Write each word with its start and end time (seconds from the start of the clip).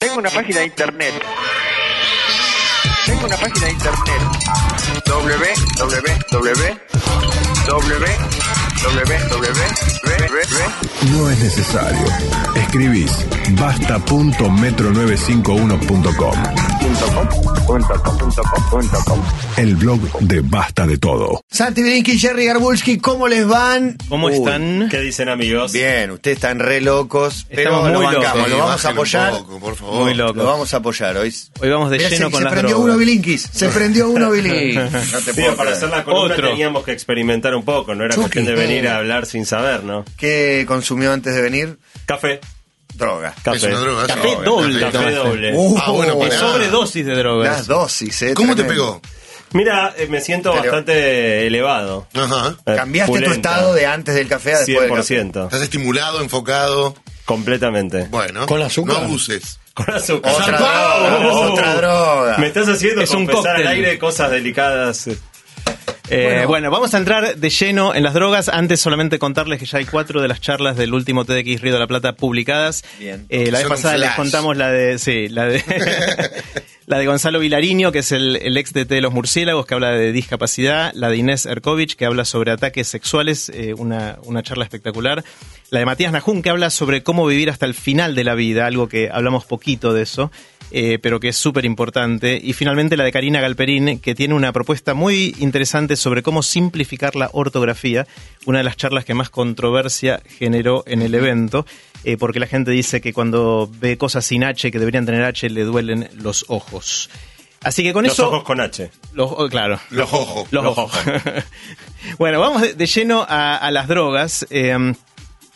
Tengo 0.00 0.16
una 0.16 0.30
página 0.30 0.60
de 0.60 0.66
internet. 0.66 1.12
Tengo 3.04 3.26
una 3.26 3.36
página 3.36 3.66
de 3.66 3.72
internet. 3.72 4.22
www. 8.80 9.99
No 11.12 11.30
es 11.30 11.38
necesario. 11.38 12.04
Escribís 12.56 13.12
basta.metro95uno.com. 13.52 16.34
El 19.56 19.76
blog 19.76 20.00
de 20.20 20.40
Basta 20.40 20.84
de 20.86 20.98
Todo. 20.98 21.42
Santi 21.50 21.82
Brinky, 21.82 22.18
Jerry 22.18 22.46
Garbulski, 22.46 22.98
¿cómo 22.98 23.28
les 23.28 23.46
van? 23.46 23.96
¿Cómo 24.08 24.26
Uy, 24.26 24.34
están? 24.34 24.88
¿Qué 24.90 24.98
dicen 25.00 25.28
amigos? 25.28 25.72
Bien, 25.72 26.10
ustedes 26.10 26.36
están 26.38 26.58
re 26.58 26.80
locos, 26.80 27.46
pero 27.48 27.62
Estamos 27.62 27.92
lo 27.92 27.98
muy 27.98 28.06
bancamos, 28.06 28.36
locos. 28.36 28.50
lo 28.50 28.58
vamos 28.58 28.84
a 28.84 28.88
apoyar. 28.90 29.30
poco, 29.32 29.58
por 29.60 29.76
favor. 29.76 29.94
Muy. 30.04 30.14
Lo 30.14 30.34
vamos 30.34 30.74
a 30.74 30.78
apoyar 30.78 31.16
hoy. 31.16 31.32
Hoy 31.60 31.68
vamos 31.70 31.90
de 31.90 31.98
Mirá, 31.98 32.08
lleno 32.10 32.26
se, 32.26 32.32
con 32.32 32.38
se 32.40 32.44
las 32.44 32.52
prendió 32.52 32.76
drogas. 32.76 32.90
uno 32.90 32.98
Bilinkis, 32.98 33.48
se 33.52 33.68
prendió 33.68 34.10
uno 34.10 34.30
Bilinkis. 34.32 34.74
No 34.74 34.88
te 35.20 35.52
para 35.52 35.70
hacer 35.72 35.88
la 35.90 36.02
columna 36.04 36.34
Otro. 36.34 36.48
teníamos 36.50 36.84
que 36.84 36.92
experimentar 36.92 37.54
un 37.54 37.64
poco, 37.64 37.94
no 37.94 38.04
era 38.04 38.14
Chucky. 38.14 38.22
cuestión 38.30 38.44
de 38.46 38.54
venir 38.54 38.88
a 38.88 38.96
hablar 38.98 39.26
sin 39.26 39.46
saber, 39.46 39.84
¿no? 39.84 40.04
¿Qué 40.16 40.64
consumió 40.68 41.12
antes 41.12 41.34
de 41.34 41.42
venir? 41.42 41.78
Café, 42.06 42.40
Droga. 42.94 43.34
Es 43.36 43.42
café. 43.42 43.66
una 43.68 43.78
droga. 43.78 44.06
Café 44.06 44.28
eso. 44.32 44.42
doble. 44.42 44.80
Café 44.80 44.92
tomaste. 44.98 45.14
doble. 45.16 45.52
Uh, 45.54 45.78
Ah, 45.80 45.90
bueno, 45.90 46.12
sobredosis 46.30 47.06
de 47.06 47.14
drogas. 47.14 47.56
Las 47.58 47.66
dosis, 47.66 48.22
¿eh? 48.22 48.34
¿Cómo 48.34 48.54
te 48.56 48.64
pegó? 48.64 49.00
Mira, 49.52 49.94
eh, 49.96 50.06
me 50.08 50.20
siento 50.20 50.50
Pero- 50.52 50.62
bastante 50.64 51.46
elevado. 51.46 52.06
Ajá. 52.14 52.56
Eh, 52.66 52.74
¿Cambiaste 52.76 53.20
tu 53.22 53.30
estado 53.30 53.74
de 53.74 53.86
antes 53.86 54.14
del 54.14 54.28
café 54.28 54.54
a 54.54 54.58
después 54.58 54.80
del 54.80 54.88
café? 54.96 55.14
100%, 55.14 55.44
¿Estás 55.44 55.62
estimulado, 55.62 56.20
enfocado? 56.20 56.94
completamente. 57.24 58.06
Bueno. 58.10 58.46
¿Con 58.46 58.60
azúcar? 58.62 58.96
No 58.98 59.04
abuses. 59.04 59.58
Con 59.72 59.88
azúcar. 59.94 60.32
Otra 60.34 60.58
droga, 60.58 61.32
otra 61.52 61.74
droga. 61.76 62.38
Me 62.38 62.48
estás 62.48 62.68
haciendo 62.68 63.02
Es 63.02 63.10
un 63.12 63.30
al 63.30 63.66
aire 63.68 63.98
cosas 63.98 64.30
delicadas. 64.32 65.08
Eh, 66.10 66.44
bueno. 66.46 66.70
vamos 66.70 66.94
a 66.94 66.98
entrar 66.98 67.36
de 67.36 67.50
lleno 67.50 67.94
en 67.94 68.02
las 68.02 68.14
drogas. 68.14 68.48
Antes 68.48 68.80
solamente 68.80 69.18
contarles 69.18 69.58
que 69.58 69.66
ya 69.66 69.78
hay 69.78 69.84
cuatro 69.84 70.20
de 70.20 70.28
las 70.28 70.40
charlas 70.40 70.76
del 70.76 70.92
último 70.92 71.24
TDX 71.24 71.60
Río 71.60 71.72
de 71.74 71.78
la 71.78 71.86
Plata 71.86 72.14
publicadas. 72.14 72.84
Bien. 72.98 73.26
Eh, 73.28 73.50
la 73.50 73.58
vez 73.58 73.68
Son 73.68 73.76
pasada 73.76 73.96
les 73.96 74.10
contamos 74.12 74.56
la 74.56 74.70
de, 74.70 74.98
sí, 74.98 75.28
la 75.28 75.46
de, 75.46 75.62
la 76.86 76.98
de 76.98 77.06
Gonzalo 77.06 77.38
Vilariño, 77.38 77.92
que 77.92 78.00
es 78.00 78.12
el, 78.12 78.36
el 78.36 78.56
ex 78.56 78.72
DT 78.72 78.88
de 78.88 79.00
los 79.00 79.12
murciélagos, 79.12 79.66
que 79.66 79.74
habla 79.74 79.92
de 79.92 80.12
discapacidad. 80.12 80.92
La 80.94 81.08
de 81.08 81.16
Inés 81.16 81.46
Erkovich, 81.46 81.94
que 81.94 82.06
habla 82.06 82.24
sobre 82.24 82.50
ataques 82.50 82.88
sexuales, 82.88 83.50
eh, 83.54 83.74
una, 83.74 84.18
una 84.24 84.42
charla 84.42 84.64
espectacular. 84.64 85.24
La 85.70 85.78
de 85.78 85.86
Matías 85.86 86.12
Najún, 86.12 86.42
que 86.42 86.50
habla 86.50 86.70
sobre 86.70 87.02
cómo 87.02 87.26
vivir 87.26 87.50
hasta 87.50 87.66
el 87.66 87.74
final 87.74 88.14
de 88.16 88.24
la 88.24 88.34
vida, 88.34 88.66
algo 88.66 88.88
que 88.88 89.08
hablamos 89.10 89.44
poquito 89.44 89.92
de 89.92 90.02
eso. 90.02 90.32
Eh, 90.70 90.98
pero 91.02 91.20
que 91.20 91.28
es 91.28 91.36
súper 91.36 91.64
importante. 91.64 92.40
Y 92.42 92.52
finalmente 92.52 92.96
la 92.96 93.04
de 93.04 93.12
Karina 93.12 93.40
Galperín, 93.40 93.98
que 94.00 94.14
tiene 94.14 94.34
una 94.34 94.52
propuesta 94.52 94.94
muy 94.94 95.34
interesante 95.38 95.96
sobre 95.96 96.22
cómo 96.22 96.42
simplificar 96.42 97.16
la 97.16 97.30
ortografía, 97.32 98.06
una 98.46 98.58
de 98.58 98.64
las 98.64 98.76
charlas 98.76 99.04
que 99.04 99.14
más 99.14 99.30
controversia 99.30 100.22
generó 100.38 100.84
en 100.86 101.02
el 101.02 101.14
evento, 101.14 101.66
eh, 102.04 102.16
porque 102.16 102.40
la 102.40 102.46
gente 102.46 102.70
dice 102.70 103.00
que 103.00 103.12
cuando 103.12 103.70
ve 103.80 103.98
cosas 103.98 104.24
sin 104.24 104.44
H 104.44 104.70
que 104.70 104.78
deberían 104.78 105.06
tener 105.06 105.22
H 105.24 105.48
le 105.50 105.64
duelen 105.64 106.08
los 106.14 106.44
ojos. 106.48 107.10
Así 107.62 107.82
que 107.82 107.92
con 107.92 108.04
Los 108.04 108.14
eso... 108.14 108.28
ojos 108.28 108.42
con 108.44 108.58
H. 108.58 108.90
los- 109.12 109.32
oh, 109.36 109.46
claro. 109.50 109.78
Los 109.90 110.10
ojos. 110.14 110.48
Los 110.50 110.64
ojos. 110.64 110.90
bueno, 112.18 112.40
vamos 112.40 112.62
de, 112.62 112.72
de 112.72 112.86
lleno 112.86 113.26
a, 113.28 113.56
a 113.56 113.70
las 113.70 113.86
drogas. 113.86 114.46
Eh, 114.48 114.94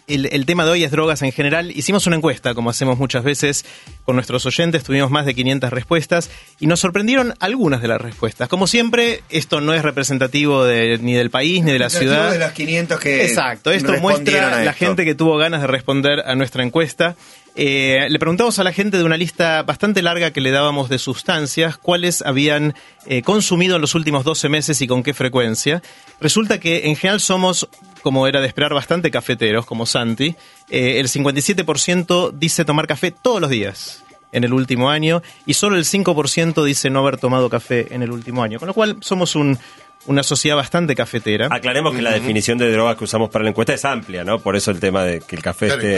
el, 0.07 0.27
el 0.27 0.47
tema 0.47 0.65
de 0.65 0.71
hoy 0.73 0.85
es 0.85 0.91
drogas 0.91 1.23
en 1.23 1.33
general. 1.33 1.71
Hicimos 1.71 2.07
una 2.07 2.17
encuesta, 2.17 2.55
como 2.55 2.71
hacemos 2.71 2.99
muchas 2.99 3.25
veces 3.25 3.65
con 4.05 4.17
nuestros 4.17 4.45
oyentes, 4.47 4.85
tuvimos 4.85 5.11
más 5.11 5.25
de 5.27 5.35
500 5.35 5.71
respuestas 5.73 6.31
y 6.61 6.67
nos 6.67 6.81
sorprendieron 6.81 7.35
algunas 7.41 7.81
de 7.83 7.89
las 7.89 8.01
respuestas. 8.01 8.49
Como 8.49 8.67
siempre, 8.67 9.23
esto 9.31 9.61
no 9.61 9.73
es 9.75 9.83
representativo 9.83 10.65
de- 10.65 10.99
ni 10.99 11.15
del 11.15 11.31
país 11.31 11.63
ni 11.65 11.73
de 11.73 11.79
la 11.79 11.91
ciudad. 11.91 12.31
de 12.33 12.39
las 12.39 12.53
500 12.53 13.01
que 13.01 13.25
Exacto, 13.25 13.71
esto 13.71 13.95
muestra 14.01 14.59
a 14.59 14.65
la 14.65 14.73
gente 14.73 15.05
que 15.05 15.15
tuvo 15.15 15.37
ganas 15.39 15.61
de 15.63 15.67
responder 15.67 16.21
a 16.27 16.35
nuestra 16.35 16.63
encuesta. 16.63 17.17
Eh, 17.57 18.09
le 18.11 18.19
preguntamos 18.19 18.59
a 18.59 18.65
la 18.65 18.73
gente 18.73 18.99
de 18.99 19.05
una 19.05 19.17
lista 19.17 19.63
bastante 19.63 20.03
larga 20.03 20.33
que 20.33 20.41
le 20.41 20.51
dábamos 20.51 20.89
de 20.89 20.99
sustancias, 20.99 21.79
cuáles 21.79 22.21
habían 22.23 22.75
eh, 23.07 23.23
consumido 23.23 23.77
en 23.77 23.81
los 23.81 23.95
últimos 23.95 24.25
12 24.25 24.49
meses 24.49 24.81
y 24.83 24.89
con 24.89 25.03
qué 25.05 25.15
frecuencia. 25.15 25.81
Resulta 26.21 26.59
que 26.59 26.87
en 26.89 26.97
general 26.97 27.21
somos, 27.21 27.69
como 28.05 28.29
era 28.29 28.41
de 28.41 28.47
esperar, 28.47 28.73
bastante 28.75 29.11
cafeteros, 29.11 29.67
como 29.67 29.87
Santi. 29.87 30.37
Eh, 30.71 31.01
el 31.01 31.09
57% 31.09 32.31
dice 32.33 32.65
tomar 32.65 32.87
café 32.87 33.11
todos 33.11 33.41
los 33.41 33.51
días 33.51 34.05
en 34.31 34.45
el 34.45 34.53
último 34.53 34.91
año 34.91 35.23
y 35.47 35.55
solo 35.55 35.77
el 35.77 35.85
5% 35.85 36.63
dice 36.65 36.91
no 36.91 37.01
haber 37.01 37.17
tomado 37.19 37.49
café 37.49 37.93
en 37.95 38.03
el 38.03 38.11
último 38.13 38.43
año. 38.43 38.59
Con 38.59 38.69
lo 38.69 38.75
cual 38.75 38.99
somos 39.01 39.35
un- 39.37 39.59
una 40.07 40.23
sociedad 40.23 40.55
bastante 40.57 40.95
cafetera. 40.95 41.49
Aclaremos 41.51 41.95
que 41.95 42.03
la 42.03 42.11
definición 42.13 42.59
de 42.59 42.71
drogas 42.71 42.97
que 42.99 43.05
usamos 43.05 43.31
para 43.31 43.43
la 43.45 43.51
encuesta 43.51 43.73
es 43.73 43.85
amplia, 43.87 44.23
¿no? 44.23 44.39
Por 44.39 44.55
eso 44.55 44.71
el 44.71 44.79
tema 44.79 45.03
de 45.03 45.21
que 45.21 45.35
el 45.35 45.41
café 45.43 45.67
Claro, 45.69 45.81
esté. 45.83 45.97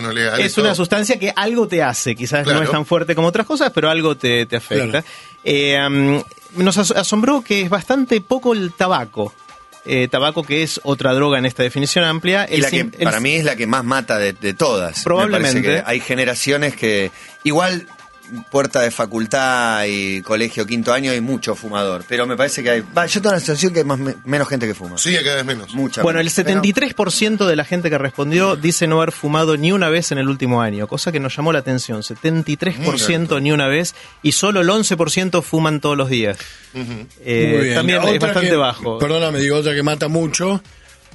no. 0.00 0.36
Es 0.38 0.58
una 0.58 0.74
sustancia 0.74 1.18
que 1.20 1.32
algo 1.36 1.68
te 1.68 1.84
hace, 1.84 2.16
quizás 2.16 2.44
no 2.44 2.60
es 2.62 2.70
tan 2.70 2.84
fuerte 2.84 3.14
como 3.14 3.28
otras 3.28 3.46
cosas, 3.46 3.70
pero 3.72 3.88
algo 3.90 4.16
te, 4.16 4.44
te 4.46 4.56
afecta. 4.56 5.02
Claro. 5.02 5.06
Eh, 5.44 5.78
um, 5.86 6.20
nos 6.56 6.76
as- 6.78 6.90
asombró 6.90 7.42
que 7.42 7.60
es 7.62 7.70
bastante 7.70 8.20
poco 8.22 8.54
el 8.54 8.72
tabaco. 8.72 9.32
Eh, 9.84 10.06
tabaco 10.08 10.44
que 10.44 10.62
es 10.62 10.80
otra 10.84 11.12
droga 11.12 11.38
en 11.38 11.46
esta 11.46 11.62
definición 11.64 12.04
amplia. 12.04 12.46
Y 12.48 12.54
El 12.56 12.60
la 12.62 12.70
que 12.70 12.80
el- 12.80 12.90
para 13.02 13.18
mí 13.20 13.34
es 13.34 13.44
la 13.44 13.56
que 13.56 13.66
más 13.66 13.82
mata 13.84 14.18
de, 14.18 14.32
de 14.32 14.54
todas. 14.54 14.98
Me 14.98 15.04
Probablemente. 15.04 15.62
que 15.62 15.82
hay 15.84 15.98
generaciones 16.00 16.76
que 16.76 17.10
igual 17.42 17.86
puerta 18.50 18.80
de 18.80 18.90
facultad 18.90 19.84
y 19.86 20.22
colegio 20.22 20.66
quinto 20.66 20.92
año 20.92 21.10
hay 21.12 21.20
mucho 21.20 21.54
fumador, 21.54 22.04
pero 22.08 22.26
me 22.26 22.36
parece 22.36 22.62
que 22.62 22.70
hay 22.70 22.80
va, 22.80 23.06
yo 23.06 23.20
tengo 23.20 23.34
la 23.34 23.40
sensación 23.40 23.72
que 23.72 23.80
hay 23.80 23.84
más, 23.84 23.98
me- 23.98 24.14
menos 24.24 24.48
gente 24.48 24.66
que 24.66 24.74
fuma. 24.74 24.96
Sí, 24.98 25.14
cada 25.22 25.36
vez 25.36 25.44
menos. 25.44 25.74
Mucha. 25.74 26.02
Bueno, 26.02 26.18
el 26.20 26.24
menos. 26.26 26.34
Pero- 26.44 26.60
73% 26.62 27.46
de 27.46 27.56
la 27.56 27.64
gente 27.64 27.90
que 27.90 27.98
respondió 27.98 28.56
dice 28.56 28.86
no 28.86 28.96
haber 29.00 29.12
fumado 29.12 29.56
ni 29.56 29.72
una 29.72 29.88
vez 29.88 30.12
en 30.12 30.18
el 30.18 30.28
último 30.28 30.62
año, 30.62 30.86
cosa 30.88 31.12
que 31.12 31.20
nos 31.20 31.36
llamó 31.36 31.52
la 31.52 31.58
atención. 31.60 32.02
73% 32.02 33.40
ni 33.40 33.52
una 33.52 33.66
vez 33.68 33.94
y 34.22 34.32
solo 34.32 34.60
el 34.60 34.68
11% 34.70 35.42
fuman 35.42 35.80
todos 35.80 35.96
los 35.96 36.08
días. 36.08 36.38
Eh, 36.74 37.52
Muy 37.54 37.64
bien. 37.64 37.74
también 37.74 38.02
La 38.02 38.10
es 38.10 38.18
bastante 38.18 38.50
que- 38.50 38.56
bajo. 38.56 38.98
Perdóname, 38.98 39.38
digo 39.40 39.56
otra 39.58 39.74
que 39.74 39.82
mata 39.82 40.08
mucho, 40.08 40.62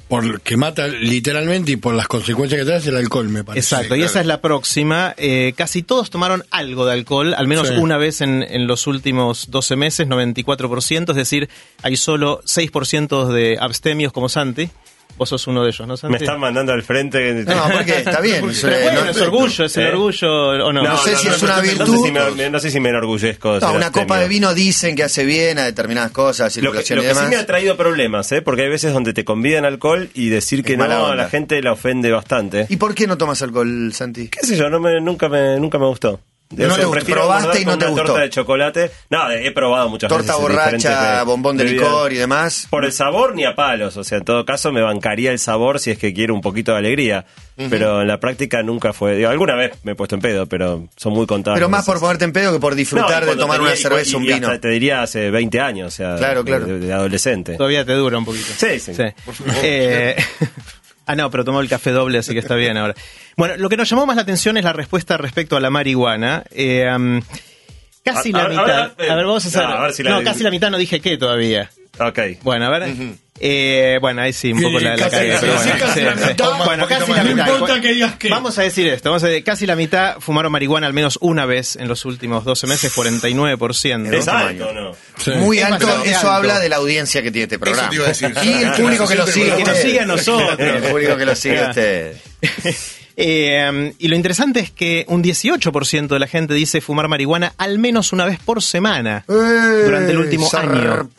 por 0.08 0.40
que 0.40 0.56
mata 0.56 0.88
literalmente 0.88 1.72
y 1.72 1.76
por 1.76 1.94
las 1.94 2.08
consecuencias 2.08 2.58
que 2.60 2.64
trae 2.64 2.78
es 2.78 2.86
el 2.86 2.96
alcohol, 2.96 3.28
me 3.28 3.44
parece. 3.44 3.60
Exacto, 3.74 3.94
y 3.94 3.98
claro. 3.98 4.10
esa 4.10 4.20
es 4.20 4.26
la 4.26 4.40
próxima. 4.40 5.14
Eh, 5.18 5.52
casi 5.56 5.82
todos 5.82 6.10
tomaron 6.10 6.44
algo 6.50 6.86
de 6.86 6.92
alcohol, 6.94 7.34
al 7.34 7.46
menos 7.46 7.68
Sí. 7.68 7.74
una 7.76 7.98
vez 7.98 8.20
en, 8.22 8.42
en 8.42 8.66
los 8.66 8.86
últimos 8.86 9.50
12 9.50 9.76
meses, 9.76 10.08
94%, 10.08 11.10
es 11.10 11.16
decir, 11.16 11.48
hay 11.82 11.96
solo 11.96 12.40
6% 12.44 13.26
de 13.28 13.58
abstemios 13.60 14.12
como 14.12 14.28
Santi. 14.28 14.70
Vos 15.18 15.28
sos 15.28 15.46
uno 15.48 15.62
de 15.64 15.70
ellos, 15.70 15.86
¿no, 15.86 15.96
Santi? 15.96 16.12
Me 16.12 16.18
están 16.18 16.38
mandando 16.40 16.72
al 16.72 16.82
frente. 16.82 17.44
No, 17.44 17.64
porque 17.72 17.98
está 17.98 18.20
bien. 18.20 18.48
es, 18.48 18.60
Pero 18.62 18.80
bueno, 18.82 19.04
no- 19.04 19.10
es 19.10 19.20
orgullo, 19.20 19.64
es 19.64 19.76
el 19.76 19.86
¿Eh? 19.86 19.88
orgullo 19.90 20.28
o 20.66 20.72
no. 20.72 20.82
No 20.82 20.96
sé 20.98 21.16
si 21.16 21.28
es 21.28 21.42
una 21.42 21.56
No 21.56 21.62
virtud. 21.62 21.96
sé 21.96 22.02
si 22.06 22.12
me, 22.12 22.50
no 22.50 22.60
sé 22.60 22.70
si 22.70 22.80
me 22.80 22.88
enorgullezco. 22.90 23.58
no, 23.60 23.72
una 23.72 23.90
copa 23.92 24.18
de 24.20 24.28
vino 24.28 24.54
dicen 24.54 24.94
que 24.96 25.02
hace 25.02 25.24
bien 25.24 25.58
a 25.58 25.64
determinadas 25.64 26.12
cosas, 26.12 26.56
Lo 26.58 26.70
que, 26.72 26.76
lo 26.78 26.80
y 26.80 26.84
que 26.84 26.94
sí 26.94 26.94
demás. 27.16 27.28
me 27.28 27.36
ha 27.36 27.44
traído 27.46 27.76
problemas, 27.76 28.30
¿eh? 28.32 28.42
Porque 28.42 28.62
hay 28.62 28.68
veces 28.70 28.92
donde 28.92 29.12
te 29.12 29.24
convidan 29.24 29.64
alcohol 29.64 30.08
y 30.14 30.28
decir 30.28 30.62
que 30.64 30.72
Es 30.74 30.78
no 30.78 30.84
a 30.84 31.14
la 31.16 31.28
gente 31.28 31.60
la 31.62 31.72
ofende 31.72 32.10
bastante. 32.12 32.66
¿Y 32.68 32.76
por 32.76 32.94
qué 32.94 33.06
no 33.06 33.18
tomas 33.18 33.42
alcohol, 33.42 33.92
Santi? 33.92 34.28
¿Qué 34.28 34.46
sé 34.46 34.56
yo? 34.56 34.70
No 34.70 34.78
me, 34.80 35.00
nunca, 35.00 35.28
me, 35.28 35.58
nunca 35.58 35.78
me 35.78 35.86
gustó. 35.86 36.20
No 36.50 36.56
te 36.56 36.66
gustó. 36.66 36.90
prefiero 36.92 37.20
Probaste 37.20 37.60
y 37.60 37.64
no 37.66 37.72
te 37.76 37.84
una 37.84 37.90
gustó. 37.90 38.06
torta 38.06 38.22
de 38.22 38.30
chocolate. 38.30 38.90
No, 39.10 39.30
he 39.30 39.50
probado 39.50 39.90
muchas 39.90 40.08
Torta 40.08 40.32
veces. 40.32 40.40
borracha, 40.40 40.70
diferentes 40.76 41.18
be- 41.18 41.24
bombón 41.24 41.56
de 41.58 41.64
bebidas. 41.64 41.86
licor 41.88 42.12
y 42.14 42.16
demás. 42.16 42.66
Por 42.70 42.84
el 42.86 42.92
sabor 42.92 43.34
ni 43.34 43.44
a 43.44 43.54
palos. 43.54 43.98
O 43.98 44.04
sea, 44.04 44.16
en 44.18 44.24
todo 44.24 44.46
caso 44.46 44.72
me 44.72 44.80
bancaría 44.80 45.30
el 45.30 45.38
sabor 45.38 45.78
si 45.78 45.90
es 45.90 45.98
que 45.98 46.14
quiero 46.14 46.34
un 46.34 46.40
poquito 46.40 46.72
de 46.72 46.78
alegría. 46.78 47.26
Pero 47.68 48.00
en 48.02 48.08
la 48.08 48.18
práctica 48.20 48.62
nunca 48.62 48.92
fue. 48.92 49.16
digo, 49.16 49.28
alguna 49.30 49.56
vez 49.56 49.72
me 49.82 49.92
he 49.92 49.94
puesto 49.96 50.14
en 50.14 50.20
pedo, 50.22 50.46
pero 50.46 50.88
son 50.96 51.12
muy 51.12 51.26
contados. 51.26 51.56
Pero 51.58 51.68
más 51.68 51.84
por 51.84 51.98
ponerte 52.00 52.24
en 52.24 52.32
pedo 52.32 52.52
que 52.52 52.60
por 52.60 52.72
No, 52.72 52.76
disfrutar 52.76 53.26
de 53.26 53.34
tomar 53.36 53.58
tenía- 53.58 53.72
una 53.72 53.76
cerveza 53.76 54.10
y- 54.12 54.14
o 54.14 54.18
un 54.18 54.24
y 54.24 54.28
vino. 54.28 54.46
hasta 54.46 54.60
te 54.60 54.68
diría 54.68 55.02
hace 55.02 55.30
20 55.30 55.60
años, 55.60 55.88
o 55.92 55.96
sea, 55.96 56.16
Claro, 56.16 56.44
claro. 56.44 56.64
De, 56.66 56.78
de 56.78 56.92
adolescente. 56.92 57.56
Todavía 57.56 57.84
te 57.84 57.92
dura 57.94 58.16
un 58.16 58.24
poquito. 58.24 58.46
Sí, 58.56 58.78
sí. 58.78 58.92
Eh, 59.62 60.16
ah, 61.06 61.16
no, 61.16 61.30
pero 61.30 61.44
tomó 61.44 61.60
el 61.60 61.68
café 61.68 61.90
doble, 61.90 62.18
así 62.18 62.32
que 62.32 62.38
está 62.38 62.54
bien 62.54 62.76
ahora. 62.76 62.94
Bueno, 63.38 63.56
lo 63.56 63.68
que 63.70 63.76
nos 63.78 63.88
llamó 63.88 64.04
más 64.04 64.16
la 64.16 64.22
atención 64.22 64.58
es 64.58 64.64
la 64.64 64.72
respuesta 64.74 65.16
respecto 65.16 65.56
a 65.56 65.60
la 65.60 65.70
marihuana. 65.70 66.44
Eh, 66.50 66.84
um, 66.94 67.22
casi 68.04 68.30
A- 68.30 68.36
la 68.36 68.42
a- 68.42 68.46
a 68.46 68.48
mitad. 68.48 68.96
ver, 68.98 69.10
A 69.10 69.14
ver, 69.14 69.24
vamos 69.24 69.44
a 69.44 69.48
hacer. 69.48 69.62
no, 69.62 69.68
a 69.68 69.82
ver 69.82 69.92
si 69.94 70.02
la- 70.02 70.10
no, 70.10 70.22
casi 70.24 70.42
la 70.42 70.50
mitad 70.50 70.70
no 70.70 70.76
dije 70.76 71.00
qué 71.00 71.16
todavía. 71.16 71.70
Ok. 72.00 72.18
Bueno, 72.42 72.66
a 72.66 72.70
ver. 72.78 72.94
Eh, 73.40 73.98
bueno, 74.00 74.22
ahí 74.22 74.32
sí, 74.32 74.52
un 74.52 74.60
poco 74.60 74.78
Sí, 74.80 74.84
la, 74.84 74.96
la 74.96 75.08
cagué, 75.10 75.36
pero 75.40 75.58
sí, 75.60 75.68
bueno, 75.68 75.78
casi 75.84 75.98
sí, 76.00 76.04
la 76.04 76.16
sí. 76.16 76.24
mitad. 76.28 76.44
Bueno, 76.48 76.62
Un 76.62 76.66
poquito 76.80 76.88
casi 76.88 77.10
más. 77.12 77.16
la 77.18 77.22
No 77.24 77.30
mitad. 77.36 77.46
importa 77.52 77.80
que 77.80 77.92
digas 77.92 78.14
qué. 78.16 78.28
Vamos 78.30 78.58
a 78.58 78.62
decir 78.62 78.88
esto, 78.88 79.10
vamos 79.10 79.22
a 79.22 79.28
decir, 79.28 79.44
casi 79.44 79.66
la 79.66 79.76
mitad 79.76 80.18
fumaron 80.18 80.50
marihuana 80.50 80.88
al 80.88 80.92
menos 80.92 81.18
una 81.20 81.46
vez 81.46 81.76
en 81.76 81.86
los 81.86 82.04
últimos 82.04 82.44
12 82.44 82.66
meses, 82.66 82.92
49%. 82.92 84.12
¿Es 84.12 84.26
alto 84.26 84.72
no? 84.72 84.92
Sí. 85.16 85.30
Muy 85.36 85.58
Es 85.58 85.64
alto, 85.66 85.86
eso 86.04 86.16
alto. 86.18 86.30
habla 86.32 86.58
de 86.58 86.68
la 86.68 86.76
audiencia 86.76 87.22
que 87.22 87.30
tiene 87.30 87.44
este 87.44 87.60
programa. 87.60 87.88
te 87.90 87.94
iba 87.94 88.04
a 88.06 88.08
decir. 88.08 88.32
Y 88.42 88.48
el 88.64 88.72
público 88.72 89.06
que 89.06 89.14
lo 89.14 89.26
sigue. 89.28 89.56
Que 89.56 89.64
nos 89.64 89.76
sigue 89.78 90.00
a 90.00 90.06
nosotros. 90.06 90.56
El 90.58 90.82
público 90.82 91.16
que 91.16 91.24
lo 91.26 91.36
sigue 91.36 91.60
a 91.60 91.68
usted. 91.70 92.16
Eh, 93.20 93.94
y 93.98 94.06
lo 94.06 94.14
interesante 94.14 94.60
es 94.60 94.70
que 94.70 95.04
un 95.08 95.24
18% 95.24 96.06
de 96.06 96.18
la 96.20 96.28
gente 96.28 96.54
dice 96.54 96.80
fumar 96.80 97.08
marihuana 97.08 97.52
al 97.58 97.80
menos 97.80 98.12
una 98.12 98.24
vez 98.24 98.38
por 98.38 98.62
semana 98.62 99.24
durante 99.26 100.12
el 100.12 100.18
último 100.18 100.48
año. 100.54 101.10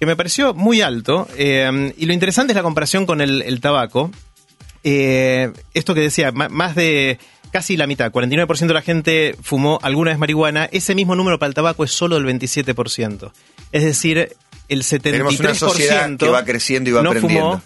Que 0.00 0.06
me 0.06 0.16
pareció 0.16 0.54
muy 0.54 0.80
alto. 0.80 1.28
Eh, 1.36 1.92
y 1.98 2.06
lo 2.06 2.14
interesante 2.14 2.52
es 2.52 2.56
la 2.56 2.62
comparación 2.62 3.04
con 3.04 3.20
el, 3.20 3.42
el 3.42 3.60
tabaco. 3.60 4.10
Eh, 4.82 5.52
esto 5.74 5.94
que 5.94 6.00
decía, 6.00 6.32
más 6.32 6.74
de 6.74 7.18
casi 7.50 7.76
la 7.76 7.86
mitad, 7.86 8.10
49% 8.10 8.66
de 8.66 8.74
la 8.74 8.82
gente 8.82 9.36
fumó 9.42 9.78
alguna 9.82 10.12
vez 10.12 10.18
marihuana. 10.18 10.68
Ese 10.72 10.94
mismo 10.94 11.16
número 11.16 11.38
para 11.38 11.48
el 11.48 11.54
tabaco 11.54 11.84
es 11.84 11.90
solo 11.90 12.18
del 12.18 12.24
27%. 12.26 13.30
Es 13.72 13.84
decir, 13.84 14.36
el 14.68 14.82
73% 14.82 15.00
Tenemos 15.02 15.40
una 15.40 15.54
sociedad 15.54 16.16
que 16.16 16.28
va 16.28 16.44
creciendo 16.44 16.90
y 16.90 16.92
va 16.94 17.02
no 17.02 17.10
aprendiendo. 17.10 17.50
fumó. 17.52 17.62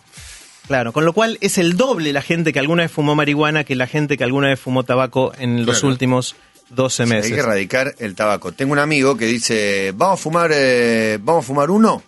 Claro, 0.70 0.92
con 0.92 1.04
lo 1.04 1.12
cual 1.12 1.36
es 1.40 1.58
el 1.58 1.76
doble 1.76 2.12
la 2.12 2.22
gente 2.22 2.52
que 2.52 2.60
alguna 2.60 2.84
vez 2.84 2.92
fumó 2.92 3.16
marihuana 3.16 3.64
que 3.64 3.74
la 3.74 3.88
gente 3.88 4.16
que 4.16 4.22
alguna 4.22 4.46
vez 4.46 4.60
fumó 4.60 4.84
tabaco 4.84 5.32
en 5.36 5.66
los 5.66 5.80
Claro. 5.80 5.88
últimos 5.88 6.36
12 6.68 7.02
Hay 7.02 7.08
meses. 7.08 7.32
que 7.32 7.40
erradicar 7.40 7.92
el 7.98 8.14
tabaco. 8.14 8.52
Tengo 8.52 8.70
un 8.74 8.78
amigo 8.78 9.16
que 9.16 9.24
dice, 9.26 9.92
vamos 9.96 10.20
a 10.20 10.22
fumar, 10.22 10.52
eh, 10.54 11.18
vamos 11.20 11.44
a 11.44 11.46
fumar 11.48 11.72
uno 11.72 12.04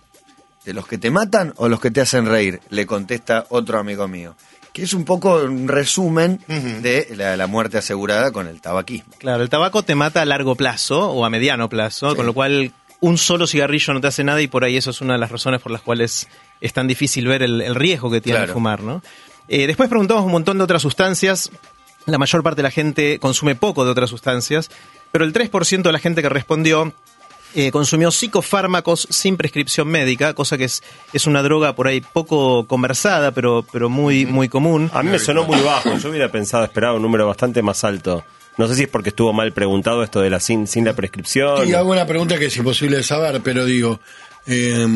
de 0.64 0.74
los 0.74 0.86
que 0.86 0.96
te 0.96 1.10
matan 1.10 1.52
o 1.56 1.68
los 1.68 1.80
que 1.80 1.90
te 1.90 2.00
hacen 2.02 2.24
reír. 2.26 2.60
Le 2.70 2.86
contesta 2.86 3.46
otro 3.48 3.80
amigo 3.80 4.06
mío. 4.06 4.36
Que 4.72 4.84
es 4.84 4.94
un 4.94 5.04
poco 5.04 5.42
un 5.42 5.66
resumen 5.66 6.38
de 6.46 7.08
la, 7.16 7.36
la 7.36 7.48
muerte 7.48 7.78
asegurada 7.78 8.30
con 8.30 8.46
el 8.46 8.60
tabaquismo. 8.60 9.12
Claro, 9.18 9.42
el 9.42 9.48
tabaco 9.50 9.82
te 9.82 9.96
mata 9.96 10.22
a 10.22 10.24
largo 10.24 10.54
plazo 10.54 11.10
o 11.10 11.24
a 11.24 11.30
mediano 11.30 11.68
plazo, 11.68 12.14
con 12.14 12.26
lo 12.26 12.32
cual 12.32 12.70
un 13.00 13.18
solo 13.18 13.48
cigarrillo 13.48 13.92
no 13.92 14.00
te 14.00 14.06
hace 14.06 14.22
nada 14.22 14.40
y 14.40 14.46
por 14.46 14.62
ahí 14.62 14.76
eso 14.76 14.90
es 14.90 15.00
una 15.00 15.14
de 15.14 15.18
las 15.18 15.32
razones 15.32 15.60
por 15.60 15.72
las 15.72 15.82
cuales 15.82 16.28
es 16.62 16.72
tan 16.72 16.86
difícil 16.86 17.26
ver 17.26 17.42
el, 17.42 17.60
el 17.60 17.74
riesgo 17.74 18.10
que 18.10 18.20
tiene 18.22 18.38
Claro. 18.38 18.54
fumar, 18.54 18.82
¿no? 18.82 19.02
Eh, 19.48 19.66
después 19.66 19.88
preguntamos 19.90 20.24
un 20.24 20.32
montón 20.32 20.56
de 20.56 20.64
otras 20.64 20.80
sustancias. 20.80 21.50
La 22.06 22.16
mayor 22.18 22.42
parte 22.42 22.56
de 22.58 22.62
la 22.62 22.70
gente 22.70 23.18
consume 23.18 23.54
poco 23.54 23.84
de 23.84 23.90
otras 23.90 24.08
sustancias, 24.08 24.70
pero 25.10 25.24
el 25.24 25.32
3% 25.32 25.82
de 25.82 25.92
la 25.92 25.98
gente 25.98 26.22
que 26.22 26.28
respondió 26.28 26.92
eh, 27.54 27.70
consumió 27.70 28.10
psicofármacos 28.10 29.06
sin 29.10 29.36
prescripción 29.36 29.86
médica, 29.88 30.32
cosa 30.34 30.56
que 30.56 30.64
es, 30.64 30.82
es 31.12 31.26
una 31.26 31.42
droga 31.42 31.74
por 31.74 31.86
ahí 31.86 32.00
poco 32.00 32.66
conversada, 32.66 33.30
pero, 33.32 33.64
pero 33.70 33.90
muy, 33.90 34.24
muy 34.24 34.48
común. 34.48 34.90
A 34.94 35.02
mí 35.02 35.10
me 35.10 35.18
sonó 35.18 35.44
muy 35.44 35.60
bajo. 35.60 35.94
Yo 35.98 36.08
hubiera 36.08 36.30
pensado, 36.32 36.64
esperado 36.64 36.96
un 36.96 37.02
número 37.02 37.26
bastante 37.26 37.60
más 37.62 37.84
alto. 37.84 38.24
No 38.56 38.66
sé 38.68 38.74
si 38.74 38.82
es 38.84 38.88
porque 38.88 39.10
estuvo 39.10 39.32
mal 39.32 39.52
preguntado 39.52 40.02
esto 40.02 40.20
de 40.20 40.30
la 40.30 40.40
sin, 40.40 40.66
sin 40.66 40.84
la 40.84 40.94
prescripción. 40.94 41.68
Y 41.68 41.74
hago 41.74 41.90
una 41.90 42.06
pregunta 42.06 42.38
que 42.38 42.46
es 42.46 42.56
imposible 42.56 42.96
de 42.98 43.02
saber, 43.02 43.40
pero 43.42 43.64
digo, 43.66 44.00
eh, 44.46 44.86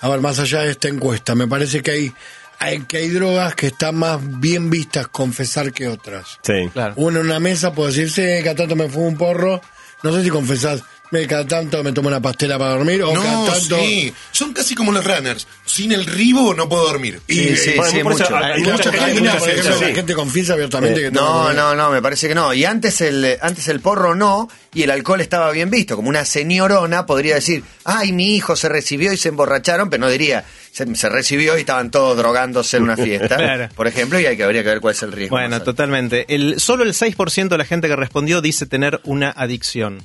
a 0.00 0.08
ver, 0.08 0.20
más 0.20 0.38
allá 0.38 0.60
de 0.60 0.70
esta 0.70 0.88
encuesta, 0.88 1.34
me 1.34 1.46
parece 1.46 1.82
que 1.82 1.90
hay, 1.90 2.12
hay 2.58 2.80
que 2.80 2.98
hay 2.98 3.08
drogas 3.10 3.54
que 3.54 3.68
están 3.68 3.96
más 3.96 4.18
bien 4.40 4.70
vistas 4.70 5.08
confesar 5.08 5.72
que 5.72 5.88
otras. 5.88 6.38
Sí. 6.42 6.68
Claro. 6.72 6.94
Uno 6.96 7.20
en 7.20 7.26
una 7.26 7.40
mesa 7.40 7.74
puede 7.74 7.90
decirse, 7.92 8.40
cada 8.42 8.56
tanto 8.56 8.76
me 8.76 8.88
fumo 8.88 9.08
un 9.08 9.16
porro, 9.16 9.60
no 10.02 10.12
sé 10.12 10.24
si 10.24 10.30
confesás, 10.30 10.82
me, 11.10 11.26
cada 11.26 11.46
tanto 11.46 11.82
me 11.82 11.92
tomo 11.92 12.08
una 12.08 12.20
pastela 12.20 12.58
para 12.58 12.72
dormir, 12.72 13.02
o 13.02 13.12
cada 13.12 13.24
No, 13.32 13.44
tanto... 13.46 13.76
sí. 13.78 14.12
Son 14.30 14.52
casi 14.52 14.74
como 14.74 14.92
los 14.92 15.04
runners. 15.04 15.46
Sin 15.66 15.90
el 15.92 16.06
ribo 16.06 16.54
no 16.54 16.68
puedo 16.68 16.84
dormir. 16.86 17.20
Sí, 17.28 17.40
Y- 17.52 17.56
sí, 17.56 17.72
Bueno, 17.76 17.90
sí, 17.92 18.02
mucho. 18.04 18.36
hay 18.36 18.60
Y 18.60 18.64
mucha 18.64 18.72
mucha 18.76 18.90
gente- 18.92 19.06
gente, 19.06 19.20
mucha 19.20 19.32
por 19.38 19.48
gente, 19.48 19.60
ejemplo, 19.60 19.78
sí. 19.78 19.84
la 19.90 19.94
gente 19.96 20.14
confiesa 20.14 20.52
abiertamente 20.52 21.00
que 21.00 21.10
toma 21.10 21.30
No, 21.30 21.52
no, 21.52 21.74
no, 21.74 21.90
me 21.90 22.00
parece 22.00 22.28
que 22.28 22.34
no. 22.34 22.54
Y 22.54 22.64
antes 22.64 23.00
el, 23.00 23.36
antes 23.42 23.66
el 23.68 23.80
porro 23.80 24.14
no, 24.14 24.48
y 24.72 24.82
el 24.82 24.90
alcohol 24.90 25.20
estaba 25.20 25.50
bien 25.50 25.68
visto. 25.70 25.96
Como 25.96 26.08
una 26.08 26.24
señorona 26.24 27.06
podría 27.06 27.34
decir, 27.36 27.64
ay, 27.84 28.12
mi 28.12 28.36
hijo 28.36 28.54
se 28.56 28.68
recibió 28.68 29.12
y 29.12 29.16
se 29.16 29.30
emborracharon, 29.30 29.90
pero 29.90 30.00
no 30.02 30.08
diría, 30.10 30.44
se, 30.72 30.94
se 30.94 31.08
recibió 31.08 31.56
y 31.56 31.60
estaban 31.60 31.90
todos 31.90 32.16
drogándose 32.16 32.76
en 32.76 32.84
una 32.84 32.96
fiesta, 32.96 33.36
Claro. 33.36 33.68
por 33.74 33.88
ejemplo, 33.88 34.20
y 34.20 34.26
hay 34.26 34.36
que, 34.36 34.44
habría 34.44 34.62
que 34.62 34.68
ver 34.68 34.80
cuál 34.80 34.94
es 34.94 35.02
el 35.02 35.10
riesgo. 35.12 35.34
Bueno, 35.36 35.60
totalmente. 35.62 36.26
El, 36.32 36.60
solo 36.60 36.84
el 36.84 36.92
6% 36.94 37.48
de 37.48 37.58
la 37.58 37.64
gente 37.64 37.88
que 37.88 37.96
respondió 37.96 38.40
dice 38.40 38.66
tener 38.66 39.00
una 39.04 39.30
adicción. 39.30 40.04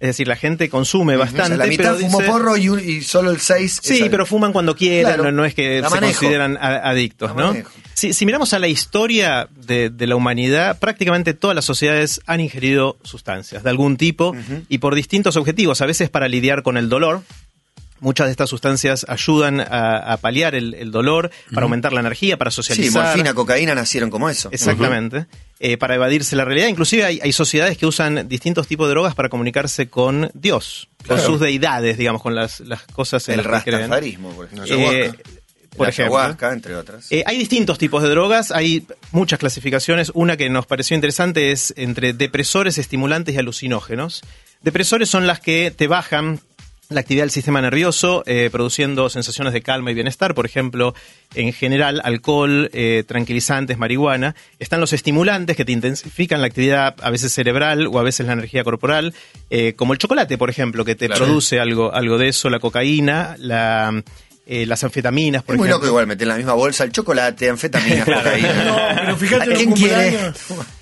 Es 0.00 0.06
decir, 0.10 0.28
la 0.28 0.36
gente 0.36 0.68
consume 0.68 1.16
O 1.16 1.18
bastante. 1.18 1.48
sea, 1.48 1.56
la 1.56 1.66
mitad 1.66 1.96
pero 1.96 2.06
fumó 2.06 2.18
dice- 2.20 2.30
porro 2.30 2.56
y, 2.56 2.68
un- 2.68 2.78
y 2.80 3.00
solo 3.00 3.30
el 3.30 3.40
6 3.40 3.80
Sí, 3.82 4.06
pero 4.10 4.26
fuman 4.26 4.52
cuando 4.52 4.76
quieren, 4.76 5.06
Claro. 5.06 5.24
no, 5.24 5.32
no 5.32 5.44
es 5.44 5.54
que 5.54 5.82
se 5.82 5.98
consideran 6.00 6.56
adictos, 6.56 7.34
¿no? 7.34 7.54
si 7.94 8.24
miramos 8.26 8.52
a 8.52 8.60
la 8.60 8.68
historia 8.68 9.48
de, 9.56 9.90
de 9.90 10.06
la 10.06 10.14
humanidad, 10.14 10.78
prácticamente 10.78 11.34
todas 11.34 11.56
las 11.56 11.64
sociedades 11.64 12.20
han 12.26 12.38
ingerido 12.38 12.96
sustancias 13.02 13.64
de 13.64 13.70
algún 13.70 13.96
tipo 13.96 14.36
y 14.68 14.78
por 14.78 14.94
distintos 14.94 15.36
objetivos, 15.36 15.80
a 15.80 15.86
veces 15.86 16.08
para 16.10 16.28
lidiar 16.28 16.62
con 16.62 16.76
el 16.76 16.88
dolor. 16.88 17.22
Muchas 18.00 18.26
de 18.26 18.30
estas 18.32 18.48
sustancias 18.50 19.04
ayudan 19.08 19.60
a, 19.60 19.98
a 20.12 20.16
paliar 20.18 20.54
el, 20.54 20.74
el 20.74 20.90
dolor, 20.90 21.30
para 21.52 21.64
aumentar 21.64 21.92
la 21.92 22.00
energía, 22.00 22.36
para 22.36 22.50
Sí, 22.50 22.56
socializar. 22.56 23.04
morfina, 23.06 23.34
cocaína 23.34 23.74
nacieron 23.74 24.10
como 24.10 24.28
eso. 24.30 24.48
Exactamente. 24.52 25.26
Eh, 25.60 25.76
para 25.76 25.96
evadirse 25.96 26.36
la 26.36 26.44
realidad. 26.44 26.68
Inclusive 26.68 27.04
hay, 27.04 27.18
hay 27.22 27.32
sociedades 27.32 27.76
que 27.76 27.86
usan 27.86 28.28
distintos 28.28 28.68
tipos 28.68 28.86
de 28.86 28.90
drogas 28.90 29.14
para 29.16 29.28
comunicarse 29.28 29.88
con 29.88 30.30
Dios, 30.34 30.88
con 31.06 31.20
sus 31.20 31.40
deidades, 31.40 31.98
digamos, 31.98 32.22
con 32.22 32.34
las, 32.36 32.60
las 32.60 32.82
cosas 32.84 33.28
en 33.28 33.40
El 33.40 33.46
las 33.50 33.64
que 33.64 33.72
creen. 33.72 33.88
por 33.90 34.46
ejemplo. 34.46 34.64
Eh, 34.92 35.12
por 35.76 35.86
La 35.86 35.90
ejemplo. 35.90 36.18
ayahuasca, 36.18 36.52
entre 36.52 36.74
otras. 36.76 37.10
Eh, 37.12 37.22
hay 37.26 37.38
distintos 37.38 37.78
tipos 37.78 38.02
de 38.02 38.08
drogas, 38.08 38.50
hay 38.50 38.86
muchas 39.12 39.38
clasificaciones. 39.38 40.10
Una 40.14 40.36
que 40.36 40.48
nos 40.48 40.66
pareció 40.66 40.94
interesante 40.96 41.52
es 41.52 41.72
entre 41.76 42.12
depresores, 42.12 42.78
estimulantes 42.78 43.34
y 43.34 43.38
alucinógenos. 43.38 44.22
Depresores 44.62 45.08
son 45.08 45.26
las 45.28 45.38
que 45.40 45.72
te 45.76 45.86
bajan 45.86 46.40
la 46.90 47.00
actividad 47.00 47.24
del 47.24 47.30
sistema 47.30 47.60
nervioso, 47.60 48.22
eh, 48.24 48.48
produciendo 48.50 49.10
sensaciones 49.10 49.52
de 49.52 49.60
calma 49.60 49.90
y 49.90 49.94
bienestar, 49.94 50.34
por 50.34 50.46
ejemplo, 50.46 50.94
en 51.34 51.52
general, 51.52 52.00
alcohol, 52.02 52.70
eh, 52.72 53.04
tranquilizantes, 53.06 53.76
marihuana. 53.76 54.34
Están 54.58 54.80
los 54.80 54.94
estimulantes 54.94 55.54
que 55.54 55.66
te 55.66 55.72
intensifican 55.72 56.40
la 56.40 56.46
actividad 56.46 56.96
a 57.02 57.10
veces 57.10 57.32
cerebral 57.32 57.88
o 57.88 57.98
a 57.98 58.02
veces 58.02 58.26
la 58.26 58.32
energía 58.32 58.64
corporal, 58.64 59.12
eh, 59.50 59.74
como 59.74 59.92
el 59.92 59.98
chocolate, 59.98 60.38
por 60.38 60.48
ejemplo, 60.48 60.86
que 60.86 60.94
te 60.94 61.10
produce 61.10 61.60
algo, 61.60 61.92
algo 61.92 62.16
de 62.16 62.28
eso, 62.28 62.48
la 62.48 62.58
cocaína, 62.58 63.36
la, 63.38 64.02
eh, 64.50 64.64
las 64.64 64.82
anfetaminas, 64.82 65.42
por 65.42 65.54
es 65.54 65.58
muy 65.58 65.68
ejemplo. 65.68 65.84
loco 65.84 65.86
igual 65.92 66.06
meter 66.06 66.22
en 66.22 66.28
la 66.30 66.36
misma 66.36 66.54
bolsa 66.54 66.82
el 66.84 66.90
chocolate, 66.90 67.50
anfetaminas, 67.50 68.04
cocaína. 68.06 68.64
No, 68.64 68.76
pero 69.02 69.16
fíjate 69.18 69.42
¿A 69.42 69.46
los 69.46 69.58
quién 69.58 69.72
quiere? 69.72 70.32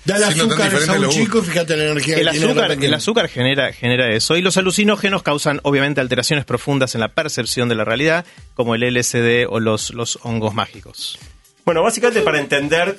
Dale 0.05 0.33
Siendo 0.33 0.55
tan 0.55 0.67
azúcar 0.67 0.89
a 0.89 0.93
un 0.93 1.01
lo 1.01 1.09
chico, 1.09 1.43
fíjate 1.43 1.75
la 1.75 1.83
energía 1.83 2.15
El 2.15 2.25
que 2.25 2.31
tiene 2.31 2.45
azúcar, 2.45 2.63
repente. 2.63 2.85
el 2.85 2.93
azúcar 2.93 3.27
genera, 3.27 3.73
genera 3.73 4.09
eso. 4.09 4.37
Y 4.37 4.41
los 4.41 4.55
alucinógenos 4.55 5.21
causan, 5.21 5.59
obviamente, 5.63 5.99
alteraciones 5.99 6.45
profundas 6.45 6.95
en 6.95 7.01
la 7.01 7.09
percepción 7.09 7.67
de 7.67 7.75
la 7.75 7.83
realidad, 7.83 8.25
como 8.53 8.73
el 8.73 8.81
LSD 8.83 9.45
o 9.49 9.59
los, 9.59 9.93
los 9.93 10.17
hongos 10.23 10.53
mágicos. 10.53 11.19
Bueno, 11.65 11.83
básicamente 11.83 12.21
para 12.21 12.39
entender. 12.39 12.95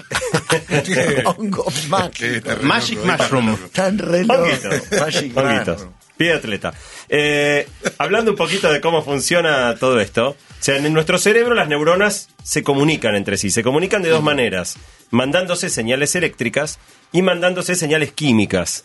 Hongo 1.25 1.65
mágico. 1.89 2.51
Magic 2.63 2.99
Mushroom. 3.03 3.57
Tan 3.73 3.97
re 3.97 4.25
loco. 4.25 4.43
Honguito. 4.43 5.01
Magic 5.01 5.35
mushroom. 5.35 5.93
Pie 6.19 6.35
atleta. 6.35 6.75
Eh, 7.09 7.67
hablando 7.97 8.33
un 8.33 8.37
poquito 8.37 8.71
de 8.71 8.83
cómo 8.83 9.03
funciona 9.03 9.75
todo 9.77 10.01
esto. 10.01 10.31
O 10.31 10.37
sea, 10.59 10.77
en 10.77 10.93
nuestro 10.93 11.17
cerebro 11.17 11.55
las 11.55 11.69
neuronas 11.69 12.29
se 12.43 12.63
comunican 12.63 13.15
entre 13.15 13.39
sí. 13.39 13.51
Se 13.51 13.63
comunican 13.63 14.03
de 14.03 14.11
dos 14.11 14.23
maneras. 14.23 14.77
Mandándose 15.11 15.71
señales 15.71 16.15
eléctricas 16.17 16.79
y 17.13 17.23
mandándose 17.23 17.77
señales 17.77 18.13
químicas. 18.13 18.85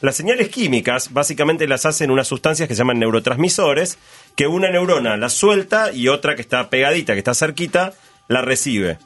Las 0.00 0.16
señales 0.16 0.48
químicas 0.48 1.12
básicamente 1.12 1.68
las 1.68 1.86
hacen 1.86 2.10
unas 2.10 2.26
sustancias 2.26 2.68
que 2.68 2.74
se 2.74 2.80
llaman 2.80 2.98
neurotransmisores, 2.98 3.98
que 4.34 4.48
una 4.48 4.68
neurona 4.68 5.16
las 5.16 5.32
suelta 5.32 5.92
y 5.92 6.08
otra 6.08 6.34
que 6.34 6.42
está 6.42 6.68
pegadita, 6.68 7.12
que 7.12 7.20
está 7.20 7.34
cerquita, 7.34 7.92
la 8.26 8.42
recibe. 8.42 8.98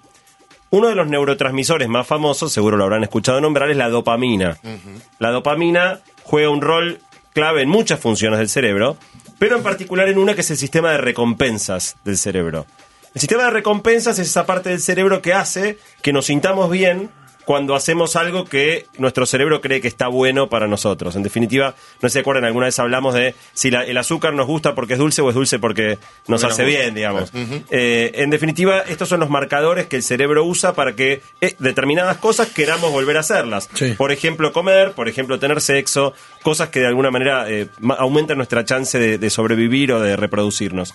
Uno 0.70 0.88
de 0.88 0.94
los 0.94 1.06
neurotransmisores 1.06 1.88
más 1.88 2.06
famosos, 2.06 2.50
seguro 2.50 2.78
lo 2.78 2.84
habrán 2.84 3.04
escuchado 3.04 3.40
nombrar, 3.42 3.70
es 3.70 3.76
la 3.76 3.90
dopamina. 3.90 4.58
La 5.18 5.30
dopamina 5.30 6.00
juega 6.24 6.48
un 6.48 6.62
rol 6.62 6.98
clave 7.36 7.60
en 7.60 7.68
muchas 7.68 8.00
funciones 8.00 8.38
del 8.38 8.48
cerebro, 8.48 8.96
pero 9.38 9.58
en 9.58 9.62
particular 9.62 10.08
en 10.08 10.16
una 10.16 10.34
que 10.34 10.40
es 10.40 10.50
el 10.50 10.56
sistema 10.56 10.92
de 10.92 10.96
recompensas 10.96 11.96
del 12.02 12.16
cerebro. 12.16 12.64
El 13.12 13.20
sistema 13.20 13.44
de 13.44 13.50
recompensas 13.50 14.18
es 14.18 14.28
esa 14.28 14.46
parte 14.46 14.70
del 14.70 14.80
cerebro 14.80 15.20
que 15.20 15.34
hace 15.34 15.78
que 16.00 16.14
nos 16.14 16.24
sintamos 16.24 16.70
bien 16.70 17.10
cuando 17.46 17.76
hacemos 17.76 18.16
algo 18.16 18.44
que 18.44 18.86
nuestro 18.98 19.24
cerebro 19.24 19.60
cree 19.60 19.80
que 19.80 19.86
está 19.88 20.08
bueno 20.08 20.48
para 20.48 20.66
nosotros. 20.66 21.14
En 21.14 21.22
definitiva, 21.22 21.76
no 22.02 22.08
se 22.08 22.18
acuerdan, 22.18 22.44
alguna 22.44 22.66
vez 22.66 22.78
hablamos 22.80 23.14
de 23.14 23.36
si 23.54 23.70
la- 23.70 23.84
el 23.84 23.96
azúcar 23.96 24.34
nos 24.34 24.48
gusta 24.48 24.74
porque 24.74 24.94
es 24.94 24.98
dulce 24.98 25.22
o 25.22 25.28
es 25.28 25.34
dulce 25.36 25.60
porque 25.60 25.98
nos 26.26 26.42
hace 26.42 26.64
bien, 26.64 26.94
digamos. 26.94 27.30
Eh, 27.70 28.10
en 28.16 28.30
definitiva, 28.30 28.80
estos 28.80 29.08
son 29.08 29.20
los 29.20 29.30
marcadores 29.30 29.86
que 29.86 29.94
el 29.94 30.02
cerebro 30.02 30.44
usa 30.44 30.74
para 30.74 30.94
que 30.96 31.22
eh, 31.40 31.54
determinadas 31.60 32.16
cosas 32.18 32.48
queramos 32.48 32.90
volver 32.90 33.16
a 33.16 33.20
hacerlas. 33.20 33.68
Sí. 33.74 33.94
Por 33.96 34.10
ejemplo, 34.10 34.52
comer, 34.52 34.90
por 34.92 35.08
ejemplo, 35.08 35.38
tener 35.38 35.60
sexo, 35.60 36.14
cosas 36.42 36.70
que 36.70 36.80
de 36.80 36.88
alguna 36.88 37.12
manera 37.12 37.48
eh, 37.48 37.68
aumentan 37.96 38.38
nuestra 38.38 38.64
chance 38.64 38.98
de, 38.98 39.18
de 39.18 39.30
sobrevivir 39.30 39.92
o 39.92 40.00
de 40.00 40.16
reproducirnos. 40.16 40.94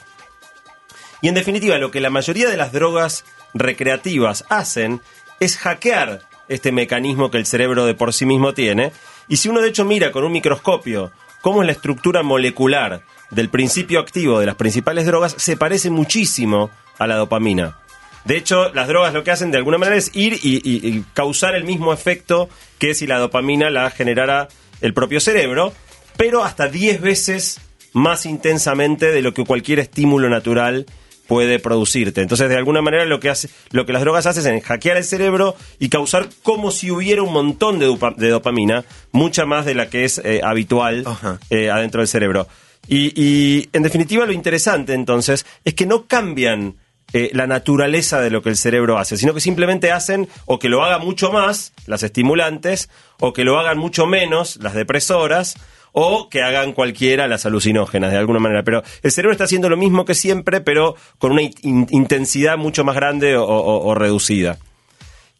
Y 1.21 1.29
en 1.29 1.35
definitiva, 1.35 1.77
lo 1.77 1.91
que 1.91 2.01
la 2.01 2.09
mayoría 2.09 2.49
de 2.49 2.57
las 2.57 2.73
drogas 2.73 3.23
recreativas 3.53 4.43
hacen 4.49 4.99
es 5.39 5.57
hackear 5.57 6.23
este 6.53 6.71
mecanismo 6.71 7.31
que 7.31 7.37
el 7.37 7.45
cerebro 7.45 7.85
de 7.85 7.93
por 7.93 8.13
sí 8.13 8.25
mismo 8.25 8.53
tiene. 8.53 8.91
Y 9.27 9.37
si 9.37 9.49
uno 9.49 9.61
de 9.61 9.69
hecho 9.69 9.85
mira 9.85 10.11
con 10.11 10.23
un 10.23 10.31
microscopio 10.31 11.11
cómo 11.41 11.61
es 11.61 11.65
la 11.65 11.71
estructura 11.71 12.23
molecular 12.23 13.01
del 13.31 13.49
principio 13.49 13.99
activo 13.99 14.39
de 14.39 14.45
las 14.45 14.55
principales 14.55 15.05
drogas, 15.05 15.35
se 15.37 15.57
parece 15.57 15.89
muchísimo 15.89 16.69
a 16.99 17.07
la 17.07 17.15
dopamina. 17.15 17.77
De 18.25 18.37
hecho, 18.37 18.71
las 18.73 18.87
drogas 18.87 19.13
lo 19.13 19.23
que 19.23 19.31
hacen 19.31 19.51
de 19.51 19.57
alguna 19.57 19.77
manera 19.77 19.97
es 19.97 20.11
ir 20.13 20.37
y, 20.43 21.03
causar 21.13 21.55
el 21.55 21.63
mismo 21.63 21.91
efecto 21.93 22.49
que 22.77 22.93
si 22.93 23.07
la 23.07 23.17
dopamina 23.17 23.69
la 23.69 23.89
generara 23.89 24.47
el 24.81 24.93
propio 24.93 25.19
cerebro, 25.19 25.73
pero 26.17 26.43
hasta 26.43 26.67
10 26.67 27.01
veces 27.01 27.59
más 27.93 28.25
intensamente 28.25 29.11
de 29.11 29.21
lo 29.21 29.33
que 29.33 29.43
cualquier 29.43 29.79
estímulo 29.79 30.29
natural 30.29 30.85
puede 31.31 31.59
producirte. 31.59 32.19
Entonces, 32.21 32.49
de 32.49 32.57
alguna 32.57 32.81
manera, 32.81 33.05
lo 33.05 33.21
que, 33.21 33.29
hace, 33.29 33.47
lo 33.69 33.85
que 33.85 33.93
las 33.93 34.01
drogas 34.01 34.25
hacen 34.25 34.53
es 34.53 34.65
hackear 34.65 34.97
el 34.97 35.05
cerebro 35.05 35.55
y 35.79 35.87
causar 35.87 36.27
como 36.43 36.71
si 36.71 36.91
hubiera 36.91 37.23
un 37.23 37.31
montón 37.31 37.79
de, 37.79 37.87
dopa- 37.87 38.13
de 38.17 38.27
dopamina, 38.27 38.83
mucha 39.13 39.45
más 39.45 39.65
de 39.65 39.73
la 39.73 39.89
que 39.89 40.03
es 40.03 40.17
eh, 40.25 40.41
habitual 40.43 41.05
eh, 41.49 41.69
adentro 41.69 42.01
del 42.01 42.09
cerebro. 42.09 42.49
Y, 42.85 43.13
y, 43.15 43.69
en 43.71 43.81
definitiva, 43.83 44.25
lo 44.25 44.33
interesante 44.33 44.93
entonces 44.93 45.45
es 45.63 45.73
que 45.73 45.85
no 45.85 46.05
cambian 46.05 46.75
eh, 47.13 47.29
la 47.31 47.47
naturaleza 47.47 48.19
de 48.19 48.29
lo 48.29 48.41
que 48.41 48.49
el 48.49 48.57
cerebro 48.57 48.97
hace, 48.97 49.15
sino 49.15 49.33
que 49.33 49.39
simplemente 49.39 49.89
hacen 49.89 50.27
o 50.45 50.59
que 50.59 50.67
lo 50.67 50.83
haga 50.83 50.97
mucho 50.97 51.31
más 51.31 51.71
las 51.87 52.03
estimulantes, 52.03 52.89
o 53.21 53.31
que 53.31 53.45
lo 53.45 53.57
hagan 53.57 53.77
mucho 53.77 54.05
menos 54.05 54.57
las 54.61 54.73
depresoras, 54.73 55.55
o 55.93 56.29
que 56.29 56.41
hagan 56.41 56.73
cualquiera 56.73 57.27
las 57.27 57.45
alucinógenas 57.45 58.11
de 58.11 58.17
alguna 58.17 58.39
manera. 58.39 58.63
Pero 58.63 58.81
el 59.03 59.11
cerebro 59.11 59.31
está 59.33 59.43
haciendo 59.43 59.69
lo 59.69 59.77
mismo 59.77 60.05
que 60.05 60.15
siempre, 60.15 60.61
pero 60.61 60.95
con 61.17 61.31
una 61.33 61.41
in- 61.41 61.87
intensidad 61.89 62.57
mucho 62.57 62.83
más 62.83 62.95
grande 62.95 63.35
o- 63.37 63.43
o- 63.45 63.85
o 63.87 63.95
reducida. 63.95 64.57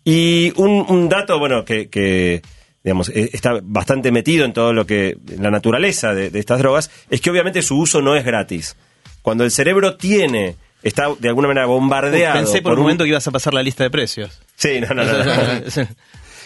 Y 0.03 0.51
un, 0.58 0.86
un 0.89 1.10
dato, 1.10 1.38
bueno, 1.39 1.63
que, 1.63 1.89
que, 1.89 2.41
digamos, 2.84 3.10
eh, 3.10 3.29
está 3.34 3.60
bastante 3.62 4.12
metido 4.12 4.46
en 4.46 4.53
todo 4.53 4.74
lo 4.74 4.86
que, 4.86 5.17
la 5.39 5.51
naturaleza 5.51 6.13
de, 6.13 6.29
de 6.31 6.39
estas 6.39 6.60
drogas, 6.60 6.89
es 7.10 7.22
que 7.22 7.29
obviamente 7.29 7.62
su 7.62 7.77
uso 7.77 8.01
no 8.01 8.15
es 8.15 8.25
gratis. 8.25 8.75
Cuando 9.22 9.43
el 9.43 9.51
cerebro 9.51 9.98
tiene, 9.98 10.55
está 10.81 11.10
de 11.20 11.27
alguna 11.29 11.48
manera 11.48 11.67
bombardeado. 11.67 12.34
Pensé 12.39 12.62
por 12.63 12.74
un 12.74 12.79
un- 12.79 12.84
momento 12.86 13.03
que 13.03 13.12
ibas 13.12 13.27
a 13.27 13.31
pasar 13.31 13.53
la 13.53 13.62
lista 13.62 13.84
de 13.84 13.91
precios. 13.91 14.41
Sí, 14.55 14.81
no, 14.81 14.88
no, 14.96 15.03
no. 15.03 15.24
no. 15.24 15.62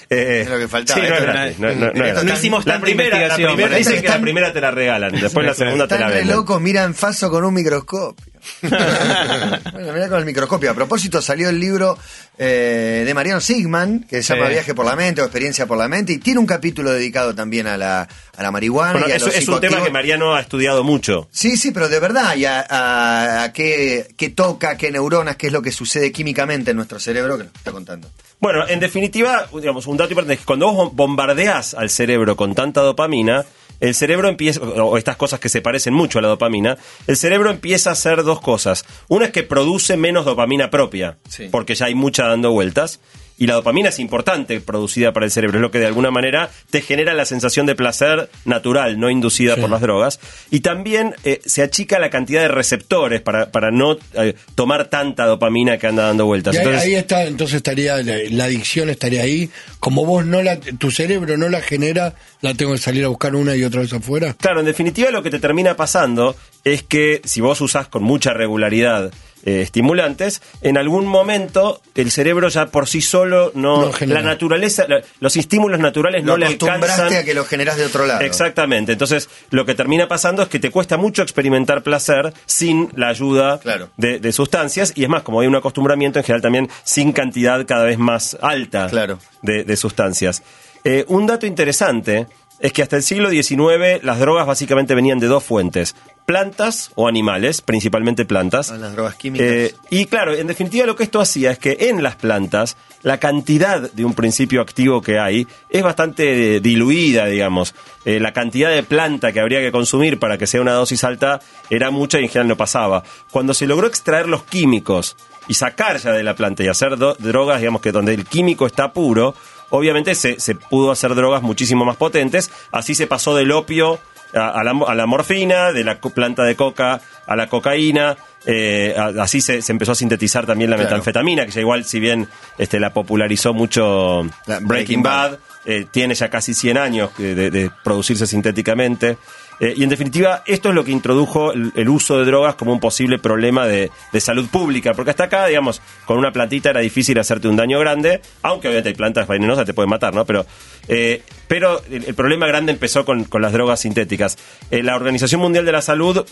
Eh, 0.09 0.41
Es 0.43 0.49
lo 0.49 0.57
que 0.59 0.67
faltaba. 0.67 1.01
Sí, 1.01 1.55
no, 1.59 2.33
hicimos 2.33 2.65
la 2.65 2.79
primera, 2.79 3.27
la 3.27 3.35
primera 3.35 3.75
dicen 3.77 4.01
que 4.01 4.07
la 4.09 4.19
primera 4.21 4.53
te 4.53 4.61
la 4.61 4.71
regalan, 4.71 5.11
después 5.19 5.45
la 5.45 5.53
segunda 5.53 5.87
te 5.87 5.97
la 5.99 6.07
venden. 6.09 6.35
locos, 6.35 6.61
miran 6.61 6.93
Faso 6.93 7.29
con 7.29 7.43
un 7.43 7.53
microscopio. 7.53 8.15
bueno, 8.61 9.93
mirá 9.93 10.07
con 10.09 10.19
el 10.19 10.25
microscopio. 10.25 10.69
A 10.71 10.73
propósito, 10.73 11.21
salió 11.21 11.49
el 11.49 11.59
libro 11.59 11.97
eh, 12.37 13.03
de 13.05 13.13
Mariano 13.13 13.41
Sigman, 13.41 14.01
que 14.07 14.21
se 14.21 14.33
llama 14.35 14.47
Sí. 14.47 14.53
Viaje 14.53 14.73
por 14.75 14.85
la 14.85 14.95
Mente 14.95 15.21
o 15.21 15.25
Experiencia 15.25 15.65
por 15.65 15.77
la 15.77 15.87
Mente, 15.87 16.13
y 16.13 16.17
tiene 16.19 16.39
un 16.39 16.45
capítulo 16.45 16.91
dedicado 16.91 17.33
también 17.33 17.65
a 17.67 17.75
la, 17.77 18.07
a 18.37 18.43
la 18.43 18.51
marihuana 18.51 18.91
Bueno, 18.93 19.07
y 19.07 19.11
a 19.13 19.15
eso 19.15 19.27
los 19.27 19.35
es 19.35 19.47
un 19.47 19.59
tema 19.59 19.83
que 19.83 19.89
Mariano 19.89 20.35
ha 20.35 20.41
estudiado 20.41 20.83
mucho. 20.83 21.27
Sí, 21.31 21.57
sí, 21.57 21.71
pero 21.71 21.89
de 21.89 21.99
verdad, 21.99 22.35
y 22.35 22.45
a, 22.45 22.61
a- 22.69 23.43
a 23.45 23.53
qué, 23.53 24.13
qué 24.17 24.29
toca, 24.29 24.77
qué 24.77 24.91
neuronas, 24.91 25.35
qué 25.37 25.47
es 25.47 25.53
lo 25.53 25.61
que 25.63 25.71
sucede 25.71 26.11
químicamente 26.11 26.71
en 26.71 26.77
nuestro 26.77 26.99
cerebro, 26.99 27.37
que 27.37 27.45
nos 27.45 27.55
está 27.55 27.71
contando. 27.71 28.09
Bueno, 28.45 28.67
en 28.67 28.79
definitiva, 28.79 29.47
digamos, 29.59 29.87
un 29.87 29.97
dato 29.97 30.11
importante 30.11 30.35
es 30.35 30.39
que 30.41 30.45
cuando 30.45 30.71
vos 30.71 30.93
bombardeás 30.93 31.73
al 31.73 31.89
cerebro 31.89 32.35
con 32.35 32.53
tanta 32.53 32.81
dopamina, 32.81 33.43
el 33.79 33.95
cerebro 33.95 34.27
empieza, 34.29 34.61
o 34.61 34.99
estas 34.99 35.15
cosas 35.17 35.39
que 35.39 35.49
se 35.49 35.63
parecen 35.63 35.95
mucho 35.95 36.19
a 36.19 36.21
la 36.21 36.27
dopamina, 36.27 36.77
el 37.07 37.17
cerebro 37.17 37.49
empieza 37.49 37.89
a 37.89 37.93
hacer 37.93 38.21
dos 38.21 38.41
cosas. 38.41 38.85
Una 39.07 39.25
es 39.25 39.31
que 39.31 39.41
produce 39.41 39.97
menos 39.97 40.25
dopamina 40.25 40.69
propia, 40.69 41.17
Sí. 41.27 41.49
porque 41.51 41.73
ya 41.73 41.87
hay 41.87 41.95
mucha 41.95 42.27
dando 42.27 42.51
vueltas. 42.51 42.99
Y 43.37 43.47
la 43.47 43.55
dopamina 43.55 43.89
es 43.89 43.99
importante 43.99 44.61
producida 44.61 45.11
para 45.11 45.25
el 45.25 45.31
cerebro, 45.31 45.57
es 45.57 45.61
lo 45.61 45.71
que 45.71 45.79
de 45.79 45.87
alguna 45.87 46.09
manera 46.09 46.49
te 46.69 46.81
genera 46.81 47.13
la 47.13 47.25
sensación 47.25 47.65
de 47.65 47.75
placer 47.75 48.29
natural, 48.45 48.99
no 48.99 49.09
inducida 49.09 49.57
por 49.57 49.69
las 49.69 49.81
drogas. 49.81 50.19
Y 50.51 50.61
también 50.61 51.15
eh, 51.23 51.41
se 51.45 51.61
achica 51.61 51.99
la 51.99 52.09
cantidad 52.09 52.41
de 52.41 52.47
receptores 52.47 53.21
para, 53.21 53.51
para 53.51 53.71
no 53.71 53.97
eh, 54.13 54.35
tomar 54.55 54.89
tanta 54.89 55.25
dopamina 55.25 55.77
que 55.77 55.87
anda 55.87 56.03
dando 56.03 56.25
vueltas. 56.25 56.55
Y 56.55 56.57
Entonces, 56.59 56.83
ahí 56.83 56.95
está, 56.95 57.25
entonces 57.25 57.57
estaría 57.57 57.97
la, 57.97 58.15
la 58.29 58.45
adicción 58.45 58.89
estaría 58.89 59.21
ahí. 59.21 59.49
Como 59.79 60.05
vos 60.05 60.25
no 60.25 60.41
la, 60.41 60.59
tu 60.59 60.91
cerebro 60.91 61.37
no 61.37 61.49
la 61.49 61.61
genera, 61.61 62.15
la 62.41 62.53
tengo 62.53 62.71
que 62.73 62.77
salir 62.77 63.03
a 63.03 63.09
buscar 63.09 63.35
una 63.35 63.55
y 63.55 63.63
otra 63.63 63.81
vez 63.81 63.91
afuera. 63.93 64.33
Claro, 64.39 64.61
en 64.61 64.65
definitiva 64.65 65.11
lo 65.11 65.23
que 65.23 65.29
te 65.29 65.39
termina 65.39 65.75
pasando 65.75 66.35
es 66.63 66.83
que 66.83 67.21
si 67.25 67.41
vos 67.41 67.59
usás 67.61 67.87
con 67.87 68.03
mucha 68.03 68.33
regularidad 68.33 69.11
eh, 69.45 69.61
estimulantes, 69.61 70.41
en 70.61 70.77
algún 70.77 71.05
momento 71.05 71.81
el 71.95 72.11
cerebro 72.11 72.49
ya 72.49 72.65
por 72.67 72.87
sí 72.87 73.01
solo 73.01 73.51
no... 73.55 73.91
La 74.01 74.21
naturaleza, 74.21 74.85
la- 74.87 75.01
los 75.19 75.37
estímulos 75.37 75.79
naturales 75.79 76.23
Lo 76.23 76.33
no 76.33 76.37
le 76.37 76.47
alcanzan... 76.47 77.13
a 77.13 77.23
que 77.23 77.33
lo 77.33 77.45
generás 77.45 77.77
de 77.77 77.85
otro 77.85 78.05
lado. 78.05 78.21
Exactamente, 78.21 78.91
entonces 78.93 79.29
lo 79.51 79.65
que 79.65 79.75
termina 79.75 80.07
pasando 80.07 80.41
es 80.43 80.49
que 80.49 80.59
te 80.59 80.71
cuesta 80.71 80.97
mucho 80.97 81.21
experimentar 81.21 81.83
placer 81.83 82.33
sin 82.45 82.89
la 82.95 83.09
ayuda 83.09 83.59
Claro. 83.59 83.89
de, 83.97 84.19
de 84.19 84.31
sustancias 84.31 84.93
y 84.95 85.03
es 85.03 85.09
más, 85.09 85.23
como 85.23 85.41
hay 85.41 85.47
un 85.47 85.55
acostumbramiento 85.55 86.19
en 86.19 86.25
general 86.25 86.41
también 86.41 86.69
sin 86.83 87.11
cantidad 87.11 87.65
cada 87.65 87.83
vez 87.85 87.97
más 87.97 88.37
alta 88.41 88.87
Claro. 88.89 89.19
de, 89.41 89.63
de 89.63 89.75
sustancias. 89.77 90.41
Eh, 90.83 91.03
un 91.07 91.25
dato 91.25 91.45
interesante 91.47 92.27
es 92.59 92.73
que 92.73 92.81
hasta 92.81 92.95
el 92.95 93.03
siglo 93.03 93.29
XIX 93.29 94.03
las 94.03 94.19
drogas 94.19 94.47
básicamente 94.47 94.95
venían 94.95 95.19
de 95.19 95.27
dos 95.27 95.43
fuentes, 95.43 95.95
plantas 96.25 96.91
o 96.95 97.07
animales, 97.07 97.61
principalmente 97.61 98.25
plantas. 98.25 98.71
Ah, 98.71 98.77
las 98.77 98.93
drogas 98.93 99.15
químicas. 99.15 99.47
Eh, 99.47 99.75
y 99.89 100.05
claro, 100.05 100.33
en 100.33 100.47
definitiva 100.47 100.85
lo 100.85 100.95
que 100.95 101.03
esto 101.03 101.21
hacía 101.21 101.51
es 101.51 101.59
que 101.59 101.77
en 101.81 102.01
las 102.01 102.15
plantas 102.15 102.77
la 103.03 103.19
cantidad 103.19 103.91
de 103.91 104.05
un 104.05 104.13
principio 104.13 104.61
activo 104.61 105.01
que 105.01 105.19
hay 105.19 105.47
es 105.69 105.83
bastante 105.83 106.55
eh, 106.55 106.59
diluida, 106.59 107.25
digamos. 107.25 107.75
Eh, 108.05 108.19
la 108.19 108.33
cantidad 108.33 108.71
de 108.71 108.83
planta 108.83 109.31
que 109.31 109.39
habría 109.39 109.59
que 109.59 109.71
consumir 109.71 110.19
para 110.19 110.37
que 110.37 110.47
sea 110.47 110.61
una 110.61 110.73
dosis 110.73 111.03
alta 111.03 111.41
era 111.69 111.91
mucha 111.91 112.19
y 112.19 112.23
en 112.23 112.29
general 112.29 112.47
no 112.47 112.57
pasaba. 112.57 113.03
Cuando 113.31 113.53
se 113.53 113.67
logró 113.67 113.87
extraer 113.87 114.27
los 114.27 114.43
químicos 114.43 115.15
y 115.47 115.53
sacar 115.53 115.97
ya 115.97 116.11
de 116.11 116.23
la 116.23 116.35
planta 116.35 116.63
y 116.63 116.67
hacer 116.67 116.97
drogas, 116.97 117.59
digamos 117.59 117.81
que 117.81 117.91
donde 117.91 118.13
el 118.13 118.25
químico 118.25 118.65
está 118.65 118.91
puro, 118.91 119.35
obviamente 119.77 120.15
se, 120.15 120.39
se 120.39 120.55
pudo 120.55 120.91
hacer 120.91 121.15
drogas 121.15 121.41
muchísimo 121.41 121.85
más 121.85 121.97
potentes. 121.97 122.51
Así 122.71 122.95
se 122.95 123.07
pasó 123.07 123.35
del 123.35 123.51
opio 123.51 123.99
a, 124.33 124.49
a 124.49 124.63
la, 124.63 124.71
a 124.87 124.95
la 124.95 125.05
morfina, 125.05 125.71
de 125.71 125.83
la 125.83 125.99
planta 125.99 126.43
de 126.43 126.55
coca 126.55 127.01
a 127.27 127.35
la 127.35 127.47
cocaína. 127.47 128.17
eh, 128.45 128.95
así 129.19 129.41
se, 129.41 129.61
se 129.61 129.71
empezó 129.71 129.93
a 129.93 129.95
sintetizar 129.95 130.45
también 130.45 130.69
la 130.69 130.75
Claro. 130.75 130.89
metanfetamina, 130.91 131.45
que 131.45 131.51
ya 131.51 131.61
igual, 131.61 131.83
si 131.85 131.99
bien 131.99 132.27
este, 132.57 132.79
la 132.79 132.91
popularizó 132.93 133.53
mucho 133.53 134.23
La 134.45 134.59
Breaking, 134.59 134.67
Breaking 134.67 135.03
Bad, 135.03 135.31
Bad. 135.31 135.39
Eh, 135.65 135.85
tiene 135.89 136.13
ya 136.13 136.29
casi 136.29 136.53
100 136.53 136.77
años 136.77 137.09
de, 137.17 137.71
producirse 137.83 138.27
sintéticamente. 138.27 139.17
Eh, 139.59 139.73
y 139.77 139.83
en 139.83 139.89
definitiva, 139.89 140.43
esto 140.45 140.69
es 140.69 140.75
lo 140.75 140.83
que 140.83 140.91
introdujo 140.91 141.53
el, 141.53 141.89
uso 141.89 142.19
de 142.19 142.25
drogas 142.25 142.55
como 142.55 142.73
un 142.73 142.79
posible 142.79 143.19
problema 143.19 143.65
de, 143.65 143.89
salud 144.19 144.47
pública. 144.47 144.93
Porque 144.93 145.11
hasta 145.11 145.25
acá, 145.25 145.47
digamos, 145.47 145.81
con 146.05 146.17
una 146.17 146.31
plantita 146.31 146.69
era 146.69 146.81
difícil 146.81 147.17
hacerte 147.19 147.47
un 147.47 147.55
daño 147.55 147.79
grande, 147.79 148.21
aunque 148.41 148.67
obviamente 148.67 148.89
hay 148.89 148.95
plantas 148.95 149.27
venenosas, 149.27 149.65
te 149.65 149.73
pueden 149.73 149.89
matar, 149.89 150.13
¿no? 150.13 150.25
Pero, 150.25 150.45
eh, 150.87 151.23
pero 151.47 151.81
el, 151.89 152.13
problema 152.13 152.47
grande 152.47 152.71
empezó 152.71 153.05
con, 153.05 153.27
las 153.39 153.53
drogas 153.53 153.79
sintéticas. 153.79 154.37
La 154.69 154.95
Organización 154.95 155.41
Mundial 155.41 155.65
de 155.65 155.71
la 155.71 155.81
Salud 155.81 156.25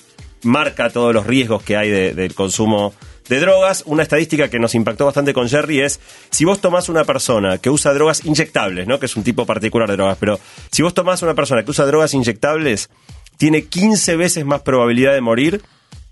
marca 0.43 0.89
todos 0.89 1.13
los 1.13 1.25
riesgos 1.27 1.63
que 1.63 1.77
hay 1.77 1.89
de- 1.89 2.13
del 2.13 2.33
consumo 2.35 2.93
de 3.29 3.39
drogas. 3.39 3.83
Una 3.85 4.03
estadística 4.03 4.49
que 4.49 4.59
nos 4.59 4.75
impactó 4.75 5.05
bastante 5.05 5.33
con 5.33 5.47
Jerry 5.49 5.81
es, 5.81 5.99
si 6.29 6.45
vos 6.45 6.59
tomás 6.61 6.89
una 6.89 7.05
persona 7.05 7.57
que 7.57 7.69
usa 7.69 7.93
drogas 7.93 8.25
inyectables, 8.25 8.85
¿no? 8.87 8.99
que 8.99 9.05
es 9.05 9.15
un 9.15 9.23
tipo 9.23 9.45
particular 9.45 9.89
de 9.89 9.95
drogas, 9.95 10.17
pero 10.19 10.39
si 10.71 10.81
vos 10.81 10.93
tomás 10.93 11.21
una 11.21 11.33
persona 11.33 11.63
que 11.63 11.71
usa 11.71 11.85
drogas 11.85 12.13
inyectables, 12.13 12.89
tiene 13.37 13.63
15 13.65 14.15
veces 14.15 14.45
más 14.45 14.61
probabilidad 14.61 15.13
de 15.13 15.21
morir 15.21 15.61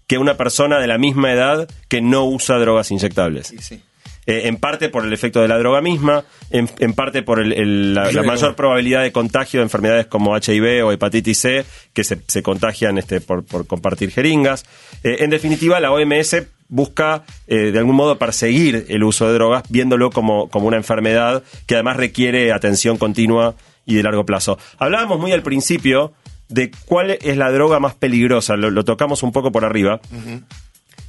que 0.08 0.18
una 0.18 0.36
persona 0.38 0.80
de 0.80 0.88
la 0.88 0.98
misma 0.98 1.32
edad 1.32 1.70
que 1.88 2.02
no 2.02 2.26
usa 2.26 2.58
drogas 2.58 2.92
inyectables. 2.92 3.48
Sí, 3.48 3.58
sí. 3.60 3.82
Eh, 4.28 4.42
en 4.46 4.58
parte 4.58 4.90
por 4.90 5.04
el 5.04 5.13
efecto 5.13 5.42
de 5.42 5.48
la 5.48 5.58
droga 5.58 5.82
misma, 5.82 6.24
en, 6.51 6.70
en 6.78 6.94
parte 6.94 7.24
por 7.24 7.40
el- 7.40 7.54
el- 7.54 7.94
la, 7.96 8.04
la 8.12 8.22
mayor 8.28 8.56
probabilidad 8.56 9.01
de 9.01 9.12
contagio 9.12 9.62
de 9.62 9.63
enfermedades 9.63 10.06
como 10.06 10.38
HIV 10.38 10.86
o 10.86 10.92
hepatitis 10.92 11.40
C, 11.40 11.66
que 11.92 12.04
se, 12.04 12.20
se 12.28 12.44
contagian 12.44 13.00
este, 13.00 13.20
por, 13.20 13.44
por 13.44 13.66
compartir 13.66 14.12
jeringas. 14.12 14.63
Eh, 15.04 15.18
en 15.22 15.32
definitiva, 15.32 15.80
la 15.80 15.92
OMS 15.92 16.36
busca 16.70 17.24
eh, 17.48 17.72
de 17.72 17.80
algún 17.80 17.96
modo 17.96 18.20
perseguir 18.20 18.86
el 18.90 19.04
uso 19.04 19.25
de 19.28 19.34
drogas, 19.34 19.63
viéndolo 19.70 20.12
como, 20.12 20.50
como 20.50 20.68
una 20.68 20.78
enfermedad 20.78 21.42
que 21.66 21.74
además 21.74 21.98
requiere 21.98 22.51
atención 22.54 22.98
continua 22.98 23.56
y 23.88 23.96
de 23.96 24.04
largo 24.04 24.25
plazo. 24.25 24.60
Hablábamos 24.78 25.20
muy 25.20 25.32
al 25.32 25.42
principio 25.42 26.13
de 26.48 26.70
cuál 26.86 27.10
es 27.10 27.38
la 27.38 27.51
droga 27.51 27.80
más 27.80 27.96
peligrosa, 27.96 28.56
lo, 28.56 28.70
lo 28.70 28.86
tocamos 28.86 29.24
un 29.24 29.32
poco 29.32 29.51
por 29.51 29.66
arriba 29.66 30.00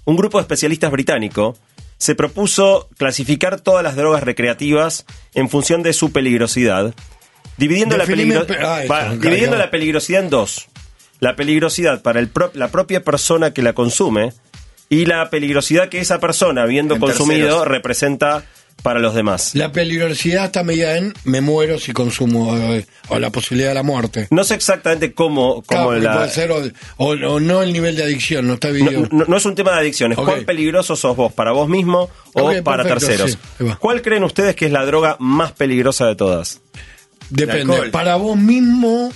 un 0.05 0.17
grupo 0.17 0.39
de 0.39 0.43
especialistas 0.43 0.91
británico 0.91 1.57
se 2.03 2.17
propuso 2.17 2.89
clasificar 2.99 3.61
todas 3.61 3.85
las 3.85 3.95
drogas 3.95 4.25
recreativas 4.25 5.07
en 5.35 5.49
función 5.49 5.85
de 5.85 5.93
su 5.93 6.11
peligrosidad, 6.11 6.93
dividiendo, 7.59 7.97
la, 7.97 8.05
peligro- 8.07 8.45
pe- 8.45 8.57
pa- 8.89 9.11
dividiendo 9.15 9.57
la 9.57 9.71
peligrosidad 9.71 10.25
en 10.25 10.29
dos. 10.29 10.67
La 11.21 11.37
peligrosidad 11.37 12.03
para 12.03 12.19
el 12.19 12.27
pro- 12.29 12.51
la 12.55 12.73
propia 12.73 13.05
persona 13.05 13.53
que 13.55 13.63
la 13.63 13.73
consume 13.75 14.33
y 14.89 15.07
la 15.07 15.31
peligrosidad 15.31 15.91
que 15.91 16.01
esa 16.01 16.19
persona, 16.19 16.63
habiendo 16.65 16.95
En 16.97 17.01
consumido, 17.01 17.47
terceros. 17.47 17.69
representa 17.69 18.43
para 18.83 18.99
los 19.01 19.15
demás. 19.15 19.55
La 19.55 19.71
peligrosidad 19.73 20.47
está 20.47 20.65
medida 20.65 20.97
en 20.97 21.15
me 21.25 21.41
muero 21.41 21.79
si 21.79 21.93
consumo 21.93 22.57
eh, 22.57 22.87
o 23.09 23.19
la 23.19 23.31
posibilidad 23.31 23.69
de 23.71 23.75
la 23.75 23.83
muerte. 23.83 24.27
No 24.31 24.43
sé 24.45 24.55
exactamente 24.55 25.13
cómo, 25.15 25.63
cómo 25.67 25.85
porque 25.85 26.01
la... 26.01 26.15
puede 26.17 26.29
ser 26.31 26.51
o, 26.51 26.63
o- 26.97 27.07
o 27.35 27.41
no 27.41 27.63
el 27.63 27.73
nivel 27.73 27.95
de 27.97 28.03
adicción, 28.05 28.47
no 28.47 28.55
está 28.55 28.69
No, 28.69 28.75
video. 28.75 29.09
no- 29.13 29.25
no 29.27 29.37
es 29.37 29.45
un 29.45 29.55
tema 29.55 29.73
de 29.73 29.79
adicción, 29.81 30.13
es 30.13 30.19
cuán 30.19 30.45
peligroso 30.45 30.97
sos 30.97 31.17
vos 31.17 31.33
para 31.33 31.53
vos 31.53 31.69
mismo 31.69 32.11
o 32.35 32.53
para 32.65 32.83
perfecto, 32.85 33.07
terceros. 33.07 33.39
sí. 33.59 33.65
¿Cuál 33.79 34.03
creen 34.03 34.25
ustedes 34.25 34.57
que 34.57 34.67
es 34.67 34.73
la 34.73 34.85
droga 34.85 35.17
más 35.21 35.53
peligrosa 35.53 36.07
de 36.07 36.17
todas? 36.17 36.61
Depende. 37.31 37.91
Para 37.91 38.17
vos 38.17 38.37
mismo. 38.37 39.13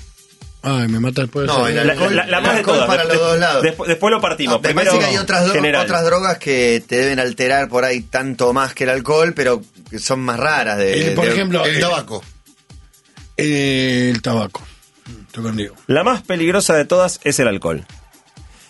Ay, 0.68 0.88
me 0.88 0.98
mata 1.00 1.22
después 1.22 1.42
de 1.46 1.46
No, 1.52 1.64
ser- 1.66 1.76
el 1.78 1.86
La, 1.86 1.92
alcohol- 1.92 2.16
la- 2.16 2.26
la 2.26 2.36
el 2.38 2.42
más 2.42 2.52
de 2.52 2.58
alcohol 2.58 2.74
todas. 2.74 2.88
para 2.88 3.02
De- 3.06 3.14
los 3.14 3.22
dos 3.22 3.38
lados. 3.38 3.62
Después, 3.62 3.88
después 3.88 4.10
lo 4.10 4.20
partimos. 4.20 4.54
No, 4.54 4.58
me 4.58 4.62
Primero, 4.64 4.90
parece 4.90 5.06
que 5.06 5.10
hay 5.12 5.18
otras, 5.22 5.52
general. 5.52 5.84
otras 5.84 6.04
drogas 6.04 6.38
que 6.38 6.82
te 6.86 6.96
deben 6.96 7.20
alterar 7.20 7.68
por 7.68 7.84
ahí 7.84 8.00
tanto 8.00 8.52
más 8.52 8.74
que 8.74 8.84
el 8.84 8.90
alcohol, 8.90 9.32
pero 9.34 9.62
que 9.90 9.98
son 10.00 10.20
más 10.20 10.38
raras. 10.40 10.78
De, 10.78 11.12
por 11.14 11.24
de- 11.26 11.32
ejemplo, 11.32 11.64
El 11.64 11.76
eh, 11.76 11.80
tabaco. 11.80 12.22
el 13.36 14.22
tabaco. 14.22 14.62
Estoy 15.28 15.42
contigo. 15.44 15.74
La 15.86 16.02
más 16.02 16.22
peligrosa 16.22 16.74
de 16.74 16.84
todas 16.84 17.20
es 17.22 17.38
el 17.38 17.48
alcohol. 17.48 17.84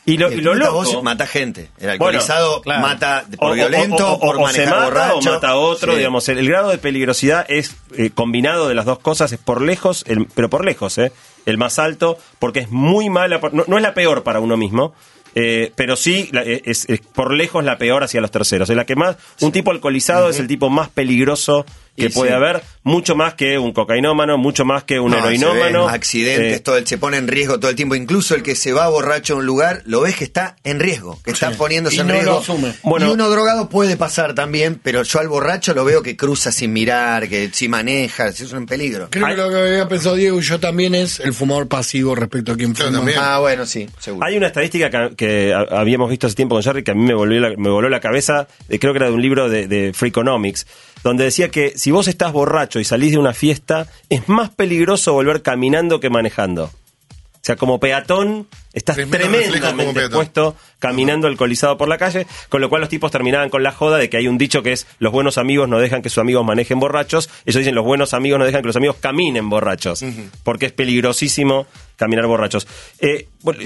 Y 0.04 0.18
lo, 0.18 0.30
y 0.30 0.34
el 0.34 0.44
lo 0.44 0.54
loco... 0.54 0.72
vos 0.84 1.02
mata 1.02 1.26
gente. 1.26 1.62
El 1.78 1.86
Bueno, 1.86 1.92
alcoholizado 1.92 2.62
claro. 2.62 2.80
mata 2.82 3.24
por 3.38 3.50
o- 3.50 3.54
violento, 3.54 4.06
o- 4.08 4.12
o- 4.14 4.20
por 4.20 4.36
o 4.36 4.38
se 4.38 4.42
manejar 4.60 4.74
mata 4.74 4.84
borracho. 4.84 5.16
o 5.30 5.32
mata 5.32 5.48
a 5.48 5.56
otro, 5.56 5.92
Sí. 5.92 5.98
digamos, 5.98 6.28
el, 6.28 6.38
el 6.38 6.48
grado 6.48 6.68
de 6.70 6.78
peligrosidad 6.78 7.44
es 7.48 7.74
eh, 7.96 8.10
combinado 8.14 8.68
de 8.68 8.74
las 8.76 8.84
dos 8.84 9.00
cosas, 9.00 9.32
es 9.32 9.38
por 9.40 9.62
lejos, 9.62 10.04
el- 10.06 10.26
pero 10.34 10.48
por 10.48 10.64
lejos, 10.64 10.96
¿eh? 10.98 11.10
El 11.46 11.56
más 11.58 11.78
alto, 11.78 12.18
porque 12.38 12.60
es 12.60 12.70
muy 12.70 13.08
mala, 13.08 13.40
no, 13.52 13.64
no 13.66 13.76
es 13.76 13.82
la 13.82 13.94
peor 13.94 14.22
para 14.22 14.40
uno 14.40 14.56
mismo, 14.56 14.92
eh, 15.34 15.72
pero 15.76 15.96
sí 15.96 16.28
la- 16.32 16.42
eh, 16.42 16.62
es, 16.64 16.88
es 16.88 17.00
por 17.00 17.32
lejos 17.32 17.62
la 17.64 17.78
peor 17.78 18.02
hacia 18.02 18.20
los 18.20 18.30
terceros. 18.30 18.68
Es 18.70 18.76
la 18.76 18.84
que 18.86 18.96
más, 18.96 19.16
un 19.40 19.52
tipo 19.52 19.70
alcoholizado 19.70 20.28
es 20.28 20.38
el 20.40 20.46
tipo 20.48 20.70
más 20.70 20.88
peligroso 20.88 21.64
que 21.96 22.06
Y 22.06 22.08
puede 22.10 22.30
sí. 22.30 22.36
haber, 22.36 22.62
mucho 22.82 23.16
más 23.16 23.34
que 23.34 23.58
un 23.58 23.72
cocainómano, 23.72 24.38
mucho 24.38 24.64
más 24.64 24.84
que 24.84 25.00
un 25.00 25.10
No, 25.10 25.16
se 25.16 25.22
heroinómano. 25.24 25.86
ven 25.86 25.94
accidentes, 25.94 26.56
Eh, 26.58 26.60
todo 26.60 26.76
el, 26.76 26.86
se 26.86 26.98
pone 26.98 27.16
en 27.16 27.26
riesgo 27.26 27.58
todo 27.58 27.70
el 27.70 27.76
tiempo. 27.76 27.94
Incluso 27.94 28.34
el 28.34 28.42
que 28.42 28.54
se 28.54 28.72
va 28.72 28.88
borracho 28.88 29.34
a 29.34 29.36
un 29.38 29.46
lugar, 29.46 29.82
lo 29.86 30.02
ves 30.02 30.14
que 30.16 30.24
está 30.24 30.56
en 30.62 30.78
riesgo, 30.78 31.18
que 31.24 31.30
está 31.32 31.50
Sí. 31.50 31.56
poniéndose 31.58 31.96
Y 31.96 32.00
en 32.00 32.06
no 32.06 32.12
lo 32.14 32.20
riesgo. 32.20 32.38
asume. 32.38 32.72
Bueno. 32.82 33.08
y 33.08 33.10
uno 33.10 33.28
drogado 33.28 33.68
puede 33.68 33.96
pasar 33.96 34.34
también, 34.34 34.78
pero 34.82 35.02
yo 35.02 35.18
al 35.18 35.28
borracho 35.28 35.74
lo 35.74 35.84
veo 35.84 36.02
que 36.02 36.16
cruza 36.16 36.52
sin 36.52 36.72
mirar, 36.72 37.28
que 37.28 37.50
si 37.52 37.68
maneja, 37.68 38.30
si 38.32 38.44
es 38.44 38.52
un 38.52 38.66
peligro. 38.66 39.08
Creo 39.10 39.26
que 39.26 39.34
lo 39.36 39.48
que 39.50 39.56
había 39.58 39.88
pensado 39.88 40.14
Diego 40.14 40.38
y 40.38 40.42
yo 40.42 40.60
también 40.60 40.94
es 40.94 41.18
el 41.20 41.32
fumador 41.34 41.66
pasivo 41.68 42.14
respecto 42.14 42.52
a 42.52 42.56
quien 42.56 42.74
fuma. 42.76 42.92
también. 42.92 43.18
Ah, 43.20 43.38
bueno, 43.40 43.66
sí, 43.66 43.88
seguro. 43.98 44.26
Hay 44.26 44.36
una 44.36 44.46
estadística 44.48 44.90
que, 45.16 45.52
habíamos 45.70 46.08
visto 46.10 46.26
hace 46.26 46.36
tiempo 46.36 46.54
con 46.54 46.62
Jerry 46.62 46.84
que 46.84 46.90
a 46.92 46.94
mí 46.94 47.02
me 47.04 47.14
volvió 47.14 47.40
la, 47.40 47.50
me 47.56 47.68
voló 47.70 47.88
la 47.88 48.00
cabeza, 48.00 48.46
eh, 48.68 48.78
creo 48.78 48.92
que 48.92 48.98
era 48.98 49.06
de 49.08 49.12
un 49.12 49.22
libro 49.22 49.48
de, 49.48 49.66
de 49.66 49.92
Freakonomics, 49.92 50.66
donde 51.08 51.24
decía 51.24 51.50
que 51.50 51.78
si 51.78 51.92
vos 51.92 52.08
estás 52.08 52.32
borracho 52.32 52.80
y 52.80 52.84
salís 52.84 53.12
de 53.12 53.18
una 53.18 53.32
fiesta, 53.32 53.86
es 54.08 54.28
más 54.28 54.50
peligroso 54.50 55.12
volver 55.12 55.40
caminando 55.40 56.00
que 56.00 56.10
manejando. 56.10 56.64
O 56.64 57.38
sea, 57.42 57.54
como 57.54 57.78
peatón, 57.78 58.48
estás 58.76 58.94
tremendamente 58.96 59.58
expuesto 60.00 60.54
caminando 60.78 61.26
alcoholizado 61.26 61.76
por 61.78 61.88
la 61.88 61.96
calle, 61.98 62.26
con 62.48 62.60
lo 62.60 62.68
cual 62.68 62.82
los 62.82 62.90
tipos 62.90 63.10
terminaban 63.10 63.48
con 63.48 63.62
la 63.62 63.72
joda 63.72 63.96
de 63.98 64.08
que 64.10 64.18
hay 64.18 64.28
un 64.28 64.36
dicho 64.38 64.62
que 64.62 64.72
es 64.72 64.86
los 64.98 65.10
buenos 65.12 65.38
amigos 65.38 65.68
no 65.68 65.78
dejan 65.78 66.02
que 66.02 66.10
sus 66.10 66.18
amigos 66.18 66.44
manejen 66.44 66.78
borrachos, 66.78 67.28
ellos 67.46 67.60
dicen 67.60 67.74
los 67.74 67.84
buenos 67.84 68.12
amigos 68.14 68.38
no 68.38 68.44
dejan 68.44 68.60
que 68.60 68.66
los 68.68 68.76
amigos 68.76 68.96
caminen 69.00 69.48
borrachos, 69.48 70.04
porque 70.44 70.66
es 70.66 70.72
peligrosísimo 70.72 71.66
caminar 71.96 72.26
borrachos. 72.26 72.68
Eh, 73.00 73.28
bueno, 73.40 73.60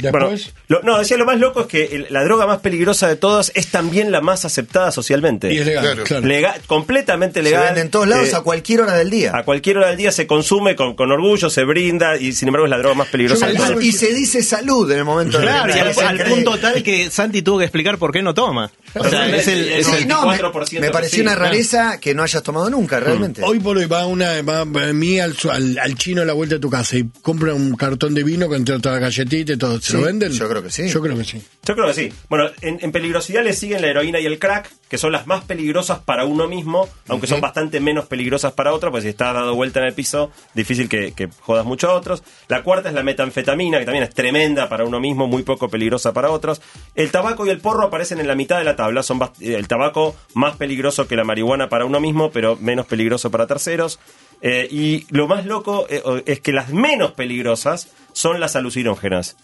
no, 0.85 0.99
decía 0.99 1.17
lo 1.17 1.25
más 1.25 1.39
loco 1.41 1.63
es 1.63 1.67
que 1.67 1.85
el- 1.97 2.07
la 2.11 2.23
droga 2.23 2.47
más 2.47 2.59
peligrosa 2.61 3.09
de 3.09 3.17
todas 3.17 3.51
es 3.57 3.67
también 3.69 4.13
la 4.13 4.21
más 4.21 4.45
aceptada 4.45 4.93
socialmente. 4.93 5.53
Y 5.53 5.59
es 5.59 5.67
legal, 5.67 5.85
Claro. 5.85 6.05
claro. 6.05 6.27
Legal- 6.27 6.61
completamente 6.67 7.41
se 7.41 7.45
legal. 7.45 7.65
vende 7.65 7.81
en 7.81 7.91
todos 7.91 8.07
lados 8.07 8.29
eh, 8.29 8.37
a 8.37 8.43
cualquier 8.43 8.83
hora 8.83 8.95
del 8.95 9.11
día. 9.11 9.37
a 9.37 9.43
cualquier 9.45 9.79
hora 9.79 9.89
del 9.89 9.97
día 9.97 10.13
se 10.13 10.29
consume 10.29 10.77
con, 10.77 10.95
con 10.95 11.11
orgullo, 11.11 11.51
se 11.51 11.65
brinda 11.65 12.17
y 12.19 12.33
sin 12.33 12.47
embargo 12.49 12.67
es 12.67 12.71
la 12.71 12.79
droga 12.79 12.95
más 12.95 13.09
peligrosa 13.09 13.47
Yo 13.49 13.53
de 13.55 13.59
me 13.59 13.67
todas. 13.67 13.85
y 13.85 13.91
se 13.93 14.15
dice 14.15 14.43
salud 14.45 14.89
en 14.93 15.00
el 15.01 15.05
momento 15.07 15.39
de 15.39 15.45
Claro, 15.45 15.71
y 15.71 15.75
venta. 15.75 15.83
al, 16.09 16.17
Es 16.17 16.21
al 16.23 16.31
punto 16.31 16.59
tal 16.59 16.83
que 16.83 17.11
Santi 17.11 17.43
tuvo 17.43 17.59
que 17.59 17.65
explicar 17.65 17.99
por 17.99 18.13
qué 18.13 18.23
no 18.23 18.33
toma. 18.35 18.71
O 18.95 19.09
sea, 19.09 19.27
es 19.35 19.47
el, 19.49 19.69
es 19.69 19.87
Sí, 19.87 19.93
el- 20.03 20.09
no, 20.09 20.27
me, 20.27 20.37
24% 20.39 20.81
me 20.81 20.87
que 20.87 20.93
pareció 20.93 21.17
sí, 21.17 21.21
una 21.23 21.33
claro. 21.35 21.45
rareza 21.51 21.99
que 22.01 22.15
no 22.15 22.23
hayas 22.23 22.43
tomado 22.43 22.71
nunca, 22.71 22.99
realmente. 23.01 23.43
Hoy 23.45 23.61
por 23.61 23.77
hoy 23.77 23.87
va 23.87 24.07
una 24.07 24.41
va, 24.43 24.65
va 24.65 24.93
mí 24.93 25.19
al, 25.21 25.37
su- 25.37 25.51
al, 25.51 25.79
al 25.79 25.95
chino 25.97 26.23
a 26.23 26.25
la 26.25 26.33
vuelta 26.33 26.57
de 26.57 26.61
tu 26.61 26.71
casa 26.71 26.97
y 26.97 27.05
compra 27.23 27.55
un 27.55 27.75
cartón 27.77 28.15
de 28.15 28.23
vino 28.25 28.49
con 28.49 28.65
toda 28.65 28.95
la 28.95 28.99
galletita 29.01 29.53
y 29.53 29.57
todo. 29.57 29.81
¿Se 29.81 29.93
Sí, 29.93 29.93
lo 29.99 30.03
venden? 30.03 30.33
yo 30.33 30.49
creo 30.49 30.63
que 30.63 30.71
sí. 30.71 30.89
Yo 30.89 31.01
creo 31.01 31.17
que 31.17 31.25
sí. 31.25 31.43
Yo 31.65 31.75
creo 31.75 31.87
que 31.89 31.95
sí. 31.95 32.13
Bueno, 32.29 32.51
en, 32.61 32.79
en 32.83 32.93
peligrosidad 32.93 33.43
le 33.45 33.53
siguen 33.53 33.83
la 33.83 33.89
heroína 33.89 34.19
y 34.21 34.27
el 34.27 34.39
crack, 34.39 34.71
que 34.91 34.99
son 34.99 35.13
las 35.13 35.29
más 35.29 35.45
peligrosas 35.45 36.01
para 36.01 36.25
uno 36.25 36.49
mismo, 36.49 36.89
aunque 37.07 37.29
son 37.29 37.41
bastante 37.41 37.79
menos 37.79 38.07
peligrosas 38.07 38.53
para 38.53 38.75
otro, 38.75 38.91
pues 38.91 39.05
si 39.05 39.11
estás 39.11 39.33
dado 39.33 39.55
vuelta 39.55 39.79
en 39.79 39.87
el 39.87 39.95
piso, 39.95 40.33
difícil 40.53 40.89
que, 40.89 41.13
que 41.13 41.29
jodas 41.41 41.65
mucho 41.65 41.89
a 41.89 41.95
otros. 41.95 42.25
La 42.49 42.65
cuarta 42.65 42.89
es 42.89 42.95
la 42.97 43.05
metanfetamina, 43.05 43.79
que 43.79 43.85
también 43.85 44.03
es 44.03 44.13
tremenda 44.13 44.69
para 44.69 44.85
uno 44.85 44.99
mismo, 44.99 45.29
muy 45.29 45.45
poco 45.45 45.69
peligrosa 45.69 46.13
para 46.13 46.31
otros. 46.31 46.61
El 46.97 47.13
tabaco 47.13 47.47
y 47.47 47.51
el 47.51 47.61
porro 47.61 47.85
aparecen 47.85 48.19
en 48.19 48.27
la 48.27 48.35
mitad 48.35 48.59
de 48.59 48.65
la 48.65 48.75
tabla, 48.75 49.05
son 49.05 49.21
eh, 49.23 49.55
el 49.55 49.69
tabaco 49.69 50.17
más 50.35 50.57
peligroso 50.57 51.07
que 51.07 51.15
la 51.15 51.23
marihuana 51.23 51.69
para 51.69 51.85
uno 51.85 52.01
mismo, 52.01 52.33
pero 52.33 52.57
menos 52.57 52.87
peligroso 52.87 53.31
para 53.31 53.47
terceros. 53.47 54.01
Eh, 54.43 54.67
y 54.73 55.07
lo 55.11 55.29
más 55.29 55.47
loco 55.47 55.87
eh, 55.89 56.03
es 56.27 56.41
que 56.41 56.53
las 56.53 56.71
menos 56.71 57.13
peligrosas 57.13 57.93
son 58.13 58.41
las 58.41 58.57
alucinógenas. 58.57 59.37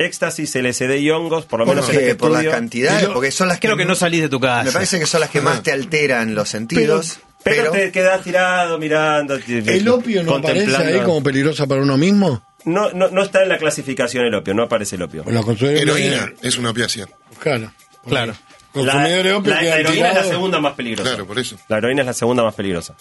Éxtasis, 0.00 0.54
LSD 0.54 0.96
y 0.98 1.10
hongos, 1.10 1.44
por 1.46 1.60
lo 1.60 1.66
¿Por 1.66 1.74
menos 1.76 1.90
en 1.90 1.96
este 2.00 2.14
por 2.14 2.30
las 2.30 2.40
estudio. 2.40 2.50
cantidades, 2.56 3.08
porque 3.08 3.30
son 3.30 3.48
las 3.48 3.58
que 3.60 3.68
creo 3.68 3.76
que 3.76 3.84
no 3.84 3.94
salís 3.94 4.22
de 4.22 4.28
tu 4.28 4.40
casa. 4.40 4.64
Me 4.64 4.72
parece 4.72 4.98
que 4.98 5.06
son 5.06 5.20
las 5.20 5.30
que 5.30 5.40
más 5.40 5.62
te 5.62 5.72
alteran 5.72 6.34
los 6.34 6.48
sentidos. 6.48 7.18
Pero, 7.42 7.70
Pero, 7.70 7.72
te 7.72 7.90
quedas 7.92 8.22
tirado 8.22 8.78
mirando. 8.78 9.34
¿El 9.36 9.88
opio 9.88 10.22
no 10.22 10.36
aparece 10.36 10.76
ahí 10.76 11.00
como 11.00 11.22
peligrosa 11.22 11.66
para 11.66 11.80
uno 11.82 11.96
mismo? 11.96 12.44
No, 12.64 12.90
no, 12.92 13.08
no 13.08 13.22
está 13.22 13.42
en 13.42 13.48
la 13.48 13.56
clasificación 13.56 14.26
el 14.26 14.34
opio, 14.34 14.52
no 14.52 14.64
aparece 14.64 14.96
el 14.96 15.02
opio. 15.02 15.24
¿O 15.26 15.30
la 15.30 15.40
Heroína 15.70 16.32
es 16.42 16.58
una 16.58 16.70
opiácea. 16.70 17.06
Claro. 17.38 17.72
Claro. 18.06 18.34
La, 18.74 19.04
opio 19.36 19.52
la- 19.52 19.62
la 19.62 19.78
heroína 19.78 20.08
es 20.10 20.14
la 20.14 20.24
segunda 20.24 20.60
más 20.60 20.74
peligrosa. 20.74 21.10
Claro, 21.10 21.26
por 21.26 21.38
eso. 21.38 21.56
La 21.68 21.78
heroína 21.78 22.02
es 22.02 22.06
la 22.06 22.12
segunda 22.14 22.42
más 22.44 22.54
peligrosa. 22.54 22.94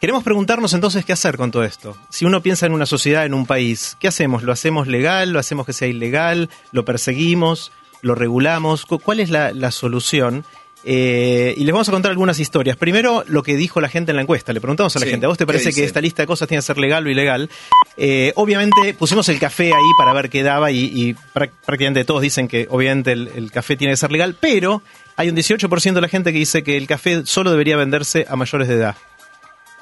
Queremos 0.00 0.22
preguntarnos 0.22 0.74
entonces 0.74 1.04
qué 1.04 1.12
hacer 1.14 1.36
con 1.36 1.50
todo 1.50 1.64
esto. 1.64 1.96
Si 2.10 2.24
uno 2.26 2.42
piensa 2.42 2.66
en 2.66 2.72
una 2.72 2.84
sociedad, 2.86 3.24
en 3.24 3.32
un 3.34 3.46
país, 3.46 3.96
¿qué 3.98 4.08
hacemos? 4.08 4.42
¿Lo 4.42 4.52
hacemos 4.52 4.86
legal? 4.86 5.30
¿Lo 5.32 5.38
hacemos 5.38 5.64
que 5.66 5.72
sea 5.72 5.88
ilegal? 5.88 6.50
¿Lo 6.72 6.84
perseguimos? 6.84 7.72
¿Lo 8.02 8.14
regulamos? 8.14 8.84
¿Cu- 8.84 8.98
¿Cuál 8.98 9.20
es 9.20 9.30
la, 9.30 9.52
la 9.52 9.70
solución? 9.70 10.44
Eh, 10.86 11.54
y 11.56 11.64
les 11.64 11.72
vamos 11.72 11.88
a 11.88 11.92
contar 11.92 12.10
algunas 12.10 12.38
historias. 12.38 12.76
Primero, 12.76 13.24
lo 13.26 13.42
que 13.42 13.56
dijo 13.56 13.80
la 13.80 13.88
gente 13.88 14.12
en 14.12 14.16
la 14.16 14.22
encuesta. 14.22 14.52
Le 14.52 14.60
preguntamos 14.60 14.94
a 14.94 14.98
la 14.98 15.06
Sí, 15.06 15.10
gente, 15.12 15.24
¿a 15.24 15.30
vos 15.30 15.38
te 15.38 15.44
¿qué 15.44 15.46
parece 15.46 15.72
que 15.72 15.82
esta 15.84 16.02
lista 16.02 16.22
de 16.22 16.26
cosas 16.26 16.46
tiene 16.46 16.58
que 16.60 16.66
ser 16.66 16.76
legal 16.76 17.06
o 17.06 17.08
ilegal? 17.10 17.48
Eh, 17.96 18.32
obviamente 18.36 18.92
pusimos 18.92 19.26
el 19.30 19.38
café 19.38 19.68
ahí 19.72 19.90
para 19.96 20.12
ver 20.12 20.28
qué 20.28 20.42
daba 20.42 20.70
y, 20.70 20.80
y 20.92 21.14
prá- 21.32 21.50
prácticamente 21.64 22.04
todos 22.04 22.20
dicen 22.20 22.48
que 22.48 22.66
obviamente 22.68 23.12
el, 23.12 23.30
el 23.34 23.50
café 23.50 23.76
tiene 23.76 23.94
que 23.94 23.96
ser 23.96 24.12
legal, 24.12 24.36
pero 24.38 24.82
hay 25.16 25.30
un 25.30 25.36
18% 25.36 25.94
de 25.94 26.00
la 26.02 26.08
gente 26.08 26.30
que 26.34 26.38
dice 26.40 26.62
que 26.62 26.76
el 26.76 26.86
café 26.86 27.24
solo 27.24 27.50
debería 27.50 27.78
venderse 27.78 28.26
a 28.28 28.36
mayores 28.36 28.68
de 28.68 28.74
edad. 28.74 28.96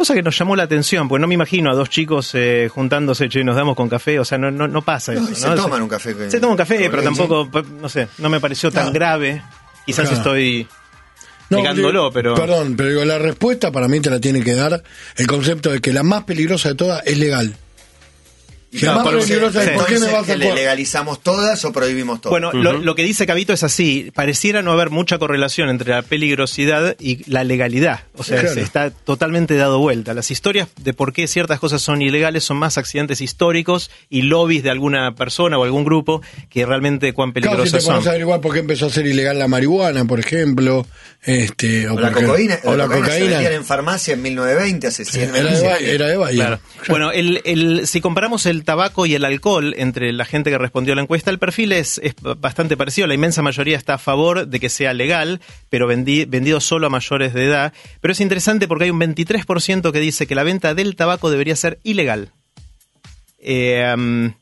Cosa 0.03 0.15
que 0.15 0.23
nos 0.25 0.37
llamó 0.37 0.57
la 0.57 0.65
atención, 0.65 1.09
porque 1.09 1.21
no 1.21 1.29
me 1.29 1.35
imagino 1.35 1.71
a 1.71 1.75
dos 1.77 1.88
chicos 1.88 2.33
eh, 2.35 2.69
juntándose, 2.69 3.29
che, 3.29 3.45
nos 3.45 3.55
damos 3.55 3.77
con 3.77 3.88
café, 3.88 4.19
o 4.19 4.25
sea, 4.25 4.37
no, 4.37 4.51
no, 4.51 4.67
no 4.67 4.83
pasa 4.83 5.12
No, 5.12 5.29
eso. 5.29 5.49
se 5.49 5.55
toman 5.55 5.81
un 5.81 5.88
café 5.88 6.17
que- 6.17 6.29
Se 6.29 6.41
toma 6.41 6.51
un 6.51 6.57
café, 6.57 6.91
pero 6.91 7.05
tampoco, 7.05 7.49
no 7.81 7.88
sé, 7.88 8.09
no 8.19 8.29
me 8.29 8.41
pareció 8.41 8.73
tan 8.73 8.93
grave. 8.93 9.45
Quizás 9.87 10.07
Claro. 10.09 10.17
estoy 10.17 10.67
negándolo, 11.51 12.11
pero... 12.12 12.35
Perdón, 12.35 12.75
pero 12.77 12.88
digo, 12.88 13.05
la 13.05 13.19
respuesta 13.21 13.71
para 13.71 13.87
mí 13.87 14.01
te 14.01 14.11
la 14.11 14.19
tiene 14.19 14.43
que 14.43 14.55
dar 14.55 14.83
el 15.17 15.27
concepto 15.29 15.71
de 15.71 15.81
que 15.81 15.93
la 15.93 16.03
más 16.03 16.25
peligrosa 16.25 16.71
de 16.71 16.75
todas 16.75 17.07
es 17.07 17.17
legal. 17.19 17.55
Legalizamos 20.55 21.23
todas 21.23 21.65
o 21.65 21.73
prohibimos 21.73 22.21
todas? 22.21 22.33
Bueno, 22.33 22.53
lo, 22.53 22.79
lo 22.79 22.95
que 22.95 23.03
dice 23.03 23.27
Cabito 23.27 23.53
es 23.53 23.63
así, 23.63 24.11
pareciera 24.15 24.63
no 24.63 24.73
haber 24.73 24.91
mucha 24.91 25.19
correlación 25.19 25.69
entre 25.69 25.91
la 25.91 26.03
peligrosidad 26.03 26.97
y 26.99 27.29
la 27.31 27.45
legalidad. 27.45 28.01
O 28.17 28.23
sea, 28.25 28.41
Claro. 28.41 28.55
se 28.55 28.63
está 28.63 28.91
totalmente 28.91 29.57
dado 29.57 29.79
vuelta. 29.79 30.15
Las 30.15 30.31
historias 30.31 30.69
de 30.81 30.93
por 30.95 31.13
qué 31.13 31.27
ciertas 31.29 31.61
cosas 31.61 31.83
son 31.83 32.03
ilegales 32.03 32.45
son 32.45 32.57
más 32.57 32.79
accidentes 32.79 33.21
históricos 33.21 33.91
y 34.11 34.23
lobbies 34.23 34.63
de 34.63 34.71
alguna 34.71 35.15
persona 35.15 35.59
o 35.59 35.65
algún 35.65 35.85
grupo 35.85 36.23
que 36.51 36.65
realmente 36.67 37.13
cuán 37.13 37.33
Claro, 37.33 37.65
si 37.67 37.73
te 37.73 37.77
peligrosas 37.79 38.03
son. 38.05 38.09
averiguar 38.09 38.41
por 38.41 38.53
qué 38.55 38.61
empezó 38.61 38.87
a 38.87 38.91
ser 38.91 39.07
ilegal 39.07 39.39
la 39.39 39.49
marihuana, 39.49 40.05
por 40.05 40.19
ejemplo, 40.21 40.87
este, 41.23 41.89
o, 41.89 41.95
o 41.95 42.01
la 42.01 42.11
por 42.11 42.19
qué- 42.21 42.27
cocaína, 42.27 42.59
o 42.65 42.75
la 42.77 42.85
se 42.85 42.91
vendían 42.95 43.19
cocaína. 43.21 43.51
en 43.51 43.65
farmacia 43.65 44.15
en 44.15 44.23
1920, 44.23 44.87
hace 44.87 45.05
100 45.05 45.35
Era 45.37 45.49
años. 45.51 45.63
era 45.83 46.07
de 46.09 46.17
Bahía. 46.17 46.37
Claro. 46.47 46.61
Bueno, 46.89 47.13
el, 47.13 47.41
el- 47.45 47.87
si 47.87 48.01
comparamos 48.01 48.47
el 48.47 48.62
tabaco 48.62 49.07
y 49.07 49.14
el 49.14 49.25
alcohol 49.25 49.75
entre 49.77 50.12
la 50.12 50.25
gente 50.25 50.51
que 50.51 50.59
respondió 50.59 50.92
a 50.92 50.96
la 50.96 51.03
encuesta, 51.03 51.31
el 51.31 51.38
perfil 51.38 51.72
es, 51.72 51.98
es 52.03 52.14
bastante 52.20 52.77
parecido. 52.77 53.07
La 53.07 53.14
inmensa 53.14 53.42
mayoría 53.42 53.77
está 53.77 53.94
a 53.94 53.98
favor 53.98 54.46
de 54.46 54.61
que 54.61 54.68
sea 54.68 54.92
legal, 54.94 55.40
pero 55.70 55.88
vendi- 55.90 56.27
vendido 56.29 56.61
solo 56.61 56.87
a 56.87 56.90
mayores 56.90 57.35
de 57.35 57.44
edad. 57.46 57.72
Pero 58.01 58.12
es 58.12 58.20
interesante 58.20 58.68
porque 58.68 58.85
hay 58.85 58.90
un 58.90 59.01
23% 59.01 59.92
que 59.92 60.01
dice 60.01 60.27
que 60.27 60.35
la 60.35 60.42
venta 60.42 60.75
del 60.75 60.96
tabaco 60.96 61.31
debería 61.31 61.57
ser 61.57 61.79
ilegal. 61.83 62.31
Eh, 63.38 63.92
um, 63.96 64.33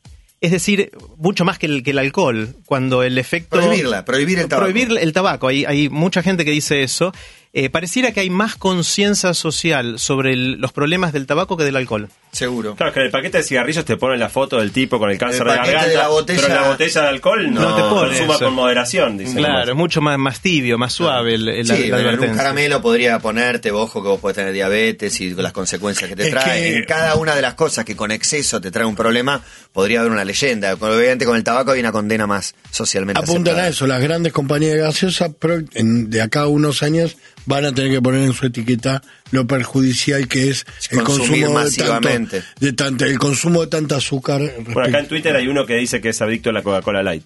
es 0.41 0.51
decir, 0.51 0.91
mucho 1.17 1.45
más 1.45 1.59
que 1.59 1.67
el, 1.67 1.83
que 1.83 1.91
el 1.91 1.99
alcohol, 1.99 2.55
cuando 2.65 3.03
el 3.03 3.17
efecto... 3.19 3.57
Prohibirla, 3.59 4.05
prohibir 4.05 4.39
el 4.39 4.47
tabaco. 4.47 4.71
Prohibir 4.71 4.97
el 4.99 5.13
tabaco, 5.13 5.47
hay, 5.47 5.65
hay 5.65 5.87
mucha 5.89 6.23
gente 6.23 6.45
que 6.45 6.51
dice 6.51 6.81
eso. 6.81 7.13
Eh, 7.53 7.69
pareciera 7.69 8.11
que 8.13 8.21
hay 8.21 8.29
más 8.29 8.55
conciencia 8.55 9.33
social 9.33 9.99
sobre 9.99 10.31
el- 10.33 10.53
los 10.53 10.71
problemas 10.71 11.11
del 11.11 11.25
tabaco 11.27 11.57
que 11.57 11.63
del 11.65 11.75
alcohol. 11.75 12.09
Seguro. 12.31 12.75
Claro, 12.77 12.93
que 12.93 13.01
en 13.01 13.05
el 13.07 13.11
paquete 13.11 13.39
de 13.39 13.43
cigarrillos 13.43 13.83
te 13.83 13.97
ponen 13.97 14.17
la 14.17 14.29
foto 14.29 14.57
del 14.59 14.71
tipo 14.71 14.97
con 14.99 15.09
el 15.11 15.17
cáncer 15.17 15.43
de 15.43 15.55
garganta, 15.55 15.85
de 15.87 15.95
la 15.97 16.07
botella- 16.07 16.41
pero 16.41 16.53
en 16.55 16.61
la 16.61 16.69
botella 16.69 17.01
de 17.01 17.07
alcohol 17.09 17.53
no, 17.53 17.59
No 17.61 17.75
te 17.75 17.81
pone 17.81 18.07
consuma 18.11 18.35
eso. 18.35 18.45
con 18.45 18.53
moderación, 18.53 19.17
dice. 19.17 19.35
Claro, 19.35 19.69
es 19.71 19.77
mucho 19.77 19.99
más, 19.99 20.17
más 20.17 20.39
tibio, 20.39 20.77
más 20.77 20.93
suave 20.93 21.35
el, 21.35 21.49
el- 21.49 21.67
Sí, 21.67 21.87
la, 21.89 21.97
la 21.97 22.11
pero 22.11 22.31
un 22.31 22.37
caramelo 22.37 22.81
podría 22.81 23.19
ponerte, 23.19 23.69
ojo, 23.71 24.01
que 24.01 24.07
vos 24.07 24.21
podés 24.21 24.37
tener 24.37 24.53
diabetes 24.53 25.19
y 25.19 25.31
las 25.31 25.51
consecuencias 25.51 26.09
que 26.09 26.15
te 26.15 26.23
Es 26.23 26.29
trae. 26.29 26.61
que- 26.71 26.77
En 26.77 26.85
cada 26.85 27.15
una 27.15 27.35
de 27.35 27.41
las 27.41 27.55
cosas 27.55 27.83
que 27.83 27.97
con 27.97 28.11
exceso 28.11 28.61
te 28.61 28.71
trae 28.71 28.85
un 28.85 28.95
problema, 28.95 29.43
podría 29.73 29.99
haber 29.99 30.13
una 30.13 30.23
leyenda. 30.23 30.73
Obviamente 30.75 31.25
con 31.25 31.35
el 31.35 31.43
tabaco 31.43 31.71
hay 31.71 31.81
una 31.81 31.91
condena 31.91 32.27
más 32.27 32.55
socialmente 32.71 33.19
Apuntan 33.19 33.55
aceptada. 33.55 33.63
a 33.65 33.67
eso, 33.67 33.87
las 33.87 34.01
grandes 34.01 34.31
compañías 34.31 34.71
de 34.75 34.79
gaseosa 34.79 35.31
de 35.73 36.21
acá 36.21 36.41
a 36.43 36.47
unos 36.47 36.81
años 36.81 37.17
van 37.45 37.65
a 37.65 37.73
tener 37.73 37.91
que 37.91 38.01
poner 38.01 38.21
en 38.23 38.33
su 38.33 38.45
etiqueta 38.45 39.01
lo 39.31 39.47
perjudicial 39.47 40.27
que 40.27 40.49
es 40.49 40.65
el 40.89 41.03
consumo 41.03 41.59
de 41.59 41.71
tanto, 41.77 42.37
de 42.59 42.73
tanto- 42.73 43.05
el 43.05 43.19
consumo 43.19 43.61
de 43.61 43.67
tanta 43.67 43.97
azúcar. 43.97 44.41
Bueno, 44.59 44.81
acá 44.89 44.99
en 44.99 45.07
Twitter 45.07 45.35
hay 45.35 45.47
uno 45.47 45.65
que 45.65 45.75
dice 45.75 46.01
que 46.01 46.09
es 46.09 46.21
adicto 46.21 46.49
a 46.49 46.53
la 46.53 46.61
Coca-Cola 46.63 47.03
Light. 47.03 47.25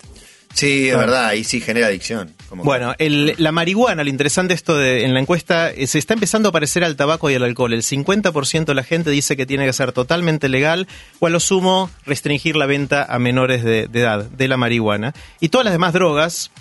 Sí, 0.54 0.88
es 0.88 0.96
verdad, 0.98 1.26
ahí 1.26 1.44
sí 1.44 1.60
genera 1.60 1.88
adicción. 1.88 2.32
Como 2.48 2.64
Bueno, 2.64 2.96
el- 2.98 3.34
la 3.40 3.52
marihuana, 3.52 4.06
lo 4.06 4.10
interesante 4.10 4.54
esto 4.54 4.78
de, 4.78 5.04
en 5.04 5.14
la 5.14 5.20
encuesta, 5.20 5.70
eh, 5.70 5.86
se 5.86 6.00
está 6.00 6.14
empezando 6.14 6.48
a 6.48 6.52
parecer 6.54 6.86
al 6.86 6.96
tabaco 6.96 7.30
y 7.30 7.36
al 7.36 7.44
alcohol. 7.44 7.74
El 7.74 7.84
50% 7.84 8.72
de 8.72 8.76
la 8.76 8.84
gente 8.84 9.10
dice 9.10 9.36
que 9.36 9.46
tiene 9.46 9.66
que 9.66 9.74
ser 9.74 9.92
totalmente 9.92 10.48
legal 10.48 10.88
o 11.20 11.28
a 11.28 11.30
lo 11.30 11.42
sumo 11.42 11.90
restringir 12.06 12.56
la 12.56 12.68
venta 12.68 13.04
a 13.04 13.20
menores 13.20 13.66
de, 13.66 13.88
de 13.90 14.00
edad 14.00 14.24
de 14.24 14.48
la 14.48 14.56
marihuana. 14.56 15.14
Y 15.42 15.50
todas 15.50 15.66
las 15.66 15.74
demás 15.74 15.92
drogas, 15.92 16.52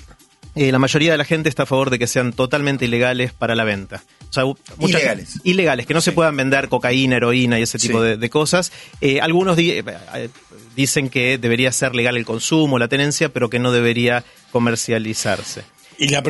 eh, 0.54 0.70
la 0.72 0.78
mayoría 0.78 1.12
de 1.12 1.18
la 1.18 1.24
gente 1.24 1.48
está 1.48 1.64
a 1.64 1.66
favor 1.66 1.90
de 1.90 1.98
que 1.98 2.06
sean 2.06 2.32
totalmente 2.32 2.84
ilegales 2.84 3.32
para 3.32 3.54
la 3.54 3.64
venta. 3.64 4.02
O 4.28 4.32
sea, 4.32 4.44
u- 4.46 4.56
mucha- 4.78 4.98
Ilegales. 4.98 5.40
Ilegales, 5.44 5.86
que 5.86 5.94
no 5.94 6.00
se 6.00 6.12
puedan 6.12 6.36
vender 6.36 6.68
cocaína, 6.68 7.16
heroína 7.16 7.58
y 7.58 7.62
ese 7.62 7.78
tipo 7.78 8.00
Sí. 8.00 8.08
de, 8.08 8.16
de 8.16 8.30
cosas. 8.30 8.72
Eh, 9.00 9.20
algunos 9.20 9.56
di- 9.56 9.70
eh, 9.72 9.84
eh, 10.14 10.28
dicen 10.76 11.08
que 11.08 11.38
debería 11.38 11.70
ser 11.72 11.94
legal 11.94 12.16
el 12.16 12.24
consumo, 12.24 12.78
la 12.78 12.88
tenencia, 12.88 13.28
pero 13.28 13.48
que 13.50 13.58
no 13.58 13.72
debería 13.72 14.24
comercializarse. 14.50 15.62
Y 15.98 16.08
la, 16.08 16.18
la 16.18 16.22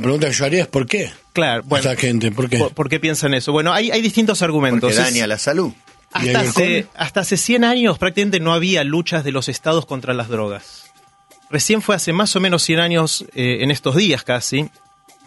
pregunta 0.00 0.28
que 0.28 0.32
yo 0.32 0.44
haría 0.44 0.62
es 0.62 0.68
¿por 0.68 0.86
qué? 0.86 1.10
Claro, 1.32 1.62
bueno. 1.64 1.88
Esta 1.90 2.00
gente, 2.00 2.30
¿por 2.30 2.48
qué? 2.48 2.58
¿Por, 2.58 2.72
por 2.72 2.88
qué 2.88 3.00
piensan 3.00 3.34
eso? 3.34 3.50
Bueno, 3.52 3.72
hay, 3.72 3.90
hay 3.90 4.00
distintos 4.00 4.42
argumentos. 4.42 4.94
porque 4.94 5.10
daña 5.10 5.26
la 5.26 5.38
salud. 5.38 5.72
¿Y 6.22 6.28
el 6.28 6.36
hasta, 6.36 6.50
hace, 6.50 6.86
hasta 6.94 7.20
hace 7.20 7.36
100 7.36 7.64
años 7.64 7.98
prácticamente 7.98 8.40
no 8.40 8.54
había 8.54 8.82
luchas 8.84 9.24
de 9.24 9.32
los 9.32 9.48
estados 9.48 9.84
contra 9.86 10.14
las 10.14 10.28
drogas. 10.28 10.84
Recién 11.50 11.80
fue 11.82 11.96
hace 11.96 12.12
más 12.12 12.34
o 12.36 12.40
menos 12.40 12.62
100 12.62 12.80
años, 12.80 13.24
eh, 13.34 13.58
en 13.60 13.70
estos 13.70 13.96
días 13.96 14.22
casi, 14.22 14.70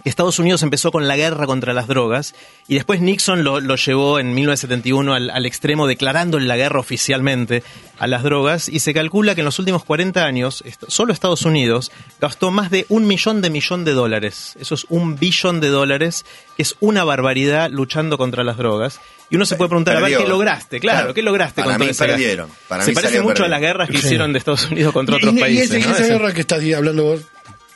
Estados 0.10 0.40
Unidos 0.40 0.64
empezó 0.64 0.92
con 0.92 1.08
la 1.08 1.16
guerra 1.16 1.46
contra 1.46 1.74
las 1.74 1.88
drogas 1.88 2.34
y 2.68 2.76
después 2.76 3.02
Nixon 3.02 3.44
lo, 3.44 3.60
lo 3.60 3.76
llevó 3.76 4.20
en 4.20 4.34
1971 4.34 5.14
al, 5.14 5.30
al 5.30 5.46
extremo 5.46 5.88
declarando 5.88 6.40
la 6.40 6.58
guerra 6.58 6.80
oficialmente 6.80 7.64
a 8.00 8.08
las 8.08 8.24
drogas 8.24 8.68
y 8.68 8.80
se 8.80 8.94
calcula 8.94 9.36
que 9.36 9.42
en 9.42 9.46
los 9.46 9.60
últimos 9.60 9.84
40 9.84 10.24
años 10.26 10.64
solo 10.88 11.14
Estados 11.14 11.44
Unidos 11.44 11.92
gastó 12.20 12.50
más 12.52 12.72
de 12.72 12.86
un 12.90 13.06
millón 13.08 13.42
de 13.42 13.50
millón 13.52 13.86
de 13.86 13.94
dólares. 13.94 14.56
Eso 14.60 14.76
es 14.76 14.86
un 14.90 15.18
billón 15.18 15.60
de 15.60 15.68
dólares, 15.70 16.26
que 16.58 16.64
es 16.64 16.76
una 16.80 17.04
barbaridad 17.04 17.70
luchando 17.70 18.18
contra 18.18 18.44
las 18.44 18.58
drogas. 18.58 19.00
Y 19.30 19.36
uno 19.36 19.46
se 19.46 19.56
puede 19.56 19.70
preguntar, 19.70 19.96
a 19.96 20.02
ver. 20.02 20.18
¿qué 20.18 20.28
lograste? 20.28 20.80
Claro, 20.80 20.98
Claro. 21.00 21.14
¿qué 21.14 21.22
lograste 21.22 21.62
Para 21.64 21.78
con 21.78 21.88
mí 21.88 21.94
perdieron. 21.94 22.50
Para 22.68 22.84
se 22.84 22.92
mí 22.92 22.96
parece 22.96 23.22
mucho 23.22 23.46
a 23.46 23.48
las 23.48 23.62
guerras 23.62 23.90
que 23.90 23.98
Sí. 24.00 24.08
hicieron 24.08 24.34
de 24.34 24.40
Estados 24.40 24.70
Unidos 24.70 24.92
contra 24.94 25.16
Y- 25.16 25.18
otros 25.20 25.34
y, 25.34 25.38
y 25.38 25.40
países. 25.40 25.88
¿no? 25.88 25.96
esa 25.96 26.06
guerra 26.08 26.34
que 26.34 26.42
estás 26.42 26.62
hablando 26.76 27.04
vos, 27.04 27.22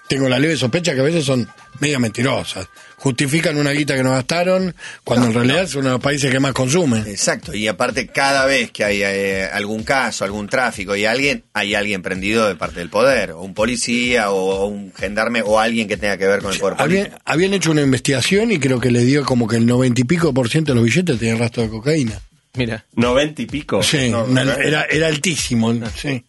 tengo 0.08 0.30
la 0.30 0.38
leve 0.40 0.56
sospecha 0.56 0.94
que 0.94 1.00
a 1.00 1.04
veces 1.04 1.26
son 1.26 1.48
media 1.80 2.00
mentirosas. 2.00 2.68
Justifican 2.98 3.58
una 3.58 3.72
guita 3.72 3.96
que 3.96 4.04
no 4.04 4.12
gastaron 4.12 4.74
cuando 5.04 5.28
en 5.28 5.34
realidad 5.34 5.68
son 5.68 5.82
uno 5.82 5.90
de 5.90 5.94
los 5.96 6.02
países 6.02 6.32
que 6.32 6.40
más 6.40 6.54
consumen. 6.54 7.06
Exacto, 7.08 7.54
y 7.54 7.68
aparte 7.68 8.08
cada 8.08 8.46
vez 8.46 8.72
que 8.72 8.84
hay 8.84 9.02
eh, 9.04 9.46
algún 9.52 9.84
caso, 9.84 10.24
algún 10.24 10.48
tráfico 10.48 10.96
y 10.96 11.06
alguien, 11.06 11.44
hay 11.54 11.76
alguien 11.76 12.02
prendido 12.02 12.48
de 12.48 12.56
parte 12.56 12.80
del 12.80 12.90
poder, 12.90 13.32
o 13.32 13.42
un 13.42 13.54
policía, 13.54 14.32
o 14.32 14.66
un 14.68 14.94
gendarme, 14.96 15.42
o 15.44 15.60
alguien 15.60 15.88
que 15.88 15.98
tenga 15.98 16.18
que 16.18 16.26
ver 16.28 16.42
con 16.42 16.54
el 16.54 16.60
poder 16.60 16.78
político. 16.78 17.04
Habían, 17.06 17.22
habían 17.26 17.54
hecho 17.54 17.72
una 17.72 17.82
investigación 17.82 18.52
y 18.52 18.60
creo 18.60 18.80
que 18.80 18.92
le 18.92 19.04
dio 19.04 19.24
como 19.26 19.48
que 19.48 19.58
el 19.58 19.66
noventa 19.66 20.02
y 20.02 20.06
pico 20.06 20.34
por 20.34 20.50
ciento 20.50 20.72
de 20.72 20.76
los 20.78 20.86
billetes 20.86 21.20
tenían 21.20 21.40
rastro 21.40 21.64
de 21.64 21.70
cocaína. 21.70 22.20
Mira. 22.54 22.86
90 22.96 23.42
y 23.42 23.46
pico. 23.48 23.84
Sí, 23.84 24.10
no, 24.10 24.24
una- 24.24 24.46
no. 24.46 24.54
era, 24.54 24.84
era 24.84 25.08
altísimo. 25.08 25.74
Sí. 25.96 26.24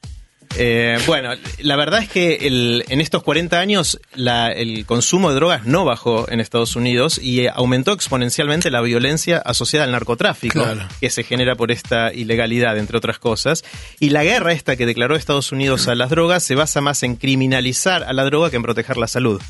Eh, 0.59 0.99
bueno, 1.07 1.31
la 1.59 1.77
verdad 1.77 2.03
es 2.03 2.09
que 2.09 2.35
el- 2.47 2.85
en 2.89 3.01
estos 3.01 3.23
40 3.23 3.59
años 3.61 3.99
la- 4.15 4.53
el 4.53 4.87
consumo 4.87 5.29
de 5.31 5.35
drogas 5.37 5.65
no 5.67 5.85
bajó 5.85 6.31
en 6.31 6.41
Estados 6.41 6.77
Unidos 6.77 7.19
y 7.23 7.41
eh, 7.41 7.51
aumentó 7.53 7.93
exponencialmente 7.93 8.71
la 8.71 8.81
violencia 8.81 9.39
asociada 9.39 9.85
al 9.85 9.93
narcotráfico 9.93 10.63
Claro. 10.63 10.89
que 11.01 11.11
se 11.11 11.25
genera 11.25 11.57
por 11.57 11.71
esta 11.73 12.13
ilegalidad, 12.13 12.79
entre 12.79 12.97
otras 12.99 13.19
cosas. 13.19 13.65
Y 14.01 14.11
la 14.11 14.25
guerra 14.25 14.53
esta 14.53 14.77
que 14.77 14.87
declaró 14.87 15.17
Estados 15.17 15.53
Unidos 15.53 15.89
a 15.89 15.95
las 15.95 16.11
drogas 16.11 16.43
se 16.43 16.55
basa 16.55 16.81
más 16.81 17.03
en 17.03 17.17
criminalizar 17.17 18.05
a 18.05 18.13
la 18.13 18.25
droga 18.25 18.51
que 18.51 18.57
en 18.57 18.63
proteger 18.63 18.97
la 18.97 19.09
salud. 19.09 19.41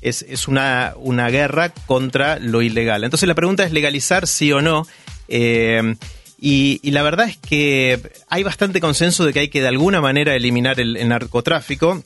Es, 0.00 0.22
es 0.28 0.48
una, 0.48 0.94
una 0.96 1.28
guerra 1.30 1.70
contra 1.86 2.38
lo 2.38 2.62
ilegal. 2.62 3.04
Entonces 3.04 3.28
la 3.28 3.34
pregunta 3.34 3.64
es 3.64 3.72
legalizar 3.72 4.26
sí 4.26 4.52
o 4.52 4.60
no. 4.62 4.86
Eh, 5.28 5.96
y, 6.38 6.80
y 6.82 6.90
la 6.90 7.02
verdad 7.02 7.28
es 7.28 7.36
que 7.36 8.00
hay 8.28 8.42
bastante 8.42 8.80
consenso 8.80 9.24
de 9.24 9.32
que 9.32 9.40
hay 9.40 9.48
que 9.48 9.62
de 9.62 9.68
alguna 9.68 10.00
manera 10.00 10.34
eliminar 10.34 10.80
el, 10.80 10.96
el 10.96 11.08
narcotráfico. 11.08 12.02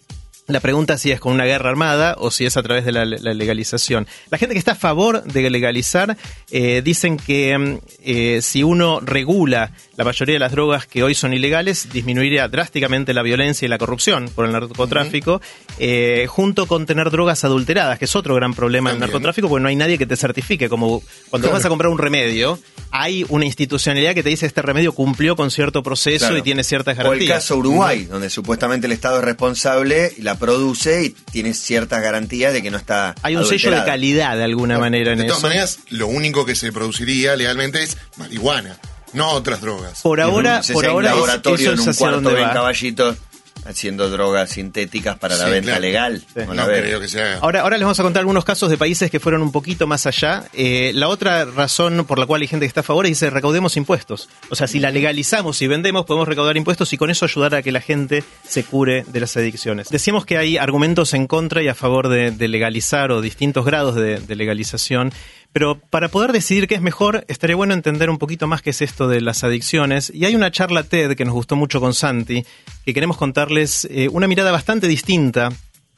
La 0.50 0.60
pregunta 0.60 0.94
es 0.94 1.00
si 1.02 1.10
es 1.12 1.20
con 1.20 1.32
una 1.32 1.44
guerra 1.44 1.70
armada 1.70 2.16
o 2.18 2.30
si 2.30 2.44
es 2.46 2.56
a 2.56 2.62
través 2.62 2.84
de 2.84 2.92
la, 2.92 3.04
la 3.04 3.34
legalización. 3.34 4.06
La 4.30 4.38
gente 4.38 4.54
que 4.54 4.58
está 4.58 4.72
a 4.72 4.76
favor 4.76 5.22
de 5.24 5.48
legalizar 5.50 6.16
eh, 6.50 6.82
dicen 6.84 7.16
que 7.16 7.56
mm, 7.56 7.78
eh, 8.04 8.38
si 8.42 8.62
uno 8.62 9.00
regula 9.00 9.72
la 9.96 10.04
mayoría 10.04 10.34
de 10.34 10.38
las 10.38 10.52
drogas 10.52 10.86
que 10.86 11.02
hoy 11.02 11.14
son 11.14 11.34
ilegales, 11.34 11.88
disminuiría 11.92 12.48
drásticamente 12.48 13.12
la 13.14 13.22
violencia 13.22 13.66
y 13.66 13.68
la 13.68 13.78
corrupción 13.78 14.30
por 14.34 14.46
el 14.46 14.52
narcotráfico, 14.52 15.40
eh, 15.78 16.26
junto 16.28 16.66
con 16.66 16.86
tener 16.86 17.10
drogas 17.10 17.44
adulteradas, 17.44 17.98
que 17.98 18.06
es 18.06 18.16
otro 18.16 18.34
gran 18.34 18.54
problema 18.54 18.90
del 18.90 18.98
narcotráfico, 19.00 19.48
porque 19.48 19.62
no 19.62 19.68
hay 19.68 19.76
nadie 19.76 19.98
que 19.98 20.06
te 20.06 20.16
certifique. 20.16 20.68
Como 20.68 21.02
cuando 21.28 21.48
Claro. 21.48 21.58
vas 21.58 21.64
a 21.66 21.68
comprar 21.68 21.90
un 21.90 21.98
remedio, 21.98 22.58
hay 22.90 23.24
una 23.28 23.44
institucionalidad 23.44 24.14
que 24.14 24.22
te 24.22 24.30
dice 24.30 24.46
este 24.46 24.62
remedio 24.62 24.92
cumplió 24.92 25.36
con 25.36 25.50
cierto 25.50 25.82
proceso 25.82 26.26
Claro. 26.26 26.38
y 26.38 26.42
tiene 26.42 26.64
ciertas 26.64 26.96
O 26.96 27.00
el 27.02 27.06
garantías. 27.06 27.34
caso 27.42 27.56
Uruguay, 27.58 28.04
donde 28.06 28.30
supuestamente 28.30 28.86
el 28.86 28.92
Estado 28.92 29.18
es 29.18 29.24
responsable 29.24 30.12
y 30.16 30.22
la 30.22 30.36
produce 30.40 31.04
y 31.04 31.10
tiene 31.10 31.54
ciertas 31.54 32.02
garantías 32.02 32.52
de 32.52 32.62
que 32.62 32.70
no 32.72 32.78
está. 32.78 33.14
Hay 33.22 33.36
un 33.36 33.44
sello 33.46 33.70
de 33.70 33.84
calidad 33.84 34.36
de 34.36 34.42
alguna 34.44 34.78
manera 34.80 35.12
en 35.12 35.18
de 35.18 35.24
todas 35.26 35.38
eso. 35.38 35.46
maneras, 35.46 35.78
lo 35.90 36.08
único 36.08 36.44
que 36.44 36.56
se 36.56 36.72
produciría 36.72 37.36
legalmente 37.36 37.82
es 37.84 37.96
marihuana, 38.16 38.76
no 39.12 39.30
otras 39.30 39.60
drogas. 39.60 40.00
Por 40.02 40.20
ahora, 40.20 40.62
por 40.72 40.86
ahora 40.86 41.10
es- 41.12 41.16
eso 41.60 41.72
es 41.74 41.80
un 41.80 41.88
hacia 41.90 41.98
cuarto 42.00 42.20
dónde 42.22 42.40
de 42.40 42.46
va. 42.46 42.52
caballito 42.52 43.16
haciendo 43.64 44.08
drogas 44.10 44.50
sintéticas 44.50 45.18
para 45.18 45.36
la 45.36 45.44
Sí, 45.46 45.50
venta 45.50 45.66
claro. 45.72 45.80
legal. 45.82 46.20
Sí. 46.34 46.40
No 46.54 46.66
creo 46.66 47.00
que. 47.00 47.06
Ahora, 47.40 47.60
ahora 47.62 47.76
les 47.76 47.84
vamos 47.84 48.00
a 48.00 48.02
contar 48.02 48.20
algunos 48.20 48.44
casos 48.44 48.70
de 48.70 48.76
países 48.78 49.10
que 49.10 49.20
fueron 49.20 49.42
un 49.42 49.52
poquito 49.52 49.86
más 49.86 50.06
allá. 50.06 50.44
Eh, 50.52 50.92
la 50.94 51.08
otra 51.08 51.44
razón 51.44 52.04
por 52.06 52.18
la 52.18 52.26
cual 52.26 52.42
hay 52.42 52.48
gente 52.48 52.64
que 52.64 52.68
está 52.68 52.80
a 52.80 52.84
favor 52.84 53.06
es 53.06 53.10
dice 53.10 53.30
recaudemos 53.30 53.76
impuestos. 53.76 54.28
O 54.50 54.54
sea, 54.54 54.66
si 54.66 54.78
la 54.80 54.90
legalizamos 54.90 55.60
y 55.62 55.66
vendemos, 55.66 56.06
podemos 56.06 56.28
recaudar 56.28 56.56
impuestos 56.56 56.92
y 56.92 56.96
con 56.96 57.10
eso 57.10 57.24
ayudar 57.24 57.54
a 57.54 57.62
que 57.62 57.72
la 57.72 57.80
gente 57.80 58.24
se 58.46 58.64
cure 58.64 59.04
de 59.06 59.20
las 59.20 59.36
adicciones. 59.36 59.88
Decíamos 59.88 60.24
que 60.26 60.38
hay 60.38 60.56
argumentos 60.56 61.14
en 61.14 61.26
contra 61.26 61.62
y 61.62 61.68
a 61.68 61.74
favor 61.74 62.08
de, 62.08 62.30
de 62.30 62.48
legalizar 62.48 63.10
o 63.12 63.20
distintos 63.20 63.64
grados 63.64 63.94
de, 63.94 64.20
de 64.20 64.36
legalización. 64.36 65.12
Pero 65.52 65.80
para 65.80 66.08
poder 66.08 66.32
decidir 66.32 66.68
qué 66.68 66.76
es 66.76 66.80
mejor, 66.80 67.24
estaría 67.28 67.56
bueno 67.56 67.74
entender 67.74 68.08
un 68.08 68.18
poquito 68.18 68.46
más 68.46 68.62
qué 68.62 68.70
es 68.70 68.82
esto 68.82 69.08
de 69.08 69.20
las 69.20 69.42
adicciones. 69.42 70.12
Y 70.14 70.24
hay 70.24 70.36
una 70.36 70.52
charla 70.52 70.84
TED 70.84 71.16
que 71.16 71.24
nos 71.24 71.34
gustó 71.34 71.56
mucho 71.56 71.80
con 71.80 71.92
Santi, 71.92 72.44
que 72.84 72.94
queremos 72.94 73.16
contarles 73.16 73.86
eh, 73.90 74.08
una 74.12 74.28
mirada 74.28 74.52
bastante 74.52 74.86
distinta 74.86 75.50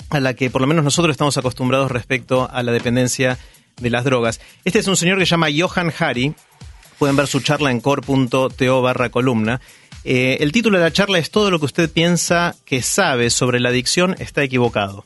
a 0.09 0.21
la 0.21 0.35
que 0.35 0.51
por 0.51 0.61
lo 0.61 0.67
menos 0.67 0.85
nosotros 0.85 1.13
estamos 1.13 1.37
acostumbrados 1.37 1.91
respecto 1.91 2.49
a 2.51 2.63
la 2.63 2.73
dependencia 2.73 3.39
de 3.81 3.91
las 3.91 4.05
drogas. 4.05 4.41
Este 4.65 4.79
es 4.79 4.87
un 4.87 4.97
señor 4.97 5.19
que 5.19 5.27
se 5.27 5.31
llama 5.31 5.49
Johan 5.55 5.93
Hari. 5.99 6.35
Pueden 6.99 7.17
ver 7.17 7.27
su 7.27 7.41
charla 7.41 7.71
en 7.71 7.81
core.to 7.81 8.83
barra 8.83 9.11
columna. 9.11 9.61
Eh, 10.05 10.39
el 10.41 10.53
título 10.53 10.79
de 10.79 10.85
la 10.85 10.93
charla 10.93 11.19
es 11.19 11.31
Todo 11.31 11.51
lo 11.51 11.59
que 11.59 11.67
usted 11.67 11.91
piensa 11.91 12.57
que 12.65 12.83
sabe 12.83 13.31
sobre 13.31 13.61
la 13.61 13.69
adicción 13.69 14.17
está 14.19 14.43
equivocado. 14.43 15.05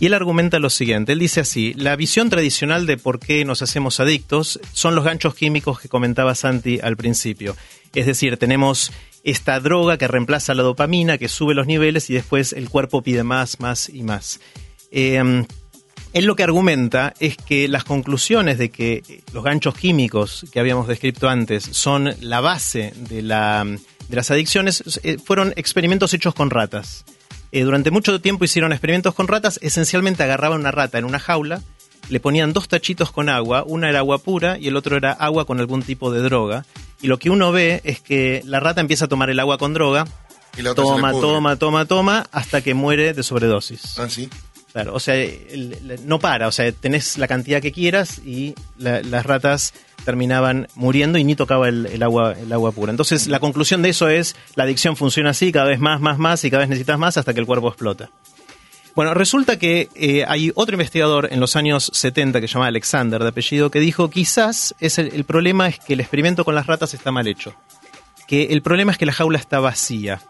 Y 0.00 0.06
él 0.06 0.14
argumenta 0.14 0.58
lo 0.58 0.70
siguiente, 0.70 1.12
él 1.12 1.18
dice 1.20 1.40
así, 1.40 1.72
la 1.74 1.94
visión 1.96 2.28
tradicional 2.28 2.84
de 2.86 2.96
por 2.96 3.20
qué 3.20 3.44
nos 3.44 3.62
hacemos 3.62 4.00
adictos 4.00 4.58
son 4.72 4.94
los 4.96 5.04
ganchos 5.04 5.34
químicos 5.34 5.78
que 5.80 5.88
comentaba 5.88 6.34
Santi 6.34 6.80
al 6.82 6.96
principio. 6.96 7.56
Es 7.94 8.06
decir, 8.06 8.36
tenemos 8.36 8.90
esta 9.22 9.60
droga 9.60 9.96
que 9.96 10.08
reemplaza 10.08 10.52
la 10.54 10.64
dopamina, 10.64 11.16
que 11.16 11.28
sube 11.28 11.54
los 11.54 11.66
niveles 11.68 12.10
y 12.10 12.14
después 12.14 12.52
el 12.52 12.68
cuerpo 12.68 13.02
pide 13.02 13.22
más, 13.22 13.60
más 13.60 13.88
y 13.88 14.02
más. 14.02 14.40
Eh, 14.90 15.44
él 16.12 16.24
lo 16.26 16.36
que 16.36 16.42
argumenta 16.42 17.14
es 17.20 17.36
que 17.36 17.66
las 17.68 17.84
conclusiones 17.84 18.58
de 18.58 18.70
que 18.70 19.02
los 19.32 19.42
ganchos 19.44 19.74
químicos 19.74 20.44
que 20.52 20.60
habíamos 20.60 20.86
descrito 20.88 21.28
antes 21.28 21.64
son 21.72 22.14
la 22.20 22.40
base 22.40 22.92
de, 23.08 23.22
la- 23.22 23.64
de 23.64 24.16
las 24.16 24.30
adicciones 24.30 25.00
eh, 25.02 25.16
fueron 25.24 25.52
experimentos 25.56 26.12
hechos 26.14 26.34
con 26.34 26.50
ratas. 26.50 27.04
Eh, 27.54 27.62
durante 27.62 27.90
mucho 27.90 28.20
tiempo 28.20 28.44
hicieron 28.44 28.72
experimentos 28.72 29.14
con 29.14 29.28
ratas, 29.28 29.58
esencialmente 29.62 30.22
agarraban 30.22 30.60
una 30.60 30.72
rata 30.72 30.98
en 30.98 31.04
una 31.04 31.18
jaula 31.18 31.62
le 32.08 32.20
ponían 32.20 32.52
dos 32.52 32.68
tachitos 32.68 33.10
con 33.10 33.28
agua, 33.28 33.64
una 33.66 33.88
era 33.88 34.00
agua 34.00 34.18
pura 34.18 34.58
y 34.58 34.68
el 34.68 34.76
otro 34.76 34.96
era 34.96 35.12
agua 35.12 35.46
con 35.46 35.60
algún 35.60 35.82
tipo 35.82 36.12
de 36.12 36.20
droga. 36.20 36.64
Y 37.00 37.06
lo 37.06 37.18
que 37.18 37.30
uno 37.30 37.52
ve 37.52 37.80
es 37.84 38.00
que 38.00 38.42
la 38.44 38.60
rata 38.60 38.80
empieza 38.80 39.06
a 39.06 39.08
tomar 39.08 39.30
el 39.30 39.40
agua 39.40 39.58
con 39.58 39.74
droga, 39.74 40.06
Y 40.56 40.62
la 40.62 40.74
toma, 40.74 41.12
toma, 41.12 41.56
toma, 41.56 41.84
toma, 41.86 42.26
hasta 42.30 42.60
que 42.62 42.74
muere 42.74 43.12
de 43.12 43.22
sobredosis. 43.22 43.98
Ah, 43.98 44.08
sí. 44.08 44.28
Claro, 44.74 44.92
o 44.92 44.98
sea, 44.98 45.14
no 46.04 46.18
para, 46.18 46.48
o 46.48 46.52
sea, 46.52 46.72
tenés 46.72 47.16
la 47.16 47.28
cantidad 47.28 47.62
que 47.62 47.70
quieras 47.70 48.18
y 48.18 48.54
la- 48.76 49.02
las 49.02 49.24
ratas 49.24 49.72
terminaban 50.04 50.66
muriendo 50.74 51.16
y 51.16 51.22
ni 51.22 51.36
tocaba 51.36 51.68
el, 51.68 51.86
el 51.86 52.02
agua, 52.02 52.32
el 52.32 52.52
agua 52.52 52.72
pura. 52.72 52.90
Entonces, 52.90 53.28
la 53.28 53.38
conclusión 53.38 53.82
de 53.82 53.90
eso 53.90 54.08
es, 54.08 54.34
la 54.56 54.64
adicción 54.64 54.96
funciona 54.96 55.30
así, 55.30 55.52
cada 55.52 55.66
vez 55.68 55.78
más, 55.78 56.00
más, 56.00 56.18
más 56.18 56.42
y 56.44 56.50
cada 56.50 56.62
vez 56.62 56.70
necesitas 56.70 56.98
más 56.98 57.16
hasta 57.16 57.32
que 57.32 57.38
el 57.38 57.46
cuerpo 57.46 57.68
explota. 57.68 58.10
Bueno, 58.96 59.14
resulta 59.14 59.60
que 59.60 59.88
eh, 59.94 60.24
hay 60.26 60.50
otro 60.56 60.74
investigador 60.74 61.28
en 61.32 61.38
los 61.38 61.54
años 61.54 61.90
70 61.94 62.40
que 62.40 62.48
se 62.48 62.54
llama 62.54 62.66
Alexander 62.66 63.22
de 63.22 63.28
apellido 63.28 63.70
que 63.70 63.78
dijo 63.78 64.10
quizás 64.10 64.74
es 64.80 64.98
el, 64.98 65.14
el 65.14 65.22
problema 65.24 65.68
es 65.68 65.78
que 65.78 65.92
el 65.94 66.00
experimento 66.00 66.44
con 66.44 66.56
las 66.56 66.66
ratas 66.66 66.94
está 66.94 67.12
mal 67.12 67.28
hecho, 67.28 67.54
que 68.26 68.46
el 68.46 68.60
problema 68.60 68.90
es 68.90 68.98
que 68.98 69.06
la 69.06 69.12
jaula 69.12 69.38
está 69.38 69.60
vacía. 69.60 70.20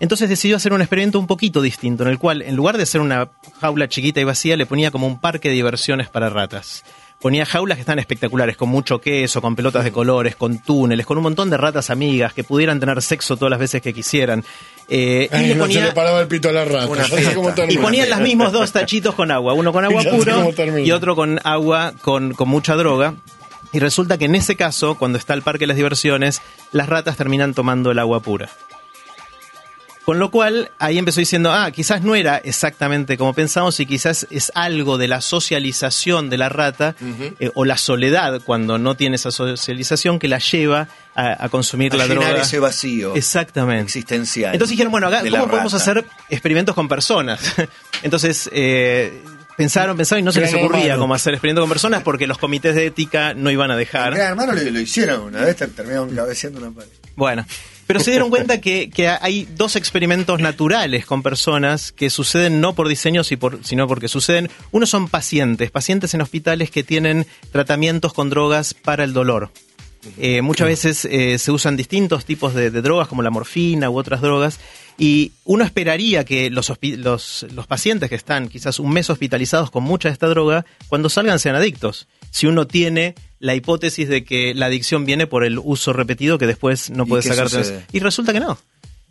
Entonces 0.00 0.28
decidió 0.28 0.56
hacer 0.56 0.72
un 0.72 0.80
experimento 0.82 1.18
un 1.18 1.26
poquito 1.26 1.62
distinto, 1.62 2.02
en 2.02 2.10
el 2.10 2.18
cual 2.18 2.42
en 2.42 2.54
lugar 2.54 2.76
de 2.76 2.82
hacer 2.82 3.00
una 3.00 3.28
jaula 3.60 3.88
chiquita 3.88 4.20
y 4.20 4.24
vacía, 4.24 4.56
le 4.56 4.66
ponía 4.66 4.90
como 4.90 5.06
un 5.06 5.18
parque 5.20 5.48
de 5.48 5.54
diversiones 5.54 6.08
para 6.08 6.28
ratas. 6.28 6.84
Ponía 7.18 7.46
jaulas 7.46 7.76
que 7.78 7.80
están 7.80 7.98
espectaculares, 7.98 8.58
con 8.58 8.68
mucho 8.68 9.00
queso, 9.00 9.40
con 9.40 9.56
pelotas 9.56 9.84
de 9.84 9.90
colores, 9.90 10.36
con 10.36 10.58
túneles, 10.58 11.06
con 11.06 11.16
un 11.16 11.22
montón 11.22 11.48
de 11.48 11.56
ratas 11.56 11.88
amigas 11.88 12.34
que 12.34 12.44
pudieran 12.44 12.78
tener 12.78 13.00
sexo 13.00 13.38
todas 13.38 13.50
las 13.50 13.58
veces 13.58 13.80
que 13.80 13.94
quisieran. 13.94 14.44
Eh, 14.86 15.28
y 15.32 15.36
no 15.54 15.54
se 15.54 15.58
ponía- 15.60 15.84
le 15.86 15.92
paraba 15.92 16.20
el 16.20 16.28
pito 16.28 16.50
a 16.50 16.52
la 16.52 16.66
rata. 16.66 16.86
Y 17.72 17.78
ponían 17.78 18.10
los 18.10 18.20
mismos 18.20 18.52
dos 18.52 18.70
tachitos 18.72 19.14
con 19.14 19.30
agua, 19.30 19.54
uno 19.54 19.72
con 19.72 19.84
agua 19.86 20.02
puro 20.18 20.36
y 20.86 20.90
otro 20.92 21.16
con 21.16 21.40
agua 21.42 21.94
con, 22.02 22.34
con 22.34 22.48
mucha 22.50 22.74
droga. 22.74 23.14
Y 23.72 23.78
resulta 23.78 24.18
que 24.18 24.26
en 24.26 24.34
ese 24.34 24.54
caso, 24.54 24.96
cuando 24.96 25.16
está 25.16 25.32
el 25.32 25.40
parque 25.40 25.60
de 25.60 25.68
las 25.68 25.76
diversiones, 25.76 26.42
las 26.70 26.86
ratas 26.86 27.16
terminan 27.16 27.54
tomando 27.54 27.90
el 27.90 27.98
agua 27.98 28.20
pura. 28.20 28.50
Con 30.06 30.20
lo 30.20 30.30
cual, 30.30 30.70
ahí 30.78 30.98
empezó 30.98 31.18
diciendo, 31.18 31.52
ah, 31.52 31.68
quizás 31.72 32.00
no 32.02 32.14
era 32.14 32.36
exactamente 32.38 33.18
como 33.18 33.34
pensamos 33.34 33.78
y 33.80 33.86
quizás 33.86 34.26
es 34.30 34.52
algo 34.54 34.98
de 34.98 35.08
la 35.08 35.20
socialización 35.20 36.30
de 36.30 36.38
la 36.38 36.48
rata 36.48 36.94
eh, 37.40 37.50
o 37.54 37.64
la 37.64 37.76
soledad 37.76 38.40
cuando 38.44 38.78
no 38.78 38.96
tiene 38.96 39.16
esa 39.16 39.32
socialización 39.32 40.20
que 40.20 40.28
la 40.28 40.38
lleva 40.38 40.86
a, 41.16 41.44
a 41.44 41.48
consumir 41.48 41.92
A 41.92 41.96
la 41.96 42.06
llenar 42.06 42.24
droga. 42.28 42.42
ese 42.42 42.60
vacío 42.60 43.16
Exactamente. 43.16 43.82
existencial. 43.82 44.52
Entonces 44.54 44.70
dijeron, 44.70 44.92
bueno, 44.92 45.08
acá, 45.08 45.22
¿cómo 45.28 45.48
podemos 45.48 45.72
rata. 45.72 45.82
hacer 45.82 46.04
experimentos 46.30 46.74
con 46.76 46.86
personas? 46.88 47.40
Entonces, 48.02 48.48
eh, 48.52 49.20
pensaron, 49.56 49.96
pensaron 49.96 50.20
y 50.20 50.24
no 50.24 50.30
se 50.30 50.38
Gran 50.40 50.52
les 50.52 50.62
ocurría 50.62 50.84
hermano. 50.84 51.00
cómo 51.00 51.14
hacer 51.14 51.34
experimentos 51.34 51.62
con 51.64 51.70
personas 51.70 52.02
porque 52.04 52.28
los 52.28 52.38
comités 52.38 52.76
de 52.76 52.86
ética 52.86 53.34
no 53.34 53.50
iban 53.50 53.72
a 53.72 53.76
dejar. 53.76 54.14
Gran 54.14 54.28
hermano 54.28 54.52
lo, 54.52 54.62
lo 54.70 54.80
hicieron 54.80 55.22
una 55.22 55.40
vez, 55.40 55.56
terminaron 55.56 56.14
cabeceando 56.14 56.60
una 56.60 56.70
pared. 56.70 56.90
Bueno, 57.16 57.44
pero 57.86 58.00
se 58.00 58.10
dieron 58.10 58.30
cuenta 58.30 58.60
que, 58.60 58.90
que 58.90 59.08
hay 59.08 59.48
dos 59.56 59.76
experimentos 59.76 60.40
naturales 60.40 61.06
con 61.06 61.22
personas 61.22 61.92
que 61.92 62.10
suceden 62.10 62.60
no 62.60 62.74
por 62.74 62.88
diseño, 62.88 63.22
sino 63.24 63.88
porque 63.88 64.08
suceden. 64.08 64.50
Uno 64.72 64.86
son 64.86 65.08
pacientes, 65.08 65.70
pacientes 65.70 66.14
en 66.14 66.20
hospitales 66.20 66.70
que 66.70 66.82
tienen 66.82 67.26
tratamientos 67.52 68.12
con 68.12 68.30
drogas 68.30 68.74
para 68.74 69.04
el 69.04 69.12
dolor. 69.12 69.50
Eh, 70.18 70.40
muchas 70.42 70.68
veces 70.68 71.04
eh, 71.04 71.38
se 71.38 71.50
usan 71.50 71.76
distintos 71.76 72.24
tipos 72.24 72.54
de, 72.54 72.70
de 72.70 72.82
drogas, 72.82 73.08
como 73.08 73.22
la 73.22 73.30
morfina 73.30 73.90
u 73.90 73.98
otras 73.98 74.20
drogas, 74.20 74.60
y 74.98 75.32
uno 75.44 75.64
esperaría 75.64 76.24
que 76.24 76.48
los, 76.50 76.72
los 76.78 77.66
pacientes 77.66 78.08
que 78.08 78.14
están 78.14 78.48
quizás 78.48 78.78
un 78.78 78.92
mes 78.92 79.10
hospitalizados 79.10 79.70
con 79.70 79.82
mucha 79.82 80.08
de 80.08 80.12
esta 80.14 80.28
droga, 80.28 80.64
cuando 80.88 81.08
salgan 81.08 81.38
sean 81.38 81.56
adictos. 81.56 82.08
Si 82.30 82.46
uno 82.46 82.66
tiene 82.66 83.14
la 83.38 83.54
hipótesis 83.54 84.08
de 84.08 84.24
que 84.24 84.54
la 84.54 84.66
adicción 84.66 85.04
viene 85.04 85.26
por 85.26 85.44
el 85.44 85.58
uso 85.58 85.92
repetido 85.92 86.38
que 86.38 86.46
después 86.46 86.90
no 86.90 87.04
¿Y 87.04 87.08
puedes 87.08 87.26
sacarte. 87.26 87.84
Y 87.92 88.00
resulta 88.00 88.32
que 88.32 88.40
no. 88.40 88.58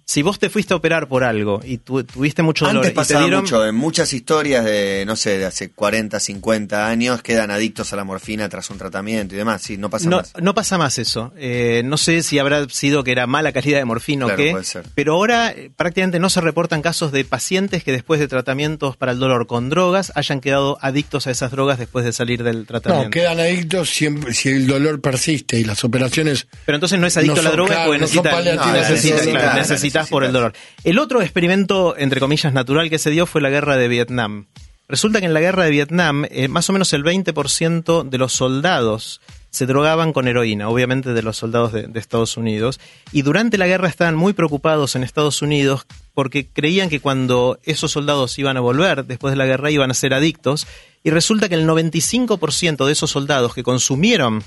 Si 0.08 0.22
vos 0.22 0.38
te 0.38 0.52
fuiste 0.52 0.72
a 0.76 0.78
operar 0.78 1.08
por 1.08 1.24
algo 1.24 1.62
y 1.66 1.80
tu- 1.80 2.04
tuviste 2.04 2.44
mucho 2.44 2.66
dolor 2.66 2.78
Antes 2.86 2.92
y 2.92 2.94
te 2.94 2.96
pasaba 2.96 3.22
dieron... 3.22 3.42
mucho, 3.42 3.66
en 3.66 3.74
muchas 3.74 4.14
historias 4.14 4.64
de, 4.64 5.04
no 5.08 5.16
sé, 5.16 5.40
de 5.40 5.46
hace 5.46 5.72
40, 5.72 6.20
50 6.20 6.88
años, 6.88 7.24
quedan 7.24 7.50
adictos 7.50 7.92
a 7.92 7.96
la 7.96 8.04
morfina 8.04 8.48
tras 8.48 8.70
un 8.70 8.78
tratamiento 8.78 9.34
y 9.34 9.40
demás. 9.40 9.64
Sí, 9.64 9.78
no 9.78 9.90
pasa 9.90 10.08
no, 10.08 10.18
más. 10.18 10.34
no 10.40 10.54
pasa 10.54 10.78
más 10.78 11.00
eso. 11.00 11.34
Eh, 11.38 11.82
no 11.86 11.98
sé 11.98 12.22
si 12.22 12.38
habrá 12.38 12.70
sido 12.70 13.04
que 13.04 13.12
era 13.14 13.26
mala 13.26 13.52
calidad 13.52 13.80
de 13.80 13.86
morfina 13.86 14.26
Claro, 14.28 14.42
o 14.42 14.46
qué, 14.46 14.52
puede 14.52 14.64
ser. 14.66 14.84
pero 14.94 15.14
ahora 15.14 15.50
eh, 15.52 15.72
prácticamente 15.76 16.20
no 16.20 16.30
se 16.30 16.40
reportan 16.40 16.84
casos 16.84 17.12
de 17.12 17.26
pacientes 17.26 17.84
que 17.84 17.92
después 17.92 18.20
de 18.20 18.28
tratamientos 18.28 18.98
para 18.98 19.12
el 19.12 19.18
dolor 19.18 19.48
con 19.48 19.72
drogas 19.72 20.12
hayan 20.14 20.40
quedado 20.40 20.78
adictos 20.82 21.26
a 21.26 21.32
esas 21.32 21.50
drogas 21.50 21.80
después 21.80 22.06
de 22.06 22.14
salir 22.14 22.44
del 22.44 22.60
No, 22.60 22.66
tratamiento. 22.66 23.10
quedan 23.10 23.40
adictos 23.40 23.90
siempre, 23.90 24.36
si 24.36 24.50
el 24.50 24.68
dolor 24.68 25.02
persiste 25.02 25.58
y 25.58 25.64
las 25.64 25.84
operaciones. 25.84 26.46
Pero 26.68 26.76
entonces 26.76 27.00
no 27.00 27.08
es 27.08 27.18
adicto 27.18 27.38
No 27.38 27.42
a 27.42 27.44
la 27.46 27.50
droga 27.52 27.74
claro, 27.74 27.86
porque 27.90 28.00
no 28.02 28.06
necesita- 28.06 29.95
necesitas, 30.00 30.10
por 30.10 30.24
el 30.24 30.34
dolor. 30.34 30.54
El 30.84 31.00
otro 31.00 31.22
experimento, 31.22 31.96
entre 31.98 32.20
comillas, 32.20 32.54
natural 32.54 32.90
que 32.90 33.00
se 33.00 33.10
dio 33.10 33.26
fue 33.26 33.42
la 33.42 33.50
guerra 33.50 33.78
de 33.78 33.88
Vietnam. 33.88 34.48
Resulta 34.88 35.20
que 35.20 35.26
en 35.26 35.34
la 35.34 35.40
guerra 35.40 35.64
de 35.64 35.72
Vietnam, 35.72 36.26
eh, 36.30 36.48
más 36.48 36.70
o 36.70 36.74
menos 36.74 36.94
el 36.94 37.04
20% 37.04 38.04
de 38.04 38.18
los 38.18 38.34
soldados 38.34 39.20
se 39.50 39.66
drogaban 39.66 40.14
con 40.14 40.28
heroína, 40.28 40.70
obviamente 40.70 41.14
de 41.14 41.24
los 41.24 41.38
soldados 41.38 41.72
de, 41.72 41.88
de 41.88 42.00
Estados 42.00 42.38
Unidos, 42.38 42.80
y 43.12 43.24
durante 43.24 43.58
la 43.58 43.68
guerra 43.68 43.88
estaban 43.88 44.16
muy 44.16 44.34
preocupados 44.34 44.96
en 44.96 45.04
Estados 45.04 45.42
Unidos 45.42 45.88
porque 46.14 46.48
creían 46.48 46.90
que 46.90 47.00
cuando 47.00 47.58
esos 47.64 47.92
soldados 47.92 48.38
iban 48.38 48.58
a 48.58 48.60
volver 48.60 49.06
después 49.06 49.32
de 49.32 49.38
la 49.38 49.46
guerra 49.46 49.72
iban 49.72 49.90
a 49.90 49.96
ser 49.96 50.14
adictos, 50.14 50.68
y 51.04 51.10
resulta 51.10 51.50
que 51.50 51.56
el 51.56 51.68
95% 51.68 52.86
de 52.86 52.92
esos 52.92 53.12
soldados 53.12 53.54
que 53.54 53.64
consumieron 53.64 54.44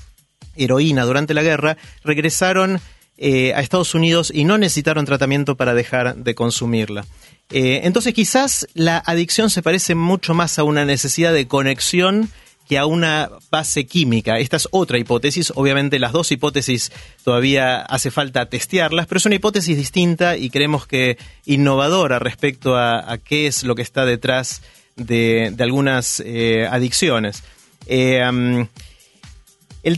heroína 0.55 1.05
durante 1.05 1.33
la 1.33 1.43
guerra, 1.43 1.77
regresaron 2.03 2.79
eh, 3.21 3.53
a 3.53 3.59
Estados 3.59 3.93
Unidos 3.95 4.31
y 4.33 4.45
no 4.45 4.57
necesitaron 4.57 5.03
tratamiento 5.03 5.55
para 5.57 5.73
dejar 5.73 6.15
de 6.15 6.35
consumirla. 6.35 7.05
Eh, 7.49 7.81
entonces 7.83 8.13
quizás 8.13 8.65
la 8.73 8.97
adicción 8.97 9.49
se 9.49 9.61
parece 9.61 9.93
mucho 9.93 10.33
más 10.33 10.57
a 10.57 10.63
una 10.63 10.85
necesidad 10.85 11.33
de 11.33 11.45
conexión 11.45 12.29
que 12.69 12.77
a 12.77 12.85
una 12.85 13.29
base 13.51 13.85
química. 13.87 14.39
Esta 14.39 14.55
es 14.55 14.69
otra 14.71 14.97
hipótesis. 14.99 15.51
Obviamente 15.53 15.99
las 15.99 16.13
dos 16.13 16.31
hipótesis 16.31 16.93
todavía 17.25 17.81
hace 17.81 18.09
falta 18.09 18.45
testearlas, 18.45 19.05
pero 19.05 19.17
es 19.17 19.25
una 19.25 19.35
hipótesis 19.35 19.75
distinta 19.75 20.37
y 20.37 20.49
creemos 20.49 20.87
que 20.87 21.17
innovadora 21.45 22.19
respecto 22.19 22.77
a, 22.77 23.17
qué 23.17 23.47
es 23.47 23.65
lo 23.65 23.75
que 23.75 23.81
está 23.81 24.05
detrás 24.05 24.61
de, 24.95 25.53
algunas 25.59 26.23
eh, 26.25 26.65
adicciones. 26.71 27.43
El 27.85 28.69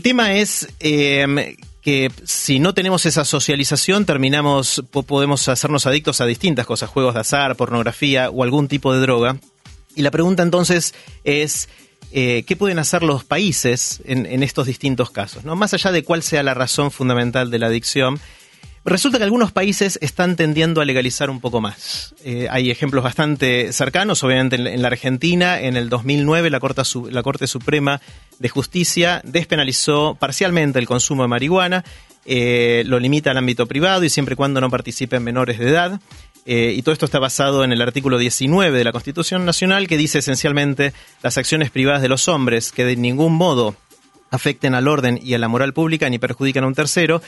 tema 0.02 0.34
es 0.34 0.66
que 1.82 2.10
si 2.24 2.60
no 2.60 2.74
tenemos 2.74 3.06
esa 3.06 3.24
socialización, 3.24 4.04
terminamos, 4.06 4.82
po- 4.90 5.02
podemos 5.02 5.48
hacernos 5.48 5.84
adictos 5.86 6.20
a 6.20 6.26
distintas 6.26 6.64
cosas, 6.64 6.88
juegos 6.90 7.14
de 7.14 7.20
azar, 7.20 7.56
pornografía 7.56 8.30
o 8.30 8.44
algún 8.44 8.68
tipo 8.68 8.94
de 8.94 9.00
droga. 9.00 9.36
Y 9.96 10.02
la 10.02 10.10
pregunta 10.12 10.42
entonces 10.44 10.94
es, 11.24 11.68
eh, 12.12 12.44
¿qué 12.46 12.56
pueden 12.56 12.78
hacer 12.78 13.02
los 13.02 13.24
países 13.24 14.00
en, 14.04 14.26
en 14.26 14.42
estos 14.42 14.66
distintos 14.66 15.10
casos? 15.10 15.44
¿no? 15.44 15.56
Más 15.56 15.74
allá 15.74 15.90
de 15.92 16.04
cuál 16.04 16.22
sea 16.22 16.42
la 16.42 16.54
razón 16.54 16.90
fundamental 16.92 17.50
de 17.50 17.58
la 17.58 17.66
adicción, 17.66 18.20
Resulta 18.84 19.18
que 19.18 19.24
algunos 19.24 19.52
países 19.52 19.96
están 20.02 20.34
tendiendo 20.34 20.80
a 20.80 20.84
legalizar 20.84 21.30
un 21.30 21.40
poco 21.40 21.60
más. 21.60 22.14
Eh, 22.24 22.48
hay 22.50 22.68
ejemplos 22.70 23.04
bastante 23.04 23.72
cercanos, 23.72 24.24
obviamente 24.24 24.56
en, 24.56 24.82
la 24.82 24.88
Argentina, 24.88 25.60
en 25.60 25.76
el 25.76 25.88
2009 25.88 26.50
la 26.50 26.58
Corte, 26.58 26.82
la 27.10 27.22
Corte 27.22 27.46
Suprema 27.46 28.00
de 28.40 28.48
Justicia 28.48 29.20
despenalizó 29.24 30.16
parcialmente 30.18 30.80
el 30.80 30.86
consumo 30.86 31.22
de 31.22 31.28
marihuana, 31.28 31.84
eh, 32.24 32.82
lo 32.86 32.98
limita 32.98 33.30
al 33.30 33.38
ámbito 33.38 33.66
privado 33.66 34.02
y 34.02 34.10
siempre 34.10 34.32
y 34.32 34.36
cuando 34.36 34.60
no 34.60 34.68
participen 34.68 35.22
menores 35.22 35.58
de 35.60 35.68
edad. 35.68 36.00
Eh, 36.44 36.74
y 36.76 36.82
todo 36.82 36.92
esto 36.92 37.06
está 37.06 37.20
basado 37.20 37.62
en 37.62 37.70
el 37.70 37.80
artículo 37.80 38.18
19 38.18 38.76
de 38.76 38.82
la 38.82 38.90
Constitución 38.90 39.44
Nacional 39.44 39.86
que 39.86 39.96
dice 39.96 40.18
esencialmente 40.18 40.92
las 41.22 41.38
acciones 41.38 41.70
privadas 41.70 42.02
de 42.02 42.08
los 42.08 42.26
hombres 42.26 42.72
que 42.72 42.84
de 42.84 42.96
ningún 42.96 43.34
modo 43.34 43.76
afecten 44.32 44.74
al 44.74 44.88
orden 44.88 45.20
y 45.22 45.34
a 45.34 45.38
la 45.38 45.46
moral 45.46 45.72
pública 45.72 46.10
ni 46.10 46.18
perjudican 46.18 46.64
a 46.64 46.66
un 46.66 46.74
tercero, 46.74 47.22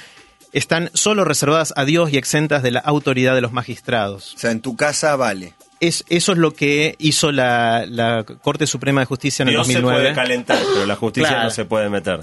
están 0.55 0.91
solo 0.95 1.25
reservadas 1.25 1.75
a 1.77 1.85
Dios 1.85 2.11
y 2.13 2.17
exentas 2.17 2.63
de 2.63 2.71
la 2.71 2.81
autoridad 2.81 3.35
de 3.35 3.43
los 3.43 3.53
magistrados. 3.53 4.35
O 4.35 4.39
sea, 4.39 4.51
en 4.51 4.61
tu 4.61 4.77
casa 4.77 5.17
vale. 5.17 5.53
Es, 5.81 6.05
eso 6.09 6.33
es 6.33 6.39
lo 6.39 6.53
que 6.55 6.95
hizo 6.99 7.31
la, 7.33 7.85
la 7.87 8.25
Corte 8.25 8.67
Suprema 8.67 9.03
de 9.03 9.07
Justicia 9.07 9.43
en 9.43 9.51
Dios 9.51 9.69
el 9.69 9.75
se 9.75 9.81
2009. 9.83 10.13
puede 10.15 10.15
calentar, 10.15 10.59
pero 10.73 10.87
la 10.87 10.97
justicia 10.97 11.29
Claro. 11.29 11.45
no 11.45 11.51
se 11.51 11.65
puede 11.67 11.91
meter. 11.91 12.21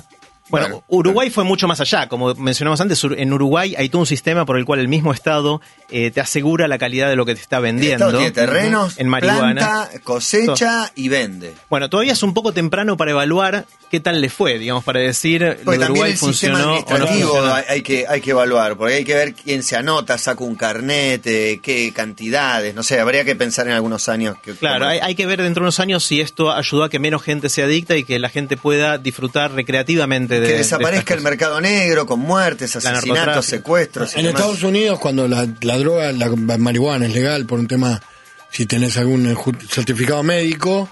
Bueno, 0.49 0.65
Claro. 0.67 0.83
Uruguay 0.87 1.29
fue 1.29 1.43
mucho 1.43 1.67
más 1.67 1.79
allá. 1.79 2.09
Como 2.09 2.33
mencionamos 2.35 2.81
antes, 2.81 3.01
en 3.03 3.31
Uruguay 3.31 3.75
hay 3.77 3.87
todo 3.89 3.99
un 4.01 4.05
sistema 4.05 4.45
por 4.45 4.57
el 4.57 4.65
cual 4.65 4.79
el 4.79 4.87
mismo 4.87 5.13
Estado 5.13 5.61
eh, 5.91 6.11
te 6.11 6.21
asegura 6.21 6.67
la 6.67 6.77
calidad 6.77 7.09
de 7.09 7.15
lo 7.15 7.25
que 7.25 7.35
te 7.35 7.41
está 7.41 7.59
vendiendo. 7.59 8.09
Tiene 8.11 8.31
terrenos, 8.31 8.97
en 8.97 9.07
marihuana. 9.07 9.61
planta, 9.61 9.89
cosecha 10.03 10.91
y 10.95 11.09
vende. 11.09 11.53
Bueno, 11.69 11.89
todavía 11.89 12.13
es 12.13 12.23
un 12.23 12.33
poco 12.33 12.51
temprano 12.53 12.97
para 12.97 13.11
evaluar 13.11 13.65
qué 13.89 13.99
tal 13.99 14.21
le 14.21 14.29
fue, 14.29 14.57
digamos, 14.57 14.83
para 14.83 15.01
decir 15.01 15.41
lo 15.41 15.55
Porque 15.55 15.71
de 15.71 15.77
también 15.77 15.91
Uruguay 15.91 16.11
el 16.11 16.17
funcionó 16.17 16.55
o 16.55 16.59
no 16.59 16.71
administrativo 16.71 17.29
funcionó. 17.33 17.53
hay, 17.67 17.81
que, 17.81 18.05
hay 18.07 18.21
que 18.21 18.31
evaluar, 18.31 18.77
porque 18.77 18.95
hay 18.95 19.03
que 19.03 19.15
ver 19.15 19.33
quién 19.33 19.63
se 19.63 19.75
anota, 19.75 20.17
saca 20.17 20.43
un 20.43 20.55
carnet, 20.55 21.27
eh, 21.27 21.59
qué 21.61 21.91
cantidades, 21.93 22.73
no 22.73 22.83
sé, 22.83 22.99
habría 22.99 23.25
que 23.25 23.35
pensar 23.35 23.67
en 23.67 23.73
algunos 23.73 24.07
años. 24.07 24.37
Que, 24.41 24.53
Claro, 24.53 24.87
hay, 24.87 24.99
hay 24.99 25.15
que 25.15 25.25
ver 25.25 25.41
dentro 25.41 25.61
de 25.61 25.65
unos 25.65 25.79
años 25.79 26.05
si 26.05 26.21
esto 26.21 26.51
ayudó 26.51 26.85
a 26.85 26.89
que 26.89 26.99
menos 26.99 27.21
gente 27.21 27.49
se 27.49 27.63
adicta 27.63 27.97
y 27.97 28.03
que 28.03 28.17
la 28.19 28.29
gente 28.29 28.55
pueda 28.55 28.97
disfrutar 28.97 29.51
recreativamente 29.51 30.39
de 30.39 30.47
que 30.47 30.53
de 30.53 30.57
desaparezca 30.59 31.13
el 31.13 31.21
mercado 31.21 31.59
negro 31.59 32.05
con 32.05 32.19
muertes, 32.19 32.75
asesinatos, 32.75 33.45
secuestros. 33.45 34.15
y 34.15 34.19
En 34.19 34.25
demás. 34.27 34.41
Estados 34.41 34.63
Unidos, 34.63 34.99
cuando 34.99 35.27
la, 35.27 35.47
la 35.61 35.77
droga, 35.81 36.11
la 36.11 36.29
marihuana 36.57 37.05
es 37.05 37.13
legal 37.13 37.45
por 37.45 37.59
un 37.59 37.67
tema, 37.67 38.01
si 38.49 38.65
tenés 38.65 38.97
algún 38.97 39.35
certificado 39.69 40.23
médico, 40.23 40.89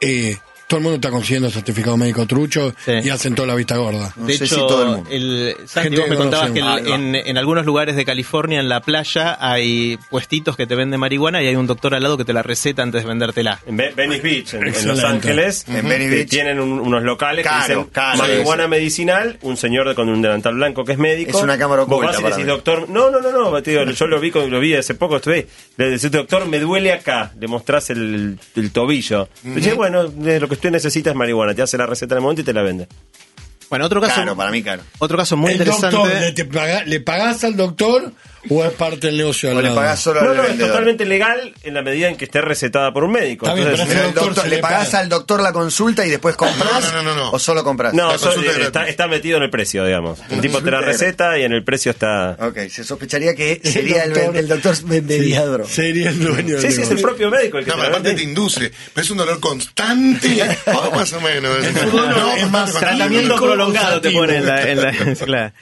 eh, 0.00 0.38
todo 0.74 0.78
el 0.78 0.82
mundo 0.82 0.96
está 0.96 1.10
consiguiendo 1.10 1.50
certificado 1.50 1.96
médico 1.96 2.26
trucho 2.26 2.74
Sí. 2.84 2.92
y 3.04 3.08
hacen 3.08 3.36
toda 3.36 3.46
la 3.46 3.54
vista 3.54 3.76
gorda. 3.76 4.12
No 4.16 4.26
de 4.26 4.36
sé 4.36 4.44
hecho, 4.46 4.54
si 4.56 4.60
todo 4.62 4.82
el 4.82 4.88
mundo. 4.88 5.10
el- 5.12 5.56
Santi, 5.66 5.88
Gente 5.90 6.00
vos 6.00 6.10
me 6.10 6.16
contabas 6.16 6.50
que 6.50 6.58
el- 6.58 6.88
en, 6.88 7.14
en 7.14 7.38
algunos 7.38 7.64
lugares 7.64 7.94
de 7.94 8.04
California, 8.04 8.58
en 8.58 8.68
la 8.68 8.80
playa, 8.80 9.36
hay 9.40 9.96
puestitos 10.10 10.56
que 10.56 10.66
te 10.66 10.74
venden 10.74 10.98
marihuana 10.98 11.40
y 11.42 11.46
hay 11.46 11.54
un 11.54 11.68
doctor 11.68 11.94
al 11.94 12.02
lado 12.02 12.16
que 12.18 12.24
te 12.24 12.32
la 12.32 12.42
receta 12.42 12.82
antes 12.82 13.02
de 13.02 13.08
vendértela. 13.08 13.60
En 13.66 13.76
Ve- 13.76 13.92
Venice 13.94 14.20
Beach, 14.22 14.54
en, 14.54 14.66
en 14.66 14.88
Los. 14.88 15.04
Ángeles, 15.04 15.64
En 15.68 15.88
Venice 15.88 16.10
Beach. 16.16 16.28
tienen 16.28 16.58
un- 16.58 16.80
unos 16.80 17.04
locales 17.04 17.44
Caro, 17.44 17.66
que 17.66 17.72
dicen 17.74 17.90
caro 17.92 18.18
marihuana 18.18 18.62
eso. 18.64 18.68
medicinal, 18.70 19.38
un 19.42 19.56
señor 19.56 19.94
con 19.94 20.08
un 20.08 20.22
delantal 20.22 20.54
blanco 20.54 20.84
que 20.84 20.92
es 20.92 20.98
médico. 20.98 21.36
Es 21.38 21.44
una 21.44 21.56
cámara 21.56 21.84
Vos 21.84 21.92
oculta 21.98 22.06
vas 22.08 22.16
y 22.16 22.18
le 22.18 22.22
para 22.24 22.36
decís, 22.36 22.48
doctor, 22.48 22.88
no, 22.90 23.10
no, 23.10 23.20
no, 23.20 23.30
no, 23.30 23.60
digo, 23.60 23.84
yo 23.84 24.06
lo 24.08 24.18
vi, 24.18 24.32
con- 24.32 24.50
lo 24.50 24.58
vi 24.58 24.74
hace 24.74 24.94
poco, 24.94 25.16
estuve, 25.18 25.46
le 25.76 25.90
decís, 25.90 26.10
doctor, 26.10 26.46
me 26.46 26.58
duele 26.58 26.92
acá, 26.92 27.32
le 27.38 27.46
mostrás 27.46 27.90
el, 27.90 28.38
el 28.56 28.70
tobillo. 28.72 29.28
Le 29.44 29.50
decís, 29.56 29.74
bueno, 29.76 30.08
de 30.08 30.40
lo 30.40 30.48
que 30.48 30.54
usted 30.64 30.72
necesita 30.72 31.10
es 31.10 31.16
marihuana, 31.16 31.54
te 31.54 31.60
hace 31.60 31.76
la 31.76 31.84
receta 31.84 32.14
en 32.14 32.18
el 32.18 32.22
momento 32.22 32.40
y 32.40 32.44
te 32.44 32.54
la 32.54 32.62
vende. 32.62 32.88
Bueno, 33.68 33.84
otro 33.84 34.00
caso, 34.00 34.14
Caro, 34.16 34.34
para 34.36 34.50
mí 34.50 34.62
caro. 34.62 34.82
otro 34.98 35.18
caso 35.18 35.36
muy 35.36 35.50
el 35.52 35.58
interesante. 35.58 35.94
doctor, 35.96 36.20
¿le, 36.20 36.32
te 36.32 36.44
paga- 36.46 36.84
¿le 36.84 37.00
pagás 37.00 37.44
al 37.44 37.54
doctor 37.56 38.12
o 38.50 38.64
es 38.64 38.72
parte 38.72 39.06
del 39.08 39.16
negocio 39.16 39.50
al 39.50 39.56
O 39.56 39.60
le 39.60 39.64
lado? 39.68 39.76
pagás 39.76 40.00
solo 40.00 40.22
No, 40.22 40.30
al 40.30 40.36
no, 40.36 40.42
es 40.42 40.48
vendedor. 40.50 40.70
totalmente 40.72 41.04
legal 41.06 41.54
en 41.62 41.74
la 41.74 41.82
medida 41.82 42.08
en 42.08 42.16
que 42.16 42.24
esté 42.26 42.40
recetada 42.40 42.92
por 42.92 43.04
un 43.04 43.12
médico. 43.12 43.46
Está 43.46 43.54
bien, 43.54 43.68
Entonces, 43.68 43.86
pero 43.88 43.98
Pero 44.00 44.08
el 44.08 44.14
doctor 44.14 44.26
doctor, 44.34 44.44
se 44.44 44.50
¿Le 44.50 44.56
le 44.56 44.62
pagás 44.62 44.86
paga. 44.88 44.98
al 45.00 45.08
doctor 45.08 45.42
la 45.42 45.52
consulta 45.52 46.06
y 46.06 46.10
después 46.10 46.36
compras? 46.36 46.92
No, 46.92 47.02
no, 47.02 47.02
no, 47.02 47.14
no. 47.14 47.30
¿O 47.30 47.38
solo 47.38 47.64
compras? 47.64 47.94
no, 47.94 48.12
La 48.12 48.18
consulta 48.18 48.50
está, 48.50 48.70
gratis. 48.70 48.90
está 48.90 49.08
metido 49.08 49.36
en 49.38 49.42
el 49.44 49.50
precio, 49.50 49.84
digamos. 49.84 50.18
El 50.30 50.40
tipo 50.40 50.58
te 50.62 50.70
la 50.70 50.78
consulta 50.78 50.80
receta 50.80 51.38
y 51.38 51.42
en 51.42 51.52
el 51.52 51.64
precio 51.64 51.90
está... 51.92 52.36
Ok, 52.40 52.58
se 52.70 52.84
sospecharía 52.84 53.34
que 53.34 53.60
sería 53.64 54.04
el, 54.04 54.12
doctor- 54.12 54.36
el 54.36 54.48
doctor 54.48 54.76
vendería 54.84 55.46
droga. 55.46 55.68
Sería 55.68 56.10
el 56.10 56.18
dueño 56.22 56.56
del 56.56 56.60
Sí, 56.60 56.68
sí, 56.72 56.82
es 56.82 56.90
el 56.90 56.96
negocio. 56.96 57.02
propio 57.08 57.30
médico 57.30 57.58
el 57.58 57.64
que 57.64 57.70
No, 57.70 57.76
te 57.76 57.80
pero 57.80 57.90
la 57.92 57.96
aparte 57.98 58.08
vende. 58.08 58.22
te 58.22 58.28
induce. 58.28 58.72
Pero 58.92 59.04
es 59.04 59.10
un 59.10 59.18
dolor 59.18 59.40
constante. 59.40 60.42
o 60.66 60.90
más 60.94 61.12
o 61.12 61.20
menos. 61.20 61.56
no, 61.92 62.32
es 62.36 62.50
más 62.50 62.72
Tratamiento 62.74 63.36
prolongado 63.36 64.00
te 64.00 64.10
pone 64.10 64.36
en 64.36 64.46
la, 64.46 64.62
en 64.70 64.82
la- 64.82 64.92
claro. 65.24 65.52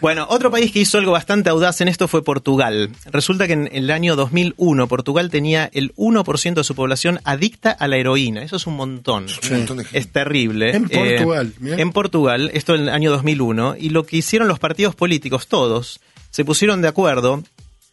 Bueno, 0.00 0.26
otro 0.30 0.50
país 0.50 0.72
que 0.72 0.80
hizo 0.80 0.98
algo 0.98 1.12
bastante 1.12 1.50
audaz 1.50 1.80
en 1.80 1.88
esto 1.88 2.08
fue 2.08 2.22
Portugal. 2.32 2.88
Resulta 3.10 3.46
que 3.46 3.52
en 3.52 3.68
el 3.72 3.90
año 3.90 4.16
2001 4.16 4.86
Portugal 4.88 5.28
tenía 5.30 5.68
el 5.74 5.94
1% 5.96 6.54
de 6.54 6.64
su 6.64 6.74
población 6.74 7.20
adicta 7.24 7.70
a 7.72 7.86
la 7.88 7.98
heroína. 7.98 8.42
Eso 8.42 8.56
es 8.56 8.66
un 8.66 8.74
montón. 8.76 9.26
un 9.50 9.58
montón 9.58 9.76
de 9.76 9.84
gente. 9.84 9.98
Es 9.98 10.08
terrible. 10.10 10.74
En 10.74 10.86
Eh, 10.90 11.16
Portugal, 11.18 11.52
mirá. 11.60 11.76
en 11.78 11.92
Portugal, 11.92 12.50
esto 12.54 12.74
en 12.74 12.82
el 12.82 12.88
año 12.88 13.10
2001. 13.10 13.76
Y 13.78 13.90
lo 13.90 14.04
que 14.06 14.16
hicieron 14.16 14.48
los 14.48 14.58
partidos 14.58 14.94
políticos, 14.94 15.46
todos, 15.46 16.00
se 16.30 16.42
pusieron 16.46 16.80
de 16.80 16.88
acuerdo 16.88 17.42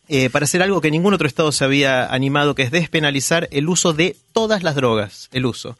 eh, 0.07 0.29
para 0.29 0.45
hacer 0.45 0.61
algo 0.63 0.79
que 0.79 0.89
ningún 0.89 1.13
otro 1.13 1.27
estado 1.27 1.51
se 1.51 1.65
había 1.65 2.05
animado, 2.05 2.55
que 2.55 2.63
es 2.63 2.71
despenalizar 2.71 3.49
el 3.51 3.67
uso 3.67 3.91
de 3.91 4.15
todas 4.31 4.63
las 4.63 4.75
drogas. 4.75 5.27
El 5.33 5.45
uso 5.45 5.75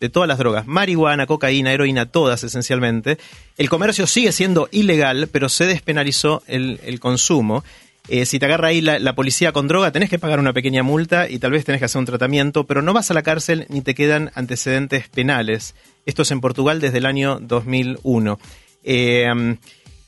de 0.00 0.08
todas 0.10 0.28
las 0.28 0.38
drogas, 0.38 0.66
marihuana, 0.66 1.26
cocaína, 1.26 1.72
heroína, 1.72 2.04
todas 2.06 2.42
esencialmente. 2.44 3.16
El 3.56 3.70
comercio 3.70 4.06
sigue 4.06 4.32
siendo 4.32 4.68
ilegal, 4.70 5.28
pero 5.32 5.48
se 5.48 5.66
despenalizó 5.66 6.42
el, 6.46 6.78
el 6.84 7.00
consumo. 7.00 7.64
Eh, 8.08 8.26
si 8.26 8.38
te 8.38 8.46
agarra 8.46 8.68
ahí 8.68 8.80
la, 8.80 8.98
la 8.98 9.14
policía 9.14 9.52
con 9.52 9.66
droga, 9.66 9.90
tenés 9.90 10.10
que 10.10 10.18
pagar 10.18 10.38
una 10.38 10.52
pequeña 10.52 10.82
multa 10.82 11.28
y 11.28 11.38
tal 11.38 11.52
vez 11.52 11.64
tenés 11.64 11.80
que 11.80 11.86
hacer 11.86 11.98
un 11.98 12.04
tratamiento, 12.04 12.66
pero 12.66 12.82
no 12.82 12.92
vas 12.92 13.10
a 13.10 13.14
la 13.14 13.22
cárcel 13.22 13.66
ni 13.68 13.80
te 13.80 13.94
quedan 13.94 14.30
antecedentes 14.34 15.08
penales. 15.08 15.74
Esto 16.04 16.22
es 16.22 16.30
en 16.30 16.40
Portugal 16.40 16.80
desde 16.80 16.98
el 16.98 17.06
año 17.06 17.38
2001. 17.40 18.38
Eh, 18.82 19.56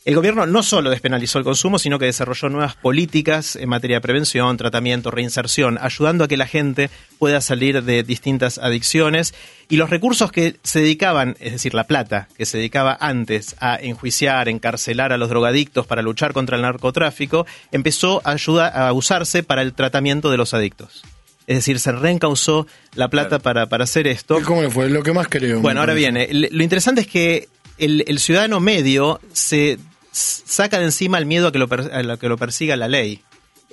el 0.07 0.15
gobierno 0.15 0.47
no 0.47 0.63
solo 0.63 0.89
despenalizó 0.89 1.39
el 1.39 1.45
consumo, 1.45 1.79
sino 1.79 1.99
que 1.99 2.07
desarrolló 2.07 2.49
nuevas 2.49 2.77
políticas 2.77 3.57
en 3.57 3.69
materia 3.69 3.97
de 3.97 4.01
prevención, 4.01 4.57
tratamiento, 4.57 5.11
reinserción, 5.11 5.79
ayudando 5.83 6.25
a 6.25 6.29
que 6.29 6.37
la 6.37 6.47
gente 6.47 6.91
pueda 7.19 7.41
salir 7.41 7.83
de 7.83 8.05
distintas 8.05 8.59
adicciones. 8.59 9.35
Y 9.69 9.77
los 9.77 9.91
recursos 9.91 10.31
que 10.31 10.57
se 10.63 10.79
dedicaban, 10.81 11.37
es 11.41 11.51
decir, 11.53 11.75
la 11.75 11.89
plata 11.89 12.29
que 12.39 12.47
se 12.47 12.57
dedicaba 12.59 12.97
antes 13.01 13.57
a 13.59 13.77
enjuiciar, 13.83 14.49
encarcelar 14.49 15.13
a 15.13 15.19
los 15.19 15.29
drogadictos 15.29 15.87
para 15.89 16.03
luchar 16.03 16.33
contra 16.33 16.55
el 16.55 16.63
narcotráfico, 16.63 17.45
empezó 17.73 18.23
a, 18.25 18.31
ayuda- 18.31 18.69
a 18.69 18.93
usarse 18.93 19.43
para 19.43 19.63
el 19.63 19.75
tratamiento 19.75 20.31
de 20.31 20.37
los 20.37 20.55
adictos. 20.55 21.03
Es 21.49 21.57
decir, 21.57 21.81
se 21.81 21.91
reencausó 21.91 22.69
la 22.95 23.09
plata 23.09 23.41
para, 23.41 23.67
para 23.69 23.83
hacer 23.85 24.07
esto. 24.07 24.39
¿Y 24.39 24.43
¿Cómo 24.45 24.63
le 24.63 24.71
fue? 24.71 24.89
Lo 24.89 25.03
que 25.03 25.13
más 25.13 25.27
creo. 25.29 25.61
Bueno, 25.61 25.81
ahora 25.81 25.95
viene. 25.95 26.29
Lo 26.31 26.63
interesante 26.63 27.01
es 27.01 27.07
que 27.09 27.49
el, 27.79 28.05
el 28.07 28.21
ciudadano 28.21 28.61
medio 28.61 29.21
se 29.33 29.79
saca 30.17 30.79
de 30.79 30.85
encima 30.87 31.19
el 31.19 31.27
miedo 31.27 31.49
a 31.49 31.53
que 31.53 31.59
lo, 31.59 31.69
per- 31.69 31.91
a 31.93 32.03
lo 32.03 32.19
que 32.19 32.29
lo 32.29 32.37
persiga 32.37 32.77
la 32.77 32.89
ley. 32.89 33.23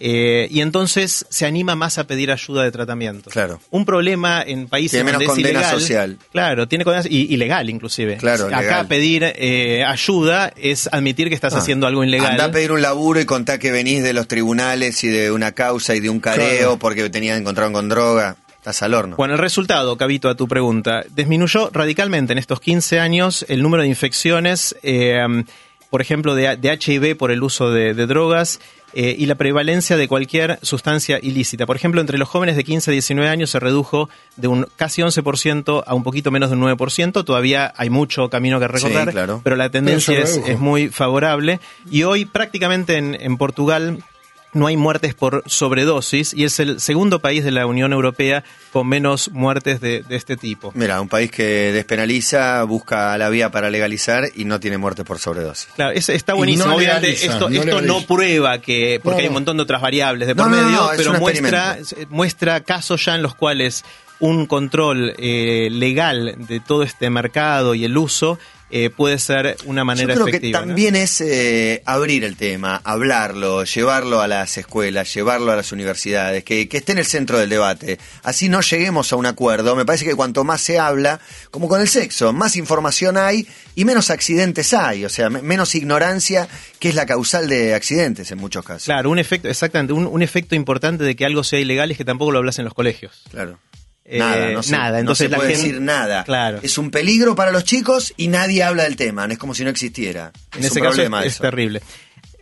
Eh, 0.06 0.48
y 0.50 0.62
entonces 0.62 1.24
se 1.30 1.46
anima 1.46 1.76
más 1.76 2.00
a 2.00 2.08
pedir 2.08 2.32
ayuda 2.32 2.64
de 2.64 2.72
tratamiento. 2.72 3.30
Claro. 3.30 3.62
Un 3.70 3.86
problema 3.86 4.42
en 4.46 4.68
países 4.68 4.92
Tiene 5.00 5.06
menos 5.06 5.20
donde 5.20 5.26
es 5.26 5.30
condena 5.30 5.60
ilegal. 5.60 5.80
social. 5.80 6.18
Claro, 6.32 6.68
tiene 6.68 6.84
condena 6.84 7.08
y 7.10 7.32
ilegal 7.34 7.70
inclusive. 7.70 8.18
Claro, 8.18 8.48
Acá 8.48 8.60
legal. 8.62 8.88
pedir 8.88 9.24
eh, 9.36 9.84
ayuda 9.86 10.52
es 10.58 10.90
admitir 10.92 11.30
que 11.30 11.36
estás 11.36 11.54
Ah, 11.54 11.60
haciendo 11.60 11.86
algo 11.86 12.04
ilegal. 12.04 12.32
Andá 12.32 12.46
a 12.46 12.52
pedir 12.52 12.72
un 12.72 12.82
laburo 12.82 13.22
y 13.22 13.26
contá 13.26 13.60
que 13.60 13.72
venís 13.72 14.02
de 14.04 14.14
los 14.14 14.28
tribunales 14.28 15.04
y 15.04 15.10
de 15.10 15.32
una 15.32 15.52
causa 15.52 15.96
y 15.96 16.00
de 16.00 16.10
un 16.10 16.20
careo 16.20 16.58
Claro. 16.58 16.80
porque 16.80 17.08
tenían 17.12 17.38
encontraron 17.38 17.72
con 17.72 17.88
droga. 17.88 18.36
Estás 18.58 18.82
al 18.82 18.94
horno. 18.96 19.16
Bueno, 19.18 19.34
el 19.36 19.40
resultado, 19.42 19.96
Cabito, 19.98 20.28
a 20.30 20.36
tu 20.36 20.48
pregunta, 20.48 21.04
disminuyó 21.14 21.70
radicalmente 21.72 22.32
en 22.34 22.40
estos 22.40 22.62
15 22.62 22.98
años 23.00 23.46
el 23.50 23.62
número 23.62 23.84
de 23.84 23.90
infecciones, 23.90 24.74
eh, 24.84 25.22
por 25.94 26.02
ejemplo, 26.02 26.34
de, 26.34 26.58
de 26.58 26.74
HIV 26.74 27.16
por 27.16 27.30
el 27.30 27.44
uso 27.44 27.70
de, 27.70 27.94
de 27.94 28.08
drogas 28.08 28.60
eh, 28.96 29.16
y 29.16 29.28
la 29.28 29.36
prevalencia 29.36 29.96
de 29.96 30.08
cualquier 30.08 30.58
sustancia 30.64 31.20
ilícita. 31.22 31.68
Por 31.68 31.76
ejemplo, 31.76 32.02
entre 32.02 32.18
los 32.18 32.28
jóvenes 32.28 32.56
de 32.56 32.64
15 32.64 32.90
a 32.90 32.94
19 32.94 33.30
años 33.30 33.52
se 33.52 33.60
redujo 33.60 34.10
de 34.36 34.48
un 34.48 34.66
casi 34.76 35.04
11% 35.04 35.84
a 35.86 35.94
un 35.94 36.02
poquito 36.02 36.32
menos 36.32 36.50
de 36.50 36.56
un 36.56 36.64
9%. 36.64 37.24
Todavía 37.24 37.72
hay 37.78 37.92
mucho 37.92 38.28
camino 38.32 38.60
que 38.60 38.68
recorrer, 38.68 39.06
Sí, 39.06 39.12
claro. 39.12 39.42
pero 39.44 39.56
la 39.56 39.70
tendencia 39.70 40.16
Pero 40.16 40.26
es, 40.28 40.38
es 40.48 40.60
muy 40.60 40.90
favorable. 40.90 41.60
Y 41.92 42.02
hoy 42.02 42.26
prácticamente 42.26 42.98
en, 42.98 43.14
en 43.14 43.38
Portugal 43.38 44.04
no 44.54 44.68
hay 44.68 44.78
muertes 44.78 45.14
por 45.16 45.44
sobredosis 45.46 46.34
y 46.34 46.44
es 46.44 46.60
el 46.60 46.80
segundo 46.80 47.20
país 47.20 47.44
de 47.44 47.52
la 47.52 47.66
Unión 47.66 47.94
Europea 47.94 48.44
con 48.72 48.88
menos 48.88 49.32
muertes 49.32 49.82
de, 49.82 50.04
de 50.04 50.16
este 50.16 50.38
tipo. 50.38 50.72
Mira, 50.76 51.02
un 51.02 51.10
país 51.10 51.32
que 51.32 51.72
despenaliza, 51.72 52.64
busca 52.64 53.18
la 53.18 53.30
vía 53.30 53.50
para 53.52 53.70
legalizar 53.70 54.26
y 54.36 54.46
no 54.46 54.60
tiene 54.60 54.78
muerte 54.78 55.04
por 55.04 55.20
sobredosis. 55.20 55.70
Claro, 55.76 55.92
es- 55.92 56.10
está 56.10 56.34
buenísimo. 56.34 56.68
no 56.68 56.76
Obviamente 56.76 57.08
legaliza, 57.08 57.34
esto, 57.34 57.50
no 57.50 57.62
esto 57.62 57.82
no 57.82 58.02
prueba 58.06 58.60
que, 58.60 59.00
porque 59.04 59.18
No, 59.18 59.22
hay 59.24 59.28
un 59.28 59.34
montón 59.34 59.58
de 59.58 59.64
otras 59.64 59.82
variables 59.82 60.28
de 60.28 60.36
por 60.36 60.50
no, 60.50 60.56
no, 60.56 60.64
medio, 60.68 60.90
pero 60.98 61.14
muestra, 61.20 61.78
experimento. 61.80 62.16
muestra 62.16 62.60
casos 62.62 63.04
ya 63.06 63.16
en 63.16 63.22
los 63.22 63.36
cuales 63.36 63.84
un 64.20 64.46
control 64.46 65.14
eh, 65.18 65.68
legal 65.72 66.36
de 66.38 66.60
todo 66.60 66.84
este 66.84 67.10
mercado 67.10 67.76
y 67.76 67.84
el 67.86 67.98
uso 67.98 68.40
eh, 68.76 68.90
puede 68.90 69.20
ser 69.20 69.56
una 69.66 69.84
manera 69.84 70.10
Yo 70.10 70.14
creo 70.16 70.28
efectiva. 70.28 70.60
que 70.60 70.66
¿no? 70.66 70.70
también 70.72 70.96
es 70.96 71.22
eh, 71.22 71.84
abrir 71.86 72.24
el 72.24 72.36
tema, 72.36 72.82
hablarlo, 72.84 73.64
llevarlo 73.66 74.20
a 74.20 74.28
las 74.28 74.58
escuelas, 74.58 75.14
llevarlo 75.14 75.52
a 75.52 75.56
las 75.56 75.72
universidades, 75.72 76.44
que, 76.44 76.68
que 76.68 76.78
esté 76.78 76.94
en 76.94 76.98
el 76.98 77.06
centro 77.06 77.38
del 77.38 77.50
debate. 77.50 78.00
Así 78.24 78.50
no 78.50 78.62
lleguemos 78.62 79.14
a 79.14 79.16
un 79.16 79.26
acuerdo. 79.28 79.76
Me 79.76 79.86
parece 79.86 80.06
que 80.06 80.16
cuanto 80.16 80.44
más 80.44 80.60
se 80.62 80.80
habla, 80.80 81.20
como 81.52 81.68
con 81.68 81.82
el 81.82 81.88
sexo, 81.88 82.34
más 82.34 82.56
información 82.56 83.16
hay 83.18 83.48
y 83.76 83.86
menos 83.86 84.10
accidentes 84.10 84.74
hay. 84.74 85.06
O 85.06 85.10
sea, 85.10 85.30
me- 85.30 85.42
menos 85.44 85.76
ignorancia, 85.76 86.48
que 86.80 86.90
es 86.90 86.96
la 86.96 87.06
causal 87.06 87.48
de 87.48 87.76
accidentes 87.76 88.32
en 88.32 88.40
muchos 88.40 88.66
casos. 88.66 88.86
Claro, 88.86 89.12
un 89.12 89.20
efecto, 89.20 89.48
exactamente, 89.50 89.94
un, 89.94 90.08
un 90.08 90.22
efecto 90.24 90.56
importante 90.56 91.04
de 91.04 91.16
que 91.16 91.26
algo 91.26 91.44
sea 91.44 91.60
ilegal 91.60 91.92
es 91.92 91.98
que 91.98 92.06
tampoco 92.06 92.32
lo 92.32 92.40
hablas 92.40 92.58
en 92.58 92.66
los 92.66 92.74
colegios. 92.74 93.22
Claro. 93.30 93.60
Eh, 94.06 94.20
nada, 94.20 94.52
no 94.52 94.62
se, 94.64 94.72
nada, 94.74 95.02
no 95.04 95.16
se 95.16 95.30
la 95.30 95.38
puede 95.38 95.52
gente- 95.56 95.68
decir 95.68 95.82
nada. 95.82 96.24
Claro. 96.26 96.60
Es 96.62 96.78
un 96.78 96.92
peligro 96.92 97.36
para 97.36 97.52
los 97.52 97.64
chicos 97.64 98.14
y 98.18 98.28
nadie 98.28 98.62
habla 98.64 98.84
del 98.84 98.96
tema. 98.98 99.26
Es 99.26 99.38
como 99.38 99.54
si 99.56 99.64
no 99.64 99.70
existiera. 99.70 100.32
En 100.54 100.60
es 100.60 100.66
ese 100.72 100.80
un 100.80 100.86
caso 100.88 100.90
es, 100.90 100.96
problema 100.96 101.22
es 101.26 101.34
eso. 101.34 101.42
terrible. 101.44 101.82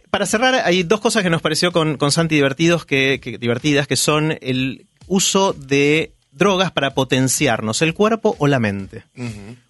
Para 0.09 0.25
cerrar, 0.25 0.55
hay 0.65 0.83
dos 0.83 0.99
cosas 0.99 1.21
que 1.23 1.29
nos 1.29 1.41
pareció 1.41 1.71
con, 1.71 1.97
con 1.97 2.11
Santi 2.11 2.35
divertidos 2.35 2.85
que, 2.85 3.19
que- 3.21 3.37
divertidas, 3.37 3.87
que 3.87 3.95
son 3.95 4.37
el 4.41 4.87
uso 5.07 5.53
de 5.53 6.13
drogas 6.41 6.71
para 6.71 6.95
potenciarnos 6.95 7.83
el 7.83 7.93
cuerpo 7.93 8.35
o 8.39 8.47
la 8.47 8.59
mente. 8.59 9.03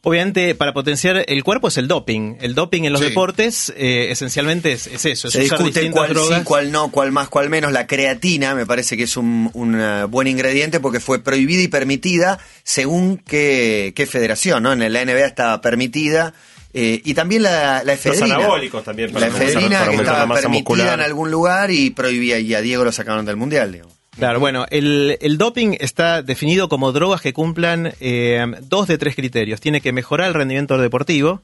Obviamente, 0.03 0.55
para 0.55 0.71
potenciar 0.73 1.25
el 1.27 1.43
cuerpo 1.43 1.67
es 1.67 1.77
el 1.77 1.89
doping. 1.89 2.37
El 2.39 2.55
doping 2.55 2.83
en 2.85 2.93
los 2.93 3.01
Sí. 3.01 3.09
deportes 3.09 3.73
eh, 3.75 4.07
esencialmente 4.09 4.71
es, 4.71 4.87
es 4.87 5.03
eso, 5.05 5.27
es 5.27 5.33
Se 5.33 5.43
usar 5.43 5.57
discute 5.59 5.91
cuál 5.91 6.13
drogas. 6.13 6.39
sí, 6.39 6.43
cuál 6.45 6.71
no, 6.71 6.89
cuál 6.89 7.11
más, 7.11 7.27
cuál 7.27 7.49
menos. 7.49 7.73
La 7.73 7.87
creatina 7.87 8.55
me 8.55 8.65
parece 8.65 8.95
que 8.95 9.03
es 9.03 9.17
un, 9.17 9.49
un, 9.53 9.79
eh, 9.79 10.05
buen 10.05 10.27
ingrediente 10.27 10.79
porque 10.79 11.01
fue 11.01 11.21
prohibida 11.21 11.61
y 11.61 11.67
permitida 11.67 12.39
según 12.63 13.17
qué, 13.17 13.91
qué 13.93 14.05
federación, 14.05 14.63
¿no? 14.63 14.71
En 14.71 14.79
la 14.93 15.01
NBA 15.05 15.25
estaba 15.25 15.59
permitida. 15.59 16.33
eh, 16.73 17.01
y 17.03 17.13
también 17.13 17.43
la, 17.43 17.83
la 17.83 17.93
efedrina. 17.93 18.35
anabólicos 18.37 18.81
también 18.85 19.11
para 19.11 19.27
La 19.27 19.35
efedrina 19.35 19.79
para 19.79 19.91
que 19.91 19.97
estaba 19.97 20.25
masa 20.25 20.41
permitida 20.43 20.59
muscular. 20.71 20.99
en 20.99 21.05
algún 21.05 21.29
lugar 21.29 21.69
y 21.69 21.89
prohibía, 21.89 22.39
y 22.39 22.53
a 22.53 22.61
Diego 22.61 22.85
lo 22.85 22.93
sacaron 22.93 23.25
del 23.25 23.35
mundial, 23.35 23.73
digamos. 23.73 23.93
Claro, 24.17 24.39
bueno, 24.39 24.65
el, 24.69 25.37
doping 25.37 25.77
está 25.79 26.21
definido 26.21 26.67
como 26.67 26.91
drogas 26.91 27.21
que 27.21 27.33
cumplan 27.33 27.93
eh, 28.01 28.45
dos 28.63 28.87
de 28.87 28.97
tres 28.97 29.15
criterios. 29.15 29.61
Tiene 29.61 29.81
que 29.81 29.93
mejorar 29.93 30.27
el 30.27 30.33
rendimiento 30.33 30.77
deportivo, 30.77 31.41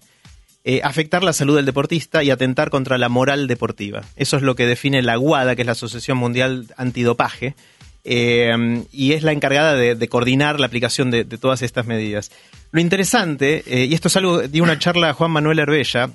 eh, 0.66 0.82
afectar 0.84 1.24
la 1.24 1.32
salud 1.32 1.56
del 1.56 1.66
deportista 1.66 2.24
y 2.24 2.30
atentar 2.30 2.70
contra 2.70 2.98
la 2.98 3.08
moral 3.08 3.48
deportiva. 3.48 4.04
Eso 4.18 4.36
es 4.36 4.44
lo 4.44 4.56
que 4.56 4.66
define 4.66 5.02
la 5.02 5.18
WADA, 5.18 5.56
que 5.56 5.62
es 5.62 5.66
la 5.66 5.72
Asociación 5.72 6.18
Mundial 6.18 6.68
Antidopaje, 6.76 7.56
eh, 8.04 8.84
y 8.92 9.14
es 9.14 9.24
la 9.24 9.32
encargada 9.32 9.76
de, 9.76 10.08
coordinar 10.10 10.60
la 10.60 10.68
aplicación 10.68 11.10
de, 11.10 11.24
todas 11.24 11.62
estas 11.62 11.88
medidas. 11.88 12.32
Lo 12.72 12.82
interesante, 12.82 13.64
y 13.66 13.94
esto 13.94 14.10
es 14.10 14.18
algo, 14.18 14.42
di 14.42 14.60
una 14.60 14.78
charla 14.78 15.10
a 15.10 15.14
Juan 15.14 15.32
Manuel 15.32 15.60
Herbella, 15.60 16.10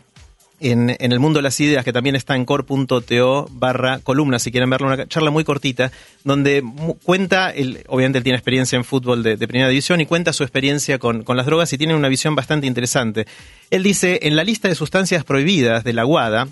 en, 0.62 0.96
el 0.98 1.20
mundo 1.20 1.38
de 1.38 1.42
las 1.42 1.58
ideas, 1.60 1.84
que 1.84 1.92
también 1.92 2.16
está 2.16 2.36
en 2.36 2.44
core.to 2.44 3.48
barra 3.50 3.98
columna, 4.00 4.38
si 4.38 4.50
quieren 4.50 4.70
verlo, 4.70 4.86
una 4.86 5.06
charla 5.08 5.30
muy 5.30 5.44
cortita, 5.44 5.90
donde 6.24 6.62
cuenta, 7.02 7.50
el, 7.50 7.84
obviamente 7.88 8.18
él 8.18 8.24
tiene 8.24 8.38
experiencia 8.38 8.76
en 8.76 8.84
fútbol 8.84 9.22
de, 9.22 9.36
de 9.36 9.48
primera 9.48 9.68
división 9.68 10.00
y 10.00 10.06
cuenta 10.06 10.32
su 10.32 10.42
experiencia 10.42 10.98
con, 10.98 11.22
con 11.22 11.36
las 11.36 11.46
drogas 11.46 11.72
y 11.72 11.78
tiene 11.78 11.94
una 11.94 12.08
visión 12.08 12.34
bastante 12.34 12.66
interesante. 12.66 13.26
Él 13.70 13.82
dice, 13.82 14.20
en 14.22 14.36
la 14.36 14.44
lista 14.44 14.68
de 14.68 14.74
sustancias 14.74 15.24
prohibidas 15.24 15.84
de 15.84 15.92
la 15.92 16.06
WADA, 16.06 16.48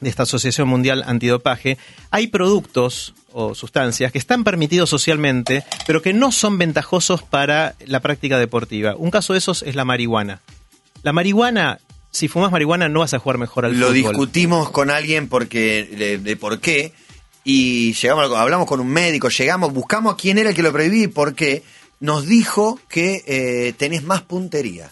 de 0.00 0.10
esta 0.10 0.24
Asociación 0.24 0.68
Mundial 0.68 1.02
Antidopaje, 1.06 1.78
hay 2.10 2.28
productos 2.28 3.14
o 3.32 3.54
sustancias 3.54 4.12
que 4.12 4.18
están 4.18 4.44
permitidos 4.44 4.90
socialmente, 4.90 5.64
pero 5.86 6.02
que 6.02 6.12
no 6.12 6.30
son 6.30 6.58
ventajosos 6.58 7.22
para 7.22 7.74
la 7.86 8.00
práctica 8.00 8.38
deportiva. 8.38 8.94
Un 8.96 9.10
caso 9.10 9.32
de 9.32 9.40
esos 9.40 9.62
es 9.62 9.74
la 9.74 9.84
marihuana. 9.84 10.40
La 11.02 11.12
marihuana, 11.12 11.80
si 12.14 12.28
fumas 12.28 12.50
marihuana 12.52 12.88
no 12.88 13.00
vas 13.00 13.12
a 13.12 13.18
jugar 13.18 13.38
mejor 13.38 13.64
al 13.66 13.72
Lo 13.72 13.88
fútbol. 13.88 13.94
discutimos 13.94 14.70
con 14.70 14.90
alguien 14.90 15.28
porque 15.28 15.84
de, 15.98 16.18
de 16.18 16.36
por 16.36 16.60
qué 16.60 16.92
y 17.42 17.92
llegamos 17.94 18.30
a- 18.32 18.40
hablamos 18.40 18.66
con 18.66 18.80
un 18.80 18.88
médico, 18.88 19.28
llegamos, 19.28 19.72
buscamos 19.72 20.14
a 20.14 20.16
quién 20.16 20.38
era 20.38 20.50
el 20.50 20.54
que 20.56 20.62
lo 20.62 20.72
prohibía 20.72 21.04
y 21.04 21.08
por 21.08 21.34
qué. 21.34 21.62
Nos 22.00 22.26
dijo 22.26 22.78
que 22.88 23.22
eh, 23.26 23.72
tenés 23.76 24.02
más 24.02 24.22
puntería. 24.22 24.90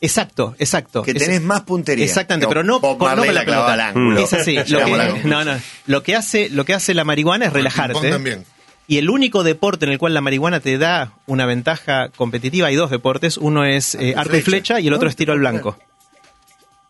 Exacto, 0.00 0.54
exacto. 0.58 1.02
Que 1.02 1.12
Es- 1.12 1.18
tenés 1.18 1.42
más 1.42 1.60
puntería. 1.62 2.04
Exactamente, 2.04 2.46
No, 2.46 2.48
pero 2.48 2.64
no, 2.64 2.80
con- 2.80 2.92
no 2.92 2.98
con 2.98 3.16
la 3.34 3.40
pelota. 3.44 3.72
al 3.72 3.80
ángulo. 3.80 4.20
Es 4.20 4.32
así. 4.32 4.56
Lo 4.68 4.84
que, 4.84 5.20
no, 5.24 5.44
no. 5.44 5.52
Lo 5.86 6.02
que 6.02 6.16
hace, 6.16 6.48
lo 6.50 6.64
que 6.64 6.74
hace 6.74 6.94
la 6.94 7.04
marihuana 7.04 7.46
es 7.46 7.52
relajarte. 7.52 8.10
también. 8.10 8.44
Y 8.88 8.98
el 8.98 9.08
único 9.10 9.44
deporte 9.44 9.84
en 9.86 9.92
el 9.92 9.98
cual 9.98 10.12
la 10.14 10.20
marihuana 10.20 10.60
te 10.60 10.76
da 10.76 11.12
una 11.26 11.46
ventaja 11.46 12.08
competitiva, 12.10 12.66
hay 12.68 12.74
dos 12.76 12.90
deportes, 12.90 13.36
uno 13.38 13.64
es 13.64 13.94
eh, 13.94 14.14
arco 14.16 14.36
y 14.36 14.42
flecha 14.42 14.80
y 14.80 14.88
el 14.88 14.92
otro 14.94 15.08
es 15.08 15.14
tiro 15.16 15.32
al 15.32 15.38
blanco. 15.38 15.78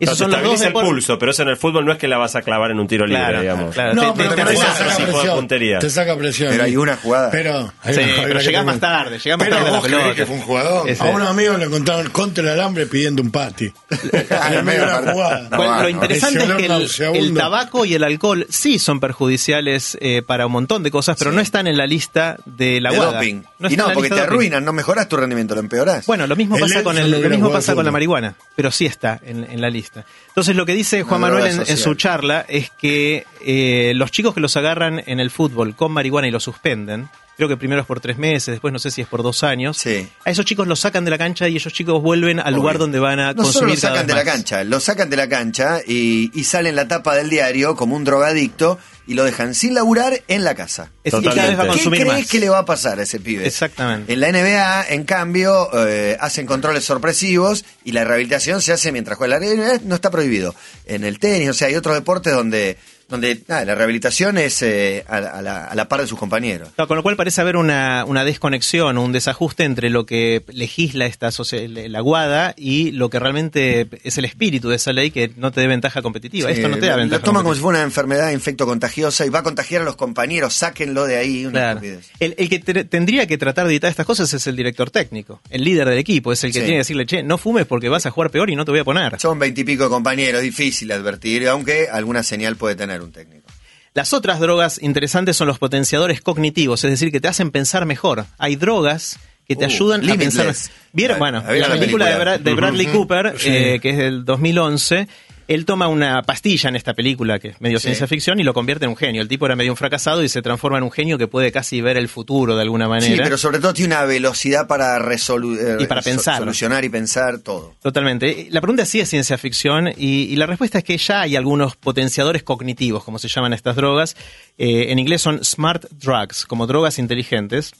Esos 0.02 0.18
Te 0.18 0.24
son 0.24 0.30
los 0.30 0.40
dos 0.42 0.54
estabiliza 0.54 0.64
el 0.66 0.70
deportes. 0.70 0.90
pulso, 0.90 1.18
pero 1.18 1.30
eso 1.32 1.42
en 1.42 1.48
el 1.48 1.56
fútbol 1.56 1.84
no 1.84 1.92
es 1.92 1.98
que 1.98 2.08
la 2.08 2.18
vas 2.18 2.34
a 2.36 2.42
clavar 2.42 2.70
en 2.70 2.80
un 2.80 2.86
tiro 2.88 3.06
libre, 3.06 3.22
Claro, 3.22 3.40
digamos. 3.40 3.74
claro. 3.74 3.94
No, 3.94 4.12
Te- 4.14 4.22
pero 4.24 4.34
te- 4.34 4.42
te, 4.44 4.50
te 4.50 4.56
saca 4.56 4.96
presión. 4.96 5.36
puntería. 5.36 5.78
Te 5.78 5.90
saca 5.90 6.16
presión. 6.16 6.50
Pero 6.50 6.64
hay 6.64 6.76
una 6.76 6.96
jugada. 6.96 7.30
Pero, 7.30 7.72
hay 7.82 7.94
Sí, 7.94 8.00
una- 8.00 8.08
hay 8.12 8.14
pero 8.20 8.30
una 8.32 8.40
que 8.40 8.46
llegás 8.46 8.64
más 8.64 8.80
tarde, 8.80 9.18
llegás 9.18 9.38
más 9.38 9.48
tarde 9.48 9.68
a 9.68 9.70
la 9.72 9.80
pelota. 9.80 10.14
que 10.14 10.26
fue 10.26 10.34
un 10.36 10.42
jugador. 10.42 10.90
Ese- 10.90 11.02
A 11.02 11.06
unos 11.06 11.28
amigos 11.28 11.58
le 11.58 11.64
encontraron 11.66 12.10
contra 12.10 12.42
el 12.44 12.50
alambre 12.50 12.86
pidiendo 12.86 13.22
un 13.22 13.30
pati. 13.30 13.72
en 13.90 14.52
el 14.54 14.64
medio 14.64 14.80
de 14.80 14.86
la 14.86 15.12
jugada. 15.12 15.48
No, 15.50 15.56
Bueno, 15.56 15.76
no, 15.76 15.82
lo 15.82 15.88
interesante 15.88 16.38
es 16.44 16.52
que 16.52 17.18
el, 17.18 17.34
tabaco 17.34 17.84
y 17.84 17.94
el 17.94 18.04
alcohol 18.04 18.46
sí 18.50 18.78
son 18.78 18.98
perjudiciales 19.00 19.96
eh, 20.00 20.22
para 20.22 20.46
un 20.46 20.52
montón 20.52 20.82
de 20.82 20.90
cosas, 20.90 21.16
pero 21.18 21.32
no 21.32 21.40
están 21.40 21.66
en 21.66 21.76
la 21.76 21.86
lista 21.86 22.36
de 22.44 22.80
la 22.80 22.90
de 22.90 22.98
WADA. 22.98 23.12
doping. 23.14 23.42
No 23.58 23.70
y 23.70 23.76
no, 23.76 23.92
porque 23.92 24.08
te 24.10 24.20
arruinan, 24.20 24.64
no 24.64 24.72
mejoras 24.72 25.08
tu 25.08 25.16
rendimiento, 25.16 25.54
lo 25.54 25.60
empeorás. 25.60 26.06
Bueno, 26.06 26.26
lo 26.26 26.34
mismo 26.36 26.58
pasa 26.58 26.82
con 26.82 26.96
el, 26.96 27.04
no 27.04 27.08
lo 27.10 27.16
hubiera 27.18 27.30
mismo 27.30 27.46
jugado 27.46 27.58
pasa 27.60 27.74
con 27.74 27.84
la 27.84 27.90
marihuana, 27.92 28.34
pero 28.56 28.70
sí 28.70 28.86
está 28.86 29.20
en 29.22 29.60
la 29.60 29.70
lista. 29.70 29.91
Entonces 30.28 30.56
lo 30.56 30.64
que 30.66 30.72
dice 30.74 31.02
Juan 31.02 31.20
Manuel 31.20 31.46
en, 31.46 31.60
en 31.66 31.76
su 31.76 31.94
charla 31.94 32.44
es 32.48 32.70
que 32.70 33.26
eh, 33.44 33.92
los 33.94 34.10
chicos 34.10 34.34
que 34.34 34.40
los 34.40 34.56
agarran 34.56 35.02
en 35.06 35.20
el 35.20 35.30
fútbol 35.30 35.74
con 35.76 35.92
marihuana 35.92 36.28
y 36.28 36.30
los 36.30 36.42
suspenden, 36.44 37.08
creo 37.36 37.48
que 37.48 37.56
primero 37.56 37.80
es 37.80 37.86
por 37.86 38.00
tres 38.00 38.18
meses, 38.18 38.46
después 38.52 38.72
no 38.72 38.78
sé 38.78 38.90
si 38.90 39.00
es 39.02 39.06
por 39.08 39.22
dos 39.22 39.42
años, 39.42 39.76
Sí. 39.78 40.08
a 40.24 40.30
esos 40.30 40.44
chicos 40.44 40.66
los 40.66 40.80
sacan 40.80 41.04
de 41.04 41.10
la 41.10 41.18
cancha 41.18 41.48
y 41.48 41.56
esos 41.56 41.72
chicos 41.72 42.00
vuelven 42.02 42.38
al 42.40 42.54
lugar 42.54 42.78
donde 42.78 42.98
van 42.98 43.18
a 43.20 43.32
no 43.32 43.44
solo 43.44 43.66
consumir 43.66 43.74
lo 43.76 43.80
cada 43.80 43.94
sacan 43.94 44.06
vez 44.06 44.16
de 44.16 44.24
la 44.24 44.32
cancha, 44.32 44.64
lo 44.64 44.80
sacan 44.80 45.10
de 45.10 45.16
la 45.16 45.28
cancha 45.28 45.80
y, 45.86 46.30
y 46.38 46.44
sale 46.44 46.68
en 46.70 46.76
la 46.76 46.88
tapa 46.88 47.14
del 47.16 47.28
diario 47.30 47.74
como 47.76 47.96
un 47.96 48.04
drogadicto 48.04 48.78
y 49.06 49.14
lo 49.14 49.24
dejan 49.24 49.54
sin 49.54 49.74
laburar 49.74 50.22
en 50.28 50.44
la 50.44 50.54
casa. 50.54 50.90
Y 51.04 51.10
cada 51.10 51.64
vez 51.64 51.82
¿Qué 51.82 51.90
crees 51.90 52.06
más. 52.06 52.28
que 52.28 52.38
le 52.38 52.48
va 52.48 52.58
a 52.58 52.64
pasar 52.64 53.00
a 53.00 53.02
ese 53.02 53.18
pibe? 53.20 53.46
Exactamente. 53.46 54.12
En 54.12 54.20
la 54.20 54.30
NBA, 54.30 54.86
en 54.90 55.04
cambio, 55.04 55.68
eh, 55.86 56.16
hacen 56.20 56.46
controles 56.46 56.84
sorpresivos 56.84 57.64
y 57.84 57.92
la 57.92 58.04
rehabilitación 58.04 58.62
se 58.62 58.72
hace 58.72 58.92
mientras 58.92 59.18
juega. 59.18 59.38
La 59.38 59.46
NBA 59.46 59.80
no 59.84 59.94
está 59.96 60.10
prohibido. 60.10 60.54
En 60.86 61.04
el 61.04 61.18
tenis, 61.18 61.50
o 61.50 61.54
sea, 61.54 61.68
hay 61.68 61.74
otros 61.74 61.94
deportes 61.94 62.32
donde, 62.32 62.78
donde 63.12 63.42
nada, 63.46 63.64
la 63.64 63.74
rehabilitación 63.76 64.38
es 64.38 64.62
eh, 64.62 65.04
a, 65.06 65.18
a 65.18 65.42
la, 65.42 65.66
a 65.66 65.74
la 65.76 65.88
par 65.88 66.00
de 66.00 66.06
sus 66.08 66.18
compañeros. 66.18 66.70
Con 66.88 66.96
lo 66.96 67.02
cual 67.04 67.14
parece 67.16 67.40
haber 67.40 67.56
una, 67.56 68.04
una 68.06 68.24
desconexión, 68.24 68.98
un 68.98 69.12
desajuste 69.12 69.62
entre 69.64 69.88
lo 69.90 70.06
que 70.06 70.42
legisla 70.48 71.06
esta 71.06 71.30
la 71.52 72.00
guada 72.00 72.54
y 72.56 72.90
lo 72.92 73.10
que 73.10 73.18
realmente 73.18 73.88
es 74.02 74.18
el 74.18 74.24
espíritu 74.24 74.68
de 74.70 74.76
esa 74.76 74.92
ley 74.92 75.10
que 75.10 75.30
no 75.36 75.52
te 75.52 75.60
dé 75.60 75.66
ventaja 75.66 76.02
competitiva. 76.02 76.50
Esto 76.50 76.68
no 76.68 76.78
te 76.78 76.86
da 76.86 76.96
ventaja 76.96 77.20
Lo 77.20 77.24
toman 77.24 77.42
como 77.42 77.54
si 77.54 77.60
fuera 77.60 77.78
una 77.78 77.84
enfermedad 77.84 78.30
infecto 78.32 78.66
contagiosa 78.66 79.26
y 79.26 79.28
va 79.28 79.40
a 79.40 79.42
contagiar 79.42 79.82
a 79.82 79.84
los 79.84 79.96
compañeros, 79.96 80.54
sáquenlo 80.54 81.06
de 81.06 81.16
ahí, 81.18 81.46
una 81.46 81.74
Claro. 81.74 81.80
El, 82.18 82.34
el 82.38 82.48
que 82.48 82.58
tendría 82.58 83.26
que 83.26 83.36
tratar 83.38 83.66
de 83.66 83.72
evitar 83.72 83.90
estas 83.90 84.06
cosas 84.06 84.32
es 84.32 84.46
el 84.46 84.56
director 84.56 84.90
técnico, 84.90 85.40
el 85.50 85.62
líder 85.64 85.88
del 85.88 85.98
equipo, 85.98 86.32
es 86.32 86.42
el 86.44 86.50
que 86.50 86.60
Sí. 86.60 86.64
tiene 86.64 86.74
que 86.76 86.78
decirle, 86.78 87.06
che, 87.06 87.22
no 87.22 87.36
fumes 87.38 87.66
porque 87.66 87.88
vas 87.88 88.06
a 88.06 88.10
jugar 88.10 88.30
peor 88.30 88.48
y 88.50 88.56
no 88.56 88.64
te 88.64 88.70
voy 88.70 88.80
a 88.80 88.84
poner. 88.84 89.18
Son 89.20 89.38
veintipico 89.38 89.90
compañeros, 89.90 90.40
difícil 90.42 90.90
advertir, 90.92 91.48
aunque 91.48 91.88
alguna 91.90 92.22
señal 92.22 92.56
puede 92.56 92.74
tener 92.76 93.01
un 93.02 93.12
técnico. 93.12 93.46
Las 93.94 94.12
otras 94.14 94.40
drogas 94.40 94.80
interesantes 94.82 95.36
son 95.36 95.48
los 95.48 95.58
potenciadores 95.58 96.20
cognitivos, 96.22 96.82
es 96.84 96.90
decir, 96.90 97.12
que 97.12 97.20
te 97.20 97.28
hacen 97.28 97.50
pensar 97.50 97.84
mejor. 97.84 98.24
Hay 98.38 98.56
drogas 98.56 99.18
que 99.46 99.54
te 99.56 99.64
Uh, 99.64 99.68
ayudan 99.68 100.08
a 100.08 100.14
pensar. 100.14 100.54
¿Vieron? 100.92 101.18
Bueno, 101.18 101.40
¿vieron 101.42 101.60
la 101.60 101.68
la 101.68 101.74
película, 101.80 102.04
película? 102.06 102.32
de, 102.32 102.38
Bra- 102.38 102.42
de 102.42 102.54
Bradley 102.54 102.86
Cooper, 102.86 103.34
Sí. 103.38 103.48
eh, 103.50 103.80
que 103.82 103.90
es 103.90 103.96
del 103.98 104.24
2011, 104.24 105.08
él 105.54 105.64
toma 105.64 105.88
una 105.88 106.22
pastilla 106.22 106.68
en 106.68 106.76
esta 106.76 106.94
película, 106.94 107.38
que 107.38 107.48
es 107.48 107.60
medio 107.60 107.78
Sí. 107.78 107.84
ciencia 107.84 108.06
ficción, 108.06 108.40
y 108.40 108.42
lo 108.44 108.54
convierte 108.54 108.84
en 108.84 108.90
un 108.90 108.96
genio. 108.96 109.22
El 109.22 109.28
tipo 109.28 109.46
era 109.46 109.56
medio 109.56 109.72
un 109.72 109.76
fracasado 109.76 110.22
y 110.22 110.28
se 110.28 110.42
transforma 110.42 110.78
en 110.78 110.84
un 110.84 110.90
genio 110.90 111.18
que 111.18 111.26
puede 111.28 111.52
casi 111.52 111.80
ver 111.80 111.96
el 111.96 112.08
futuro 112.08 112.54
de 112.56 112.62
alguna 112.62 112.88
manera. 112.88 113.14
Sí, 113.14 113.20
pero 113.22 113.36
sobre 113.38 113.58
todo 113.58 113.74
tiene 113.74 113.94
una 113.94 114.04
velocidad 114.04 114.66
para 114.66 114.96
eh, 114.98 115.76
Y 115.80 115.86
para 115.86 116.02
pensar. 116.02 116.38
solucionar 116.38 116.84
y 116.84 116.88
pensar 116.88 117.38
todo. 117.38 117.74
Totalmente. 117.82 118.48
La 118.50 118.60
pregunta 118.60 118.84
sí 118.84 119.00
es 119.00 119.08
ciencia 119.08 119.38
ficción 119.38 119.88
y, 119.96 120.24
y 120.24 120.36
la 120.36 120.46
respuesta 120.46 120.78
es 120.78 120.84
que 120.84 120.96
ya 120.98 121.22
hay 121.22 121.36
algunos 121.36 121.76
potenciadores 121.76 122.42
cognitivos, 122.42 123.04
como 123.04 123.18
se 123.18 123.28
llaman 123.28 123.52
estas 123.52 123.76
drogas. 123.76 124.16
Eh, 124.58 124.86
en 124.90 124.98
inglés 124.98 125.22
son 125.22 125.44
smart 125.44 125.84
drugs, 125.90 126.46
como 126.46 126.66
drogas 126.66 126.98
inteligentes. 126.98 127.72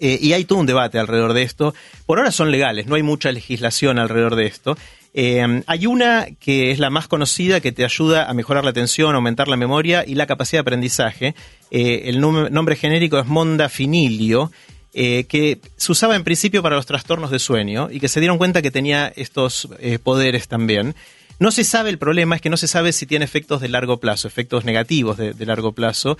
Eh, 0.00 0.18
y 0.20 0.32
hay 0.32 0.44
todo 0.44 0.58
un 0.58 0.66
debate 0.66 0.98
alrededor 0.98 1.32
de 1.32 1.42
esto. 1.42 1.74
Por 2.06 2.18
ahora 2.18 2.32
son 2.32 2.50
legales, 2.50 2.86
no 2.86 2.96
hay 2.96 3.02
mucha 3.04 3.30
legislación 3.30 3.98
alrededor 4.00 4.34
de 4.34 4.46
esto. 4.46 4.76
Eh, 5.14 5.62
hay 5.66 5.86
una 5.86 6.26
que 6.40 6.70
es 6.70 6.78
la 6.78 6.90
más 6.90 7.06
conocida 7.06 7.60
que 7.60 7.72
te 7.72 7.84
ayuda 7.84 8.28
a 8.28 8.34
mejorar 8.34 8.64
la 8.64 8.70
atención, 8.70 9.14
aumentar 9.14 9.48
la 9.48 9.56
memoria 9.56 10.04
y 10.06 10.14
la 10.14 10.26
capacidad 10.26 10.58
de 10.58 10.62
aprendizaje. 10.62 11.34
Eh, 11.70 12.02
el 12.06 12.20
nombre 12.20 12.76
genérico 12.76 13.18
es 13.18 13.26
Mondafinilio, 13.26 14.50
eh, 14.94 15.24
que 15.24 15.58
se 15.76 15.92
usaba 15.92 16.16
en 16.16 16.24
principio 16.24 16.62
para 16.62 16.76
los 16.76 16.86
trastornos 16.86 17.30
de 17.30 17.38
sueño 17.38 17.88
y 17.90 18.00
que 18.00 18.08
se 18.08 18.20
dieron 18.20 18.38
cuenta 18.38 18.62
que 18.62 18.70
tenía 18.70 19.12
estos 19.14 19.68
poderes 20.02 20.48
también. 20.48 20.94
No 21.38 21.50
se 21.50 21.64
sabe, 21.64 21.90
el 21.90 21.98
problema 21.98 22.36
es 22.36 22.42
que 22.42 22.50
no 22.50 22.56
se 22.56 22.68
sabe 22.68 22.92
si 22.92 23.06
tiene 23.06 23.24
efectos 23.24 23.60
de 23.60 23.68
largo 23.68 23.98
plazo, 23.98 24.28
efectos 24.28 24.64
negativos 24.64 25.16
de, 25.16 25.34
largo 25.46 25.72
plazo. 25.72 26.18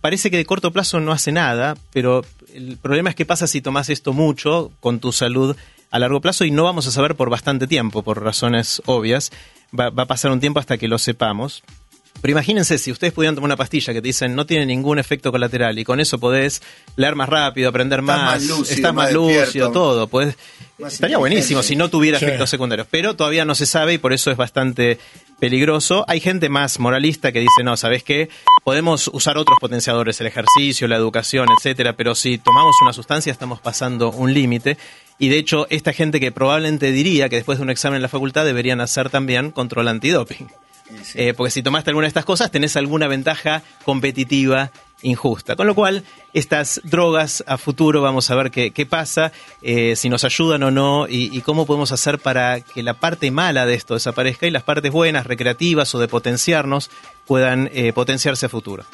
Parece 0.00 0.30
que 0.30 0.38
de 0.38 0.46
corto 0.46 0.72
plazo 0.72 1.00
no 1.00 1.12
hace 1.12 1.32
nada, 1.32 1.76
pero 1.92 2.24
el 2.54 2.78
problema 2.78 3.10
es 3.10 3.16
que 3.16 3.26
pasa 3.26 3.46
si 3.46 3.60
tomas 3.60 3.90
esto 3.90 4.12
mucho 4.12 4.70
con 4.80 5.00
tu 5.00 5.12
salud 5.12 5.56
a 5.92 5.98
largo 5.98 6.20
plazo 6.20 6.44
y 6.44 6.50
no 6.50 6.64
vamos 6.64 6.86
a 6.88 6.90
saber 6.90 7.14
por 7.14 7.30
bastante 7.30 7.68
tiempo, 7.68 8.02
por 8.02 8.20
razones 8.20 8.82
obvias. 8.86 9.30
Va, 9.78 9.90
va 9.90 10.04
a 10.04 10.06
pasar 10.06 10.32
un 10.32 10.40
tiempo 10.40 10.58
hasta 10.58 10.78
que 10.78 10.88
lo 10.88 10.98
sepamos. 10.98 11.62
Pero 12.20 12.32
imagínense 12.32 12.78
si 12.78 12.92
ustedes 12.92 13.12
pudieran 13.12 13.34
tomar 13.34 13.48
una 13.48 13.56
pastilla 13.56 13.92
que 13.92 14.00
te 14.00 14.06
dicen 14.08 14.36
no 14.36 14.46
tiene 14.46 14.64
ningún 14.66 15.00
efecto 15.00 15.32
colateral 15.32 15.76
y 15.78 15.84
con 15.84 15.98
eso 15.98 16.18
podés 16.20 16.62
leer 16.94 17.16
más 17.16 17.28
rápido, 17.28 17.68
aprender 17.68 17.98
Estás 18.00 18.16
más, 18.16 18.30
más 18.32 18.42
lúcido, 18.46 18.74
estás 18.76 18.94
más, 18.94 19.04
más 19.06 19.12
lúcido, 19.12 19.72
todo. 19.72 20.06
Podés- 20.08 20.36
Más 20.78 20.94
estaría 20.94 21.18
buenísimo 21.18 21.62
si 21.64 21.74
no 21.76 21.90
tuviera 21.90 22.18
Sí. 22.18 22.24
efectos 22.24 22.48
secundarios, 22.50 22.86
pero 22.90 23.14
todavía 23.16 23.44
no 23.44 23.54
se 23.56 23.66
sabe 23.66 23.94
y 23.94 23.98
por 23.98 24.12
eso 24.12 24.30
es 24.30 24.36
bastante 24.36 24.98
peligroso. 25.40 26.04
Hay 26.08 26.20
gente 26.20 26.48
más 26.48 26.78
moralista 26.78 27.32
que 27.32 27.40
dice, 27.40 27.64
no, 27.64 27.76
¿sabes 27.76 28.04
qué? 28.04 28.28
Podemos 28.62 29.08
usar 29.12 29.36
otros 29.38 29.58
potenciadores, 29.60 30.20
el 30.20 30.28
ejercicio, 30.28 30.86
la 30.86 30.96
educación, 30.96 31.48
etcétera, 31.56 31.94
pero 31.96 32.14
si 32.14 32.38
tomamos 32.38 32.76
una 32.82 32.92
sustancia 32.92 33.32
estamos 33.32 33.60
pasando 33.60 34.10
un 34.12 34.32
límite. 34.32 34.76
Y 35.18 35.28
de 35.28 35.38
hecho, 35.38 35.66
esta 35.70 35.92
gente 35.92 36.20
que 36.20 36.30
probablemente 36.32 36.90
diría 36.92 37.28
que 37.28 37.36
después 37.36 37.58
de 37.58 37.62
un 37.64 37.70
examen 37.70 37.96
en 37.96 38.02
la 38.02 38.08
facultad 38.08 38.44
deberían 38.44 38.80
hacer 38.80 39.10
también 39.10 39.50
control 39.50 39.88
antidoping. 39.88 40.48
Eh, 41.14 41.34
porque 41.34 41.50
si 41.50 41.62
tomaste 41.62 41.90
alguna 41.90 42.04
de 42.04 42.08
estas 42.08 42.24
cosas 42.24 42.50
tenés 42.50 42.76
alguna 42.76 43.08
ventaja 43.08 43.62
competitiva 43.84 44.70
injusta. 45.02 45.56
Con 45.56 45.66
lo 45.66 45.74
cual, 45.74 46.04
estas 46.32 46.80
drogas 46.84 47.42
a 47.46 47.58
futuro 47.58 48.00
vamos 48.00 48.30
a 48.30 48.36
ver 48.36 48.50
qué, 48.50 48.70
qué 48.70 48.86
pasa, 48.86 49.32
eh, 49.60 49.96
si 49.96 50.08
nos 50.08 50.24
ayudan 50.24 50.62
o 50.62 50.70
no 50.70 51.06
y, 51.08 51.36
y 51.36 51.40
cómo 51.40 51.66
podemos 51.66 51.92
hacer 51.92 52.18
para 52.18 52.60
que 52.60 52.82
la 52.82 52.94
parte 52.94 53.30
mala 53.30 53.66
de 53.66 53.74
esto 53.74 53.94
desaparezca 53.94 54.46
y 54.46 54.50
las 54.50 54.62
partes 54.62 54.92
buenas, 54.92 55.26
recreativas 55.26 55.94
o 55.94 55.98
de 55.98 56.08
potenciarnos 56.08 56.90
puedan 57.26 57.68
eh, 57.72 57.92
potenciarse 57.92 58.46
a 58.46 58.48
futuro. 58.48 58.84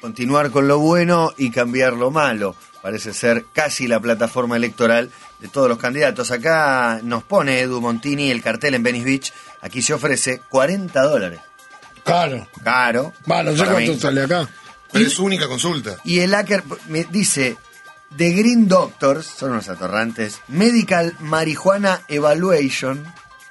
Continuar 0.00 0.50
con 0.50 0.68
lo 0.68 0.78
bueno 0.78 1.32
y 1.38 1.50
cambiar 1.50 1.94
lo 1.94 2.10
malo. 2.10 2.54
Parece 2.82 3.14
ser 3.14 3.46
casi 3.54 3.88
la 3.88 3.98
plataforma 3.98 4.56
electoral 4.56 5.10
de 5.40 5.48
todos 5.48 5.70
los 5.70 5.78
candidatos. 5.78 6.30
Acá 6.30 7.00
nos 7.02 7.22
pone 7.22 7.60
Edu 7.60 7.80
Montini 7.80 8.30
el 8.30 8.42
cartel 8.42 8.74
en 8.74 8.82
Venice 8.82 9.04
Beach. 9.06 9.32
Aquí 9.64 9.82
se 9.82 9.94
ofrece 9.94 10.40
40 10.48 11.02
dólares. 11.02 11.40
Caro. 12.04 12.46
Va, 13.28 13.42
no 13.42 13.52
sé 13.52 13.58
para 13.58 13.72
cuánto 13.72 13.92
mí. 13.94 13.98
sale 13.98 14.22
acá. 14.24 14.46
Pero 14.92 15.06
es 15.06 15.12
su 15.12 15.24
única 15.24 15.48
consulta. 15.48 15.96
Y 16.04 16.20
el 16.20 16.32
hacker 16.32 16.62
me 16.88 17.04
dice, 17.04 17.56
The 18.16 18.30
Green 18.32 18.68
Doctors, 18.68 19.26
son 19.26 19.52
unos 19.52 19.68
atorrantes, 19.68 20.40
Medical 20.48 21.14
Marijuana 21.20 22.02
Evaluation. 22.08 23.04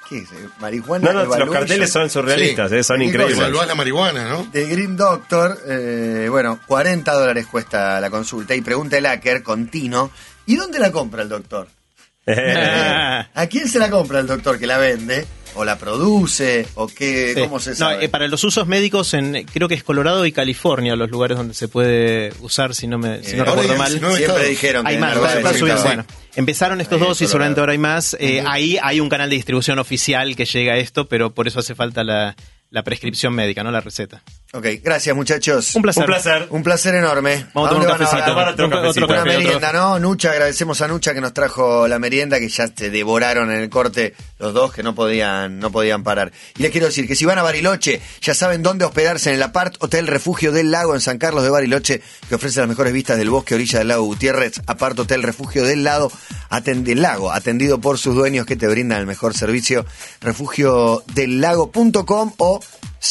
¿Qué 0.07 0.19
es? 0.19 0.29
Marijuana 0.59 1.05
No, 1.07 1.13
no, 1.13 1.19
los 1.25 1.27
Evaluation. 1.29 1.59
carteles 1.59 1.89
son 1.91 2.09
surrealistas, 2.09 2.69
Sí. 2.69 2.77
eh, 2.77 2.83
son 2.83 2.99
¿Qué 2.99 3.05
increíbles. 3.05 3.37
Evaluás 3.39 3.67
la 3.67 3.75
marihuana, 3.75 4.29
¿no? 4.29 4.47
The 4.51 4.65
Green 4.67 4.95
Doctor, 4.95 5.57
eh, 5.67 6.27
bueno, 6.29 6.59
40 6.67 7.11
dólares 7.11 7.47
cuesta 7.47 7.99
la 7.99 8.09
consulta. 8.11 8.53
Y 8.53 8.61
pregunta 8.61 8.97
el 8.99 9.05
hacker 9.07 9.41
con 9.41 9.67
Tino, 9.67 10.11
¿y 10.45 10.55
dónde 10.57 10.77
la 10.77 10.91
compra 10.91 11.23
el 11.23 11.29
doctor? 11.29 11.67
¿A 12.27 13.47
quién 13.49 13.67
se 13.67 13.79
la 13.79 13.89
compra 13.89 14.19
el 14.19 14.27
doctor 14.27 14.59
que 14.59 14.67
la 14.67 14.77
vende? 14.77 15.25
¿O 15.55 15.63
la 15.65 15.77
produce? 15.77 16.65
¿O 16.75 16.87
qué? 16.87 17.33
Sí. 17.35 17.41
¿Cómo 17.41 17.59
se 17.59 17.71
No, 17.71 17.75
sabe? 17.75 18.05
eh, 18.05 18.09
para 18.09 18.27
los 18.27 18.43
usos 18.43 18.65
médicos, 18.67 19.13
en, 19.13 19.43
creo 19.53 19.67
que 19.67 19.75
es 19.75 19.83
Colorado 19.83 20.25
y 20.25 20.31
California 20.31 20.95
los 20.95 21.09
lugares 21.11 21.37
donde 21.37 21.53
se 21.53 21.67
puede 21.67 22.33
usar, 22.41 22.73
si 22.73 22.87
no, 22.87 22.97
me, 22.97 23.23
si 23.23 23.35
no 23.35 23.43
Eh, 23.43 23.47
ahora 23.47 23.61
recuerdo 23.61 23.77
mal. 23.77 23.89
19 23.91 24.17
Siempre 24.17 24.47
dijeron 24.49 24.85
que 24.85 24.91
Hay 24.91 24.97
más, 24.97 25.15
está- 25.15 25.53
subiendo. 25.53 25.81
sí. 25.81 25.87
Bueno, 25.87 26.05
empezaron 26.35 26.81
estos 26.81 26.99
Ahí, 27.01 27.07
dos 27.07 27.21
y 27.21 27.27
seguramente 27.27 27.59
ahora 27.59 27.71
hay 27.73 27.77
más. 27.77 28.15
Eh, 28.19 28.43
Ahí 28.47 28.77
hay 28.81 28.99
un 28.99 29.09
canal 29.09 29.29
de 29.29 29.35
distribución 29.35 29.77
oficial 29.79 30.35
que 30.35 30.45
llega 30.45 30.73
a 30.73 30.77
esto, 30.77 31.07
pero 31.07 31.31
por 31.33 31.47
eso 31.47 31.59
hace 31.59 31.75
falta 31.75 32.03
la, 32.03 32.35
la 32.71 32.83
prescripción 32.83 33.33
médica, 33.33 33.63
no 33.63 33.69
la 33.71 33.81
receta. 33.81 34.23
Ok, 34.55 34.67
gracias 34.83 35.15
muchachos. 35.15 35.73
Un 35.73 35.81
placer. 35.81 36.03
Un 36.03 36.05
placer. 36.05 36.47
Un 36.51 36.61
placer 36.61 36.93
enorme. 36.93 37.47
Vamos 37.55 37.71
a 37.71 37.73
tomar 37.73 37.87
un 37.87 37.89
van 37.89 37.97
cafecito. 37.97 38.23
Tomar 38.29 38.47
otro 38.49 38.65
Un- 38.65 38.71
cafecito. 38.71 39.05
Una 39.07 39.21
otro- 39.21 39.25
merienda, 39.33 39.73
¿no? 39.73 39.97
Nucha, 39.99 40.29
agradecemos 40.29 40.79
a 40.81 40.87
Nucha 40.87 41.15
que 41.15 41.21
nos 41.21 41.33
trajo 41.33 41.87
la 41.87 41.97
merienda, 41.97 42.37
que 42.39 42.47
ya 42.49 42.67
se 42.67 42.91
devoraron 42.91 43.49
en 43.49 43.61
el 43.61 43.69
corte 43.71 44.13
los 44.37 44.53
dos, 44.53 44.71
que 44.71 44.83
no 44.83 44.93
podían, 44.93 45.57
no 45.57 45.71
podían 45.71 46.03
parar. 46.03 46.31
Y 46.55 46.61
les 46.61 46.69
quiero 46.71 46.85
decir 46.85 47.07
que 47.07 47.15
si 47.15 47.25
van 47.25 47.39
a 47.39 47.41
Bariloche, 47.41 47.99
ya 48.21 48.35
saben 48.35 48.61
dónde 48.61 48.85
hospedarse 48.85 49.31
en 49.31 49.37
el 49.37 49.41
Apart 49.43 49.77
Hotel 49.79 50.05
Refugio 50.05 50.51
del 50.51 50.69
Lago 50.69 50.93
en 50.93 51.01
San 51.01 51.17
Carlos 51.17 51.43
de 51.43 51.49
Bariloche, 51.49 52.03
que 52.29 52.35
ofrece 52.35 52.59
las 52.59 52.69
mejores 52.69 52.93
vistas 52.93 53.17
del 53.17 53.31
bosque 53.31 53.55
orilla 53.55 53.79
del 53.79 53.87
lago 53.87 54.03
Gutiérrez. 54.03 54.61
Apart 54.67 54.99
Hotel 54.99 55.23
Refugio 55.23 55.63
del 55.65 55.83
Lago, 55.83 56.11
atend- 56.51 56.83
del 56.83 57.01
lago, 57.01 57.31
atendido 57.31 57.81
por 57.81 57.97
sus 57.97 58.13
dueños 58.13 58.45
que 58.45 58.55
te 58.55 58.67
brindan 58.67 58.99
el 58.99 59.07
mejor 59.07 59.35
servicio. 59.35 59.83
Refugiodellago.com 60.21 62.33
o 62.37 62.59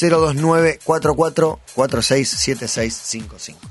029 0.00 0.80
44 0.84 1.60
46 1.74 2.28
7655. 2.28 3.68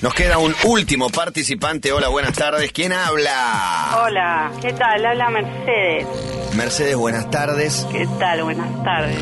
Nos 0.00 0.14
queda 0.14 0.38
un 0.38 0.54
último 0.64 1.10
participante. 1.10 1.92
Hola, 1.92 2.08
buenas 2.08 2.32
tardes. 2.32 2.72
¿Quién 2.72 2.92
habla? 2.92 4.02
Hola, 4.02 4.52
¿qué 4.60 4.72
tal? 4.72 5.04
Habla 5.04 5.30
Mercedes. 5.30 6.06
Mercedes, 6.54 6.96
buenas 6.96 7.30
tardes. 7.30 7.86
¿Qué 7.92 8.08
tal? 8.18 8.42
Buenas 8.42 8.82
tardes. 8.82 9.18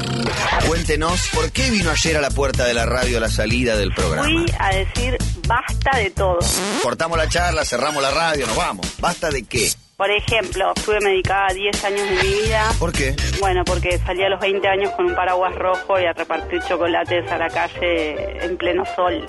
Cuéntenos, 0.66 1.28
¿por 1.34 1.50
qué 1.52 1.70
vino 1.70 1.90
ayer 1.90 2.16
a 2.16 2.20
la 2.20 2.30
puerta 2.30 2.64
de 2.64 2.74
la 2.74 2.86
radio 2.86 3.18
a 3.18 3.20
la 3.20 3.28
salida 3.28 3.76
del 3.76 3.90
programa? 3.92 4.24
Fui 4.24 4.46
a 4.58 4.74
decir 4.74 5.18
basta 5.50 5.98
de 5.98 6.10
todo. 6.10 6.38
Cortamos 6.82 7.18
la 7.18 7.28
charla, 7.28 7.64
cerramos 7.64 8.00
la 8.00 8.10
radio, 8.12 8.46
nos 8.46 8.56
vamos. 8.56 8.86
¿Basta 9.00 9.30
de 9.30 9.42
qué? 9.42 9.70
Por 9.96 10.10
ejemplo, 10.10 10.72
estuve 10.74 10.98
medicada 11.00 11.52
10 11.52 11.84
años 11.84 12.08
de 12.08 12.14
mi 12.14 12.42
vida. 12.44 12.72
¿Por 12.78 12.92
qué? 12.92 13.14
Bueno, 13.40 13.62
porque 13.66 13.98
salí 13.98 14.22
a 14.22 14.28
los 14.30 14.40
20 14.40 14.66
años 14.66 14.90
con 14.92 15.06
un 15.06 15.14
paraguas 15.14 15.54
rojo 15.56 16.00
y 16.00 16.06
a 16.06 16.12
repartir 16.12 16.60
chocolates 16.66 17.30
a 17.30 17.36
la 17.36 17.48
calle 17.50 18.44
en 18.46 18.56
pleno 18.56 18.84
sol. 18.96 19.26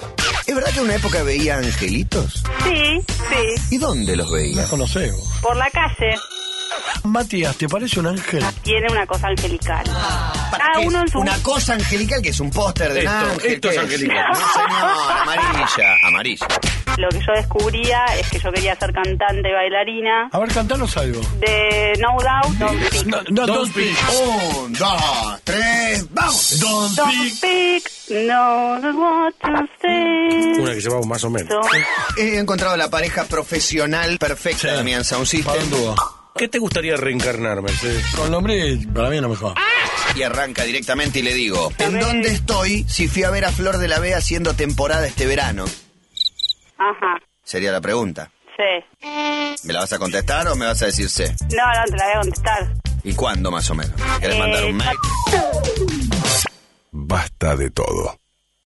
¿Es 0.48 0.56
verdad 0.56 0.72
que 0.72 0.80
en 0.80 0.86
una 0.86 0.96
época 0.96 1.24
veía 1.24 1.58
angelitos? 1.58 2.44
Sí, 2.64 3.02
sí, 3.08 3.76
¿Y 3.76 3.78
dónde 3.80 4.16
los 4.16 4.32
veía? 4.32 4.62
No 4.62 4.68
conocemos. 4.70 5.20
por 5.42 5.58
la 5.58 5.70
calle 5.72 6.16
Matías, 7.04 7.56
¿te 7.58 7.68
parece 7.68 8.00
un 8.00 8.08
ángel? 8.08 8.44
tiene 8.62 8.88
una 8.92 9.06
cosa 9.08 9.28
angelical. 9.28 9.84
Cada 9.86 10.72
¿Qué 10.80 10.88
uno 10.88 11.02
en 11.02 11.08
su... 11.10 11.20
Una 11.20 11.38
cosa 11.42 11.74
angelical 11.74 12.22
que 12.22 12.30
es 12.30 12.40
un 12.40 12.52
póster 12.52 12.94
de 12.94 13.02
un 13.02 13.08
Esto, 13.08 13.32
ángel. 13.34 13.52
esto 13.54 13.70
¿qué 13.70 13.76
es 13.76 13.82
angelical. 13.82 14.26
No, 14.32 14.36
señor, 14.36 15.18
amarilla. 15.22 15.96
Amarilla. 16.08 16.48
Lo 16.98 17.10
que 17.10 17.20
yo 17.20 17.34
descubría 17.36 18.06
es 18.20 18.30
que 18.30 18.40
yo 18.40 18.52
quería 18.52 18.76
ser 18.76 18.94
cantante 18.94 19.50
y 19.50 19.54
bailarina. 19.54 20.30
A 20.32 20.40
ver, 20.40 20.50
cantanos 20.54 20.96
algo. 20.98 21.22
De 21.40 21.94
No 22.00 22.10
Doubt, 22.22 22.58
Don't 22.60 22.84
Speak. 22.84 23.06
No, 23.08 23.22
no, 23.30 23.46
don't 23.48 23.72
speak. 23.72 23.98
Un, 24.60 24.74
dos, 24.74 25.42
tres, 25.44 26.06
¡vamos! 26.12 26.60
Don't 26.60 26.96
Don't 26.96 27.12
speak. 27.32 27.82
speak, 27.88 28.26
no 28.28 28.74
what 28.94 29.34
to 29.42 29.68
say. 29.82 30.62
Una 30.62 30.74
que 30.74 30.82
llevamos 30.82 31.08
más 31.08 31.24
o 31.24 31.30
menos. 31.30 31.66
He 32.18 32.38
encontrado 32.38 32.76
la 32.78 32.90
pareja 32.90 33.24
profesional 33.24 34.18
perfecta, 34.20 34.70
Sí. 34.70 34.76
Damián 34.76 35.04
Sound 35.04 35.44
Para 35.44 35.62
System. 35.62 35.96
¿Qué 36.36 36.48
te 36.48 36.60
gustaría 36.60 36.96
reencarnar, 36.98 37.62
Mercedes? 37.62 38.04
Con 38.16 38.32
nombre, 38.32 38.78
para 38.94 39.10
mí 39.10 39.20
no 39.22 39.30
me 39.30 39.36
joda. 39.36 39.56
Y 40.16 40.24
arranca 40.24 40.64
directamente 40.64 41.20
y 41.20 41.22
le 41.22 41.34
digo, 41.34 41.72
¿en 41.78 42.00
dónde 42.00 42.30
estoy 42.30 42.84
si 42.86 43.08
fui 43.08 43.24
a 43.24 43.30
ver 43.30 43.46
a 43.46 43.52
Flor 43.52 43.78
de 43.78 43.88
la 43.88 44.00
Vega 44.00 44.18
haciendo 44.18 44.54
temporada 44.54 45.06
este 45.08 45.26
verano? 45.26 45.66
Ajá, 46.78 47.20
Sería 47.44 47.72
la 47.72 47.82
pregunta. 47.82 48.32
sí. 48.58 49.08
¿Me 49.64 49.74
la 49.74 49.82
vas 49.82 49.94
a 49.94 50.00
contestar 50.00 50.48
o 50.48 50.56
me 50.56 50.66
vas 50.66 50.82
a 50.82 50.86
decir 50.88 51.10
sí? 51.10 51.24
No, 51.24 51.66
no, 51.66 51.86
te 51.86 51.98
la 51.98 52.06
voy 52.06 52.14
a 52.16 52.20
contestar. 52.22 52.74
¿Y 53.04 53.14
cuándo 53.14 53.52
más 53.52 53.70
o 53.70 53.76
menos? 53.76 53.94
¿Querés 54.20 54.36
Eh, 54.36 54.40
mandar 54.40 54.66
un 54.66 54.78
mail? 54.78 54.98
Basta 56.92 57.56
de 57.56 57.70
todo. 57.72 58.18